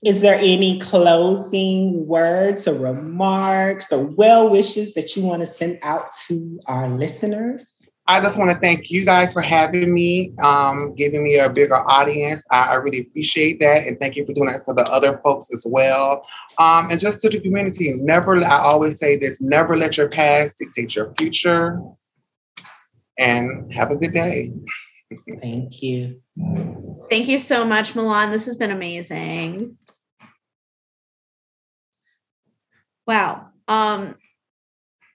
Is 0.05 0.21
there 0.23 0.37
any 0.41 0.79
closing 0.81 2.07
words 2.07 2.67
or 2.67 2.75
remarks 2.79 3.93
or 3.93 4.07
well 4.07 4.49
wishes 4.49 4.95
that 4.95 5.15
you 5.15 5.23
want 5.23 5.43
to 5.43 5.47
send 5.47 5.79
out 5.83 6.11
to 6.29 6.59
our 6.67 6.89
listeners? 6.89 7.83
I 8.07 8.21
just 8.21 8.39
want 8.39 8.51
to 8.51 8.59
thank 8.59 8.91
you 8.91 9.05
guys 9.05 9.33
for 9.33 9.41
having 9.41 9.95
me, 9.95 10.35
um, 10.43 10.95
giving 10.95 11.25
me 11.25 11.39
a 11.39 11.49
bigger 11.49 11.77
audience. 11.77 12.45
I, 12.51 12.73
I 12.73 12.75
really 12.75 13.01
appreciate 13.01 13.61
that. 13.61 13.87
And 13.87 13.99
thank 13.99 14.17
you 14.17 14.27
for 14.27 14.35
doing 14.35 14.49
that 14.49 14.65
for 14.67 14.75
the 14.75 14.83
other 14.83 15.21
folks 15.25 15.49
as 15.55 15.67
well. 15.67 16.27
Um, 16.59 16.91
and 16.91 17.01
just 17.01 17.23
to 17.23 17.31
the 17.31 17.41
community, 17.41 17.95
never, 18.03 18.45
I 18.45 18.59
always 18.59 18.99
say 18.99 19.17
this 19.17 19.41
never 19.41 19.77
let 19.77 19.97
your 19.97 20.09
past 20.09 20.59
dictate 20.59 20.95
your 20.95 21.15
future. 21.19 21.81
And 23.17 23.73
have 23.73 23.93
a 23.93 23.97
good 23.97 24.13
day. 24.13 24.53
Thank 25.41 25.83
you. 25.83 26.21
Thank 27.09 27.29
you 27.29 27.39
so 27.39 27.65
much, 27.65 27.95
Milan. 27.95 28.33
This 28.33 28.47
has 28.47 28.57
been 28.57 28.73
amazing. 28.73 29.79
Wow. 33.07 33.51
Um, 33.69 34.17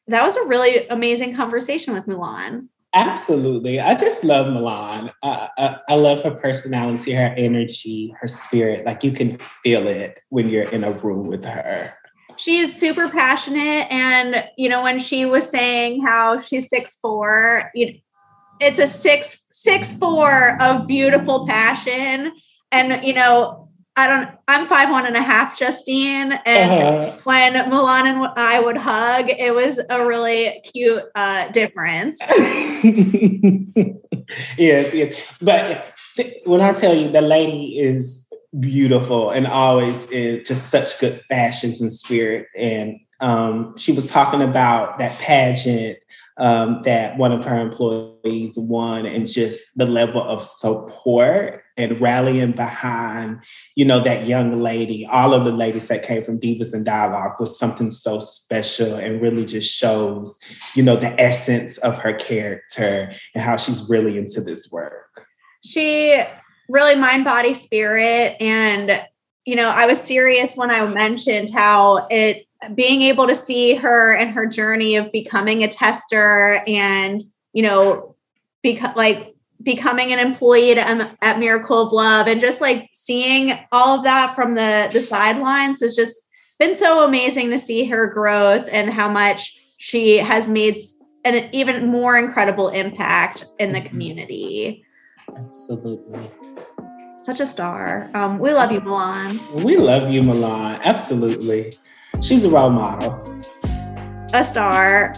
that 0.08 0.24
was 0.24 0.38
a 0.38 0.46
really 0.46 0.88
amazing 0.88 1.36
conversation 1.36 1.94
with 1.94 2.08
Milan. 2.08 2.70
Absolutely. 2.94 3.80
I 3.80 3.94
just 3.94 4.24
love 4.24 4.52
Milan. 4.52 5.12
Uh, 5.22 5.48
I, 5.58 5.78
I 5.90 5.96
love 5.96 6.24
her 6.24 6.32
personality, 6.32 7.12
her 7.14 7.34
energy, 7.38 8.14
her 8.20 8.28
spirit. 8.28 8.86
Like 8.86 9.04
you 9.04 9.12
can 9.12 9.38
feel 9.64 9.88
it 9.88 10.20
when 10.30 10.50
you're 10.50 10.70
in 10.70 10.84
a 10.84 10.92
room 10.92 11.28
with 11.28 11.46
her. 11.46 11.94
She 12.38 12.58
is 12.58 12.76
super 12.76 13.08
passionate. 13.10 13.88
And, 13.92 14.44
you 14.58 14.70
know, 14.70 14.82
when 14.82 14.98
she 14.98 15.26
was 15.26 15.48
saying 15.50 16.02
how 16.02 16.40
she's 16.40 16.70
six 16.70 16.96
four, 16.96 17.72
it's 17.76 18.80
a 18.80 18.88
six 18.88 19.46
six 19.52 19.94
four 19.94 20.58
of 20.62 20.88
beautiful 20.88 21.46
passion. 21.46 22.32
And, 22.72 23.04
you 23.04 23.14
know, 23.14 23.68
I 24.00 24.08
don't, 24.08 24.30
I'm 24.47 24.66
five 24.66 24.89
one 24.89 25.06
and 25.06 25.18
a 25.18 25.22
half, 25.22 25.60
Justine. 25.60 26.32
And 26.45 26.72
Uh-huh. 26.72 27.18
when 27.26 27.54
Milan 27.70 28.08
and 28.08 28.32
I 28.38 28.62
would 28.62 28.78
hug, 28.78 29.30
it 29.30 29.54
was 29.54 29.78
a 29.89 30.06
really 30.06 30.62
cute 30.74 31.04
uh, 31.16 31.50
difference. 31.50 32.18
yes, 34.58 34.93
yes. 34.93 35.34
But 35.41 35.93
when 36.45 36.62
I 36.62 36.72
tell 36.72 36.95
you 36.95 37.10
the 37.12 37.22
lady 37.22 37.78
is 37.78 38.26
beautiful 38.58 39.32
and 39.32 39.45
always 39.47 40.06
is 40.12 40.47
just 40.47 40.70
such 40.70 40.97
good 41.00 41.22
fashions 41.30 41.82
and 41.82 41.91
spirit. 41.91 42.47
And 42.56 43.00
um, 43.20 43.76
she 43.78 43.91
was 43.91 44.10
talking 44.10 44.41
about 44.41 44.97
that 45.00 45.12
pageant 45.20 45.97
um, 46.40 46.82
that 46.84 47.18
one 47.18 47.32
of 47.32 47.46
her 47.46 47.60
employees 47.60 48.58
won 48.58 49.06
and 49.06 49.28
just 49.28 49.78
the 49.78 49.86
level 49.86 50.22
of 50.22 50.46
support 50.46 51.64
and 51.78 52.00
rallying 52.02 52.52
behind, 52.52 53.40
you 53.76 53.86
know, 53.86 54.04
that 54.04 54.28
young 54.28 54.60
lady, 54.60 55.06
all 55.08 55.34
of 55.34 55.46
the 55.46 55.52
ladies 55.52 55.88
that 55.88 56.04
came 56.04 56.24
from 56.24 56.40
Divas 56.40 56.74
and 56.74 56.86
Dialogue 56.86 57.40
was 57.40 57.58
something 57.58 57.92
so 57.92 58.20
special 58.20 58.96
and 58.96 59.22
really 59.22 59.46
just 59.46 59.74
shows 59.74 60.40
you 60.76 60.84
know, 60.84 60.96
the 60.96 61.20
essence 61.20 61.78
of 61.80 61.98
her 61.98 62.14
character 62.14 63.14
and 63.34 63.44
how 63.44 63.58
she's 63.58 63.90
really 63.90 64.18
into 64.18 64.42
this 64.42 64.72
work. 64.72 65.26
She 65.64 66.22
really 66.70 66.96
mind, 66.96 67.26
body, 67.26 67.54
spirit. 67.54 68.38
And, 68.40 69.04
you 69.46 69.56
know, 69.56 69.70
I 69.70 69.86
was 69.88 70.00
serious 70.00 70.56
when 70.56 70.72
I 70.72 70.86
mentioned 70.88 71.50
how 71.50 72.08
it 72.10 72.46
being 72.76 73.01
able 73.03 73.28
to 73.28 73.36
see 73.36 73.76
her 73.76 74.14
and 74.16 74.32
her 74.32 74.45
journey 74.45 74.95
of 74.95 75.12
becoming 75.12 75.64
a 75.64 75.68
tester 75.68 76.62
and, 76.68 77.24
you 77.53 77.64
know, 77.64 78.16
beca- 78.66 78.95
like 78.95 79.34
becoming 79.64 80.12
an 80.12 80.20
employee 80.20 80.72
at, 80.78 81.18
at 81.22 81.39
Miracle 81.39 81.82
of 81.82 81.91
Love 81.93 82.28
and 82.28 82.41
just 82.41 82.62
like 82.62 82.89
seeing 82.93 83.57
all 83.72 83.97
of 83.97 84.03
that 84.03 84.36
from 84.36 84.55
the 84.55 84.89
the 84.91 85.01
sidelines 85.01 85.80
has 85.82 85.95
just 85.95 86.16
been 86.60 86.76
so 86.76 87.05
amazing 87.05 87.49
to 87.49 87.60
see 87.60 87.86
her 87.86 88.07
growth 88.07 88.68
and 88.72 88.89
how 88.91 89.10
much 89.10 89.57
she 89.78 90.18
has 90.18 90.47
made 90.47 90.78
an 91.26 91.49
even 91.53 91.88
more 91.88 92.18
incredible 92.18 92.70
impact 92.70 93.45
in 93.60 93.72
the 93.72 93.80
Mhm. 93.82 93.89
community. 93.89 94.84
Absolutely. 95.38 96.30
Such 97.22 97.39
a 97.39 97.45
star. 97.45 98.10
Um, 98.14 98.39
we 98.39 98.51
love 98.53 98.72
you, 98.72 98.80
Milan. 98.82 99.39
We 99.53 99.78
love 99.78 100.10
you, 100.10 100.24
Milan. 100.24 100.80
Absolutely. 100.84 101.78
She's 102.22 102.43
a 102.43 102.49
role 102.49 102.70
model. 102.70 103.43
A 104.34 104.43
star. 104.43 105.15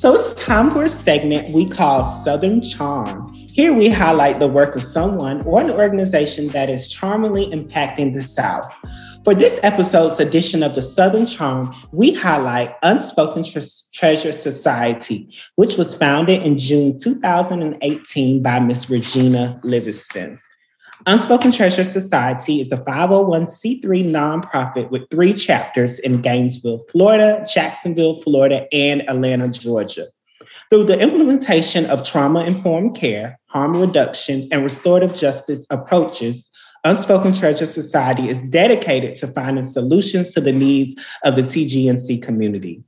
So 0.00 0.14
it's 0.14 0.32
time 0.32 0.70
for 0.70 0.84
a 0.84 0.88
segment 0.88 1.50
we 1.50 1.68
call 1.68 2.04
Southern 2.04 2.62
Charm. 2.62 3.34
Here 3.34 3.74
we 3.74 3.90
highlight 3.90 4.40
the 4.40 4.48
work 4.48 4.74
of 4.74 4.82
someone 4.82 5.42
or 5.42 5.60
an 5.60 5.70
organization 5.70 6.48
that 6.48 6.70
is 6.70 6.88
charmingly 6.88 7.50
impacting 7.50 8.14
the 8.14 8.22
South. 8.22 8.72
For 9.24 9.34
this 9.34 9.60
episode's 9.62 10.18
edition 10.18 10.62
of 10.62 10.74
the 10.74 10.80
Southern 10.80 11.26
Charm, 11.26 11.74
we 11.92 12.14
highlight 12.14 12.76
Unspoken 12.82 13.44
Tre- 13.44 13.60
Treasure 13.92 14.32
Society, 14.32 15.36
which 15.56 15.76
was 15.76 15.94
founded 15.94 16.44
in 16.44 16.56
June 16.56 16.96
2018 16.98 18.42
by 18.42 18.58
Miss 18.58 18.88
Regina 18.88 19.60
Livingston. 19.64 20.40
Unspoken 21.06 21.50
Treasure 21.50 21.84
Society 21.84 22.60
is 22.60 22.70
a 22.72 22.76
501c3 22.76 23.82
nonprofit 23.82 24.90
with 24.90 25.08
three 25.10 25.32
chapters 25.32 25.98
in 25.98 26.20
Gainesville, 26.20 26.84
Florida, 26.90 27.46
Jacksonville, 27.52 28.14
Florida, 28.14 28.66
and 28.72 29.08
Atlanta, 29.08 29.48
Georgia. 29.48 30.06
Through 30.68 30.84
the 30.84 31.00
implementation 31.00 31.86
of 31.86 32.06
trauma 32.06 32.44
informed 32.44 32.96
care, 32.96 33.40
harm 33.46 33.80
reduction, 33.80 34.46
and 34.52 34.62
restorative 34.62 35.16
justice 35.16 35.64
approaches, 35.70 36.50
Unspoken 36.84 37.32
Treasure 37.32 37.66
Society 37.66 38.28
is 38.28 38.42
dedicated 38.42 39.16
to 39.16 39.26
finding 39.26 39.64
solutions 39.64 40.32
to 40.34 40.40
the 40.40 40.52
needs 40.52 40.94
of 41.24 41.34
the 41.34 41.42
TGNC 41.42 42.22
community. 42.22 42.82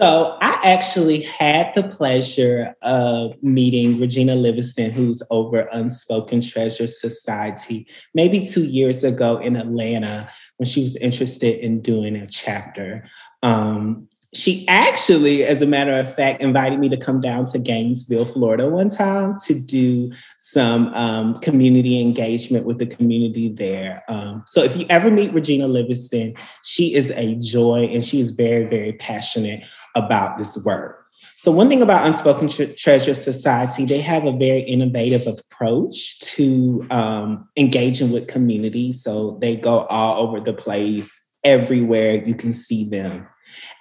So 0.01 0.39
I 0.41 0.61
actually 0.63 1.23
had 1.23 1.73
the 1.75 1.83
pleasure 1.83 2.73
of 2.83 3.35
meeting 3.43 4.01
Regina 4.01 4.37
Livingston, 4.37 4.93
who's 4.93 5.21
over 5.31 5.69
Unspoken 5.73 6.41
Treasure 6.41 6.87
Society, 6.87 7.85
maybe 8.15 8.47
two 8.47 8.65
years 8.65 9.03
ago 9.03 9.39
in 9.39 9.57
Atlanta 9.57 10.31
when 10.59 10.69
she 10.69 10.83
was 10.83 10.95
interested 10.97 11.59
in 11.59 11.83
doing 11.83 12.15
a 12.15 12.29
chapter. 12.29 13.11
Um, 13.43 14.09
she 14.35 14.69
actually, 14.69 15.45
as 15.45 15.63
a 15.63 15.67
matter 15.67 15.97
of 15.99 16.15
fact, 16.15 16.43
invited 16.43 16.79
me 16.79 16.91
to 16.91 16.99
come 16.99 17.21
down 17.21 17.47
to 17.47 17.59
Gainesville, 17.59 18.27
Florida 18.27 18.69
one 18.69 18.91
time 18.91 19.37
to 19.47 19.55
do 19.55 20.13
some 20.39 20.93
um, 20.93 21.41
community 21.41 22.01
engagement 22.01 22.67
with 22.67 22.79
the 22.79 22.87
community 22.87 23.49
there. 23.49 24.03
Um, 24.09 24.45
so 24.47 24.63
if 24.63 24.77
you 24.77 24.85
ever 24.91 25.11
meet 25.11 25.33
Regina 25.33 25.67
Livingston, 25.67 26.35
she 26.63 26.95
is 26.95 27.11
a 27.13 27.37
joy 27.37 27.89
and 27.91 28.05
she 28.05 28.21
is 28.21 28.31
very, 28.31 28.65
very 28.65 28.93
passionate 28.93 29.63
about 29.95 30.37
this 30.37 30.63
work. 30.63 31.07
So, 31.37 31.53
one 31.53 31.69
thing 31.69 31.83
about 31.83 32.05
Unspoken 32.05 32.49
Treasure 32.49 33.15
Society, 33.15 33.85
they 33.85 34.01
have 34.01 34.25
a 34.25 34.33
very 34.33 34.61
innovative 34.63 35.27
approach 35.27 36.19
to 36.21 36.85
um, 36.91 37.49
engaging 37.57 38.11
with 38.11 38.27
community. 38.27 38.93
So, 38.93 39.39
they 39.41 39.55
go 39.55 39.85
all 39.85 40.27
over 40.27 40.41
the 40.41 40.53
place, 40.53 41.28
everywhere 41.49 42.23
you 42.25 42.35
can 42.35 42.53
see 42.53 42.89
them. 42.89 43.27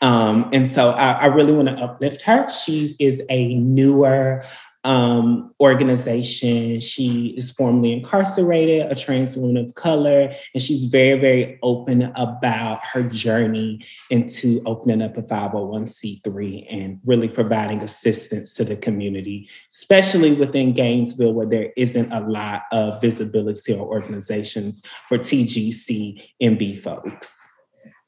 Um, 0.02 0.50
and 0.54 0.70
so 0.70 0.92
I, 0.92 1.12
I 1.12 1.26
really 1.26 1.52
want 1.52 1.68
to 1.68 1.84
uplift 1.84 2.22
her. 2.22 2.50
She 2.50 2.96
is 3.00 3.22
a 3.30 3.56
newer 3.56 4.46
um, 4.84 5.54
organization. 5.60 6.80
She 6.80 7.34
is 7.36 7.52
formerly 7.52 7.92
incarcerated, 7.92 8.90
a 8.90 8.96
trans 8.96 9.36
woman 9.36 9.58
of 9.58 9.76
color, 9.76 10.34
and 10.54 10.64
she's 10.64 10.86
very, 10.86 11.20
very 11.20 11.60
open 11.62 12.04
about 12.16 12.86
her 12.86 13.04
journey 13.04 13.86
into 14.10 14.62
opening 14.66 15.02
up 15.02 15.18
a 15.18 15.24
501c3 15.24 16.68
and 16.70 17.02
really 17.06 17.28
providing 17.28 17.82
assistance 17.82 18.54
to 18.54 18.64
the 18.64 18.78
community, 18.78 19.50
especially 19.72 20.32
within 20.32 20.72
Gainesville, 20.72 21.34
where 21.34 21.48
there 21.48 21.74
isn't 21.76 22.14
a 22.14 22.22
lot 22.22 22.62
of 22.72 23.02
visibility 23.02 23.74
or 23.74 23.86
organizations 23.86 24.82
for 25.10 25.18
TGC 25.18 26.22
MB 26.42 26.78
folks. 26.78 27.47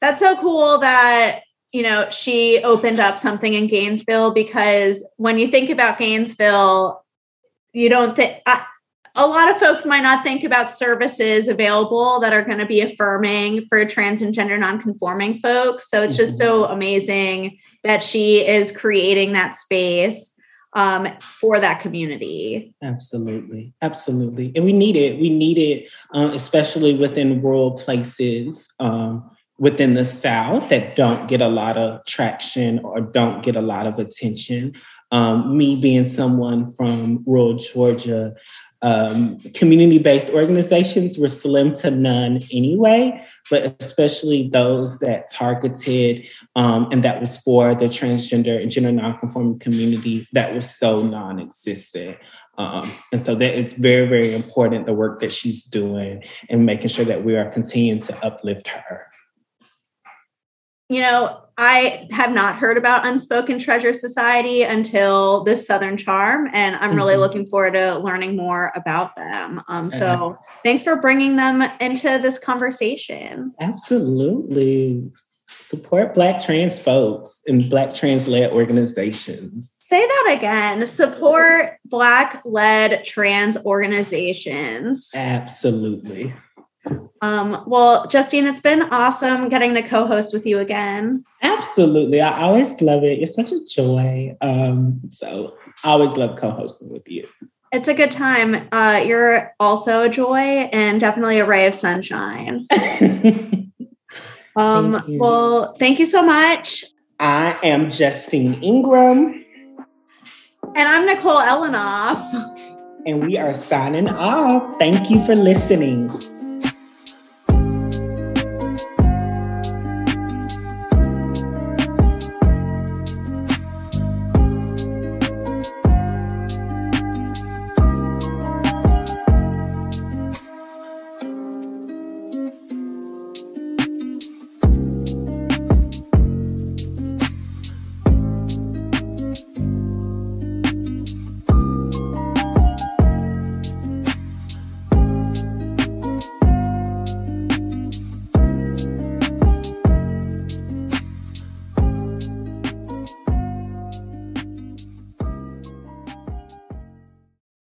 That's 0.02 0.20
so 0.20 0.36
cool 0.38 0.78
that 0.80 1.42
you 1.72 1.84
know, 1.84 2.10
she 2.10 2.62
opened 2.64 3.00
up 3.00 3.20
something 3.20 3.54
in 3.54 3.68
Gainesville 3.68 4.32
because 4.32 5.08
when 5.18 5.38
you 5.38 5.48
think 5.48 5.70
about 5.70 6.00
Gainesville, 6.00 7.06
you 7.74 7.90
don't 7.90 8.16
think 8.16 8.42
a 9.16 9.28
lot 9.28 9.52
of 9.52 9.58
folks 9.58 9.86
might 9.86 10.02
not 10.02 10.24
think 10.24 10.44
about 10.44 10.72
services 10.72 11.48
available 11.48 12.20
that 12.22 12.34
are 12.34 12.42
going 12.42 12.58
to 12.58 12.66
be 12.66 12.82
affirming 12.82 13.66
for 13.68 13.84
trans 13.86 14.22
and 14.22 14.34
gender 14.34 14.58
nonconforming 14.58 15.40
folks. 15.40 15.90
So 15.90 16.02
it's 16.02 16.18
just 16.18 16.38
so 16.38 16.64
mm-hmm. 16.64 16.74
amazing 16.74 17.60
that 17.84 18.02
she 18.02 18.48
is 18.48 18.72
creating 18.72 19.34
that 19.34 19.54
space 19.54 20.34
um, 20.74 21.08
for 21.20 21.60
that 21.60 21.82
community. 21.82 22.74
Absolutely, 22.82 23.74
absolutely, 23.82 24.52
and 24.56 24.66
we 24.66 24.74
need 24.74 24.96
it. 24.96 25.20
We 25.20 25.30
need 25.30 25.58
it, 25.58 25.90
um, 26.14 26.32
especially 26.32 26.96
within 26.96 27.42
rural 27.42 27.72
places. 27.72 28.72
Um, 28.80 29.30
within 29.60 29.94
the 29.94 30.06
South 30.06 30.70
that 30.70 30.96
don't 30.96 31.28
get 31.28 31.42
a 31.42 31.48
lot 31.48 31.78
of 31.78 32.04
traction 32.06 32.80
or 32.80 33.02
don't 33.02 33.44
get 33.44 33.56
a 33.56 33.62
lot 33.62 33.86
of 33.86 34.00
attention. 34.00 34.74
Um, 35.12 35.58
me 35.58 35.76
being 35.76 36.06
someone 36.06 36.72
from 36.72 37.24
rural 37.26 37.56
Georgia, 37.56 38.34
um, 38.82 39.38
community 39.54 40.00
based 40.00 40.32
organizations 40.32 41.18
were 41.18 41.30
slim 41.30 41.74
to 41.74 41.92
none 41.92 42.44
anyway, 42.54 43.22
but 43.50 43.76
especially 43.82 44.48
those 44.50 45.00
that 45.00 45.30
targeted 45.30 46.26
um, 46.56 46.88
and 46.92 47.04
that 47.04 47.20
was 47.20 47.38
for 47.40 47.76
the 47.76 47.88
transgender 47.88 48.62
and 48.62 48.72
gender 48.72 48.92
nonconforming 48.92 49.60
community 49.60 50.28
that 50.32 50.56
was 50.56 50.70
so 50.70 51.04
non 51.04 51.40
existent. 51.40 52.18
Um, 52.58 52.90
and 53.12 53.22
so 53.22 53.36
that 53.36 53.56
is 53.56 53.74
very, 53.74 54.08
very 54.08 54.34
important 54.34 54.86
the 54.86 54.94
work 54.94 55.22
that 55.22 55.32
she's 55.32 55.64
doing 55.64 56.24
and 56.50 56.66
making 56.66 56.90
sure 56.90 57.06
that 57.06 57.24
we 57.24 57.36
are 57.36 57.50
continuing 57.50 58.02
to 58.02 58.26
uplift 58.26 58.68
her 58.68 59.08
you 60.90 61.02
know, 61.02 61.42
I 61.58 62.08
have 62.12 62.32
not 62.32 62.58
heard 62.58 62.78
about 62.78 63.06
Unspoken 63.06 63.60
Treasure 63.60 63.94
Society 63.94 64.64
until 64.64 65.44
this 65.44 65.68
Southern 65.68 65.98
Charm, 65.98 66.50
and 66.54 66.76
I'm 66.78 66.96
really 66.96 67.14
mm-hmm. 67.14 67.22
looking 67.22 67.46
forward 67.46 67.74
to 67.74 68.00
learning 68.00 68.36
more 68.36 68.72
about 68.76 69.16
them. 69.16 69.62
Um, 69.68 69.92
so, 69.92 70.08
uh-huh. 70.08 70.34
thanks 70.64 70.84
for 70.84 70.96
bringing 70.96 71.36
them 71.36 71.62
into 71.80 72.18
this 72.20 72.40
conversation. 72.40 73.52
Absolutely. 73.60 75.12
Support 75.64 76.16
Black 76.16 76.42
trans 76.42 76.80
folks 76.80 77.42
and 77.48 77.70
Black 77.70 77.94
trans 77.94 78.28
led 78.28 78.52
organizations. 78.52 79.76
Say 79.80 80.00
that 80.00 80.36
again. 80.38 80.88
Support 80.88 81.78
Black 81.86 82.42
led 82.46 83.04
trans 83.04 83.58
organizations. 83.58 85.10
Absolutely. 85.14 86.34
Um, 87.22 87.64
well, 87.68 88.08
Justine, 88.08 88.48
it's 88.48 88.62
been 88.62 88.84
awesome 88.84 89.50
getting 89.50 89.74
to 89.74 89.82
co-host 89.82 90.34
with 90.34 90.46
you 90.46 90.60
again. 90.60 91.26
Absolutely. 91.42 92.22
I 92.22 92.42
always 92.42 92.82
love 92.82 93.04
it. 93.04 93.18
You're 93.18 93.28
such 93.28 93.52
a 93.52 93.64
joy. 93.66 94.38
Um, 94.42 95.02
so 95.10 95.56
I 95.84 95.92
always 95.92 96.16
love 96.16 96.38
co-hosting 96.38 96.92
with 96.92 97.10
you. 97.10 97.28
It's 97.72 97.88
a 97.88 97.94
good 97.94 98.12
time. 98.12 98.68
Uh, 98.72 99.04
you're 99.06 99.54
also 99.60 100.04
a 100.04 100.10
joy 100.10 100.38
and 100.38 101.00
definitely 101.00 101.40
a 101.40 101.46
ray 101.46 101.68
of 101.68 101.76
sunshine. 101.76 102.66
um, 104.56 105.00
thank 105.00 105.22
well, 105.22 105.76
thank 105.78 106.00
you 106.00 106.06
so 106.06 106.24
much. 106.24 106.86
I 107.20 107.58
am 107.64 107.90
Justine 107.92 108.56
Ingram. 108.64 109.46
And 110.76 110.88
I'm 110.88 111.06
Nicole 111.06 111.42
Elenoff. 111.42 112.20
And 113.06 113.26
we 113.26 113.38
are 113.38 113.54
signing 113.54 114.10
off. 114.10 114.80
Thank 114.80 115.10
you 115.10 115.24
for 115.26 115.36
listening. 115.36 116.10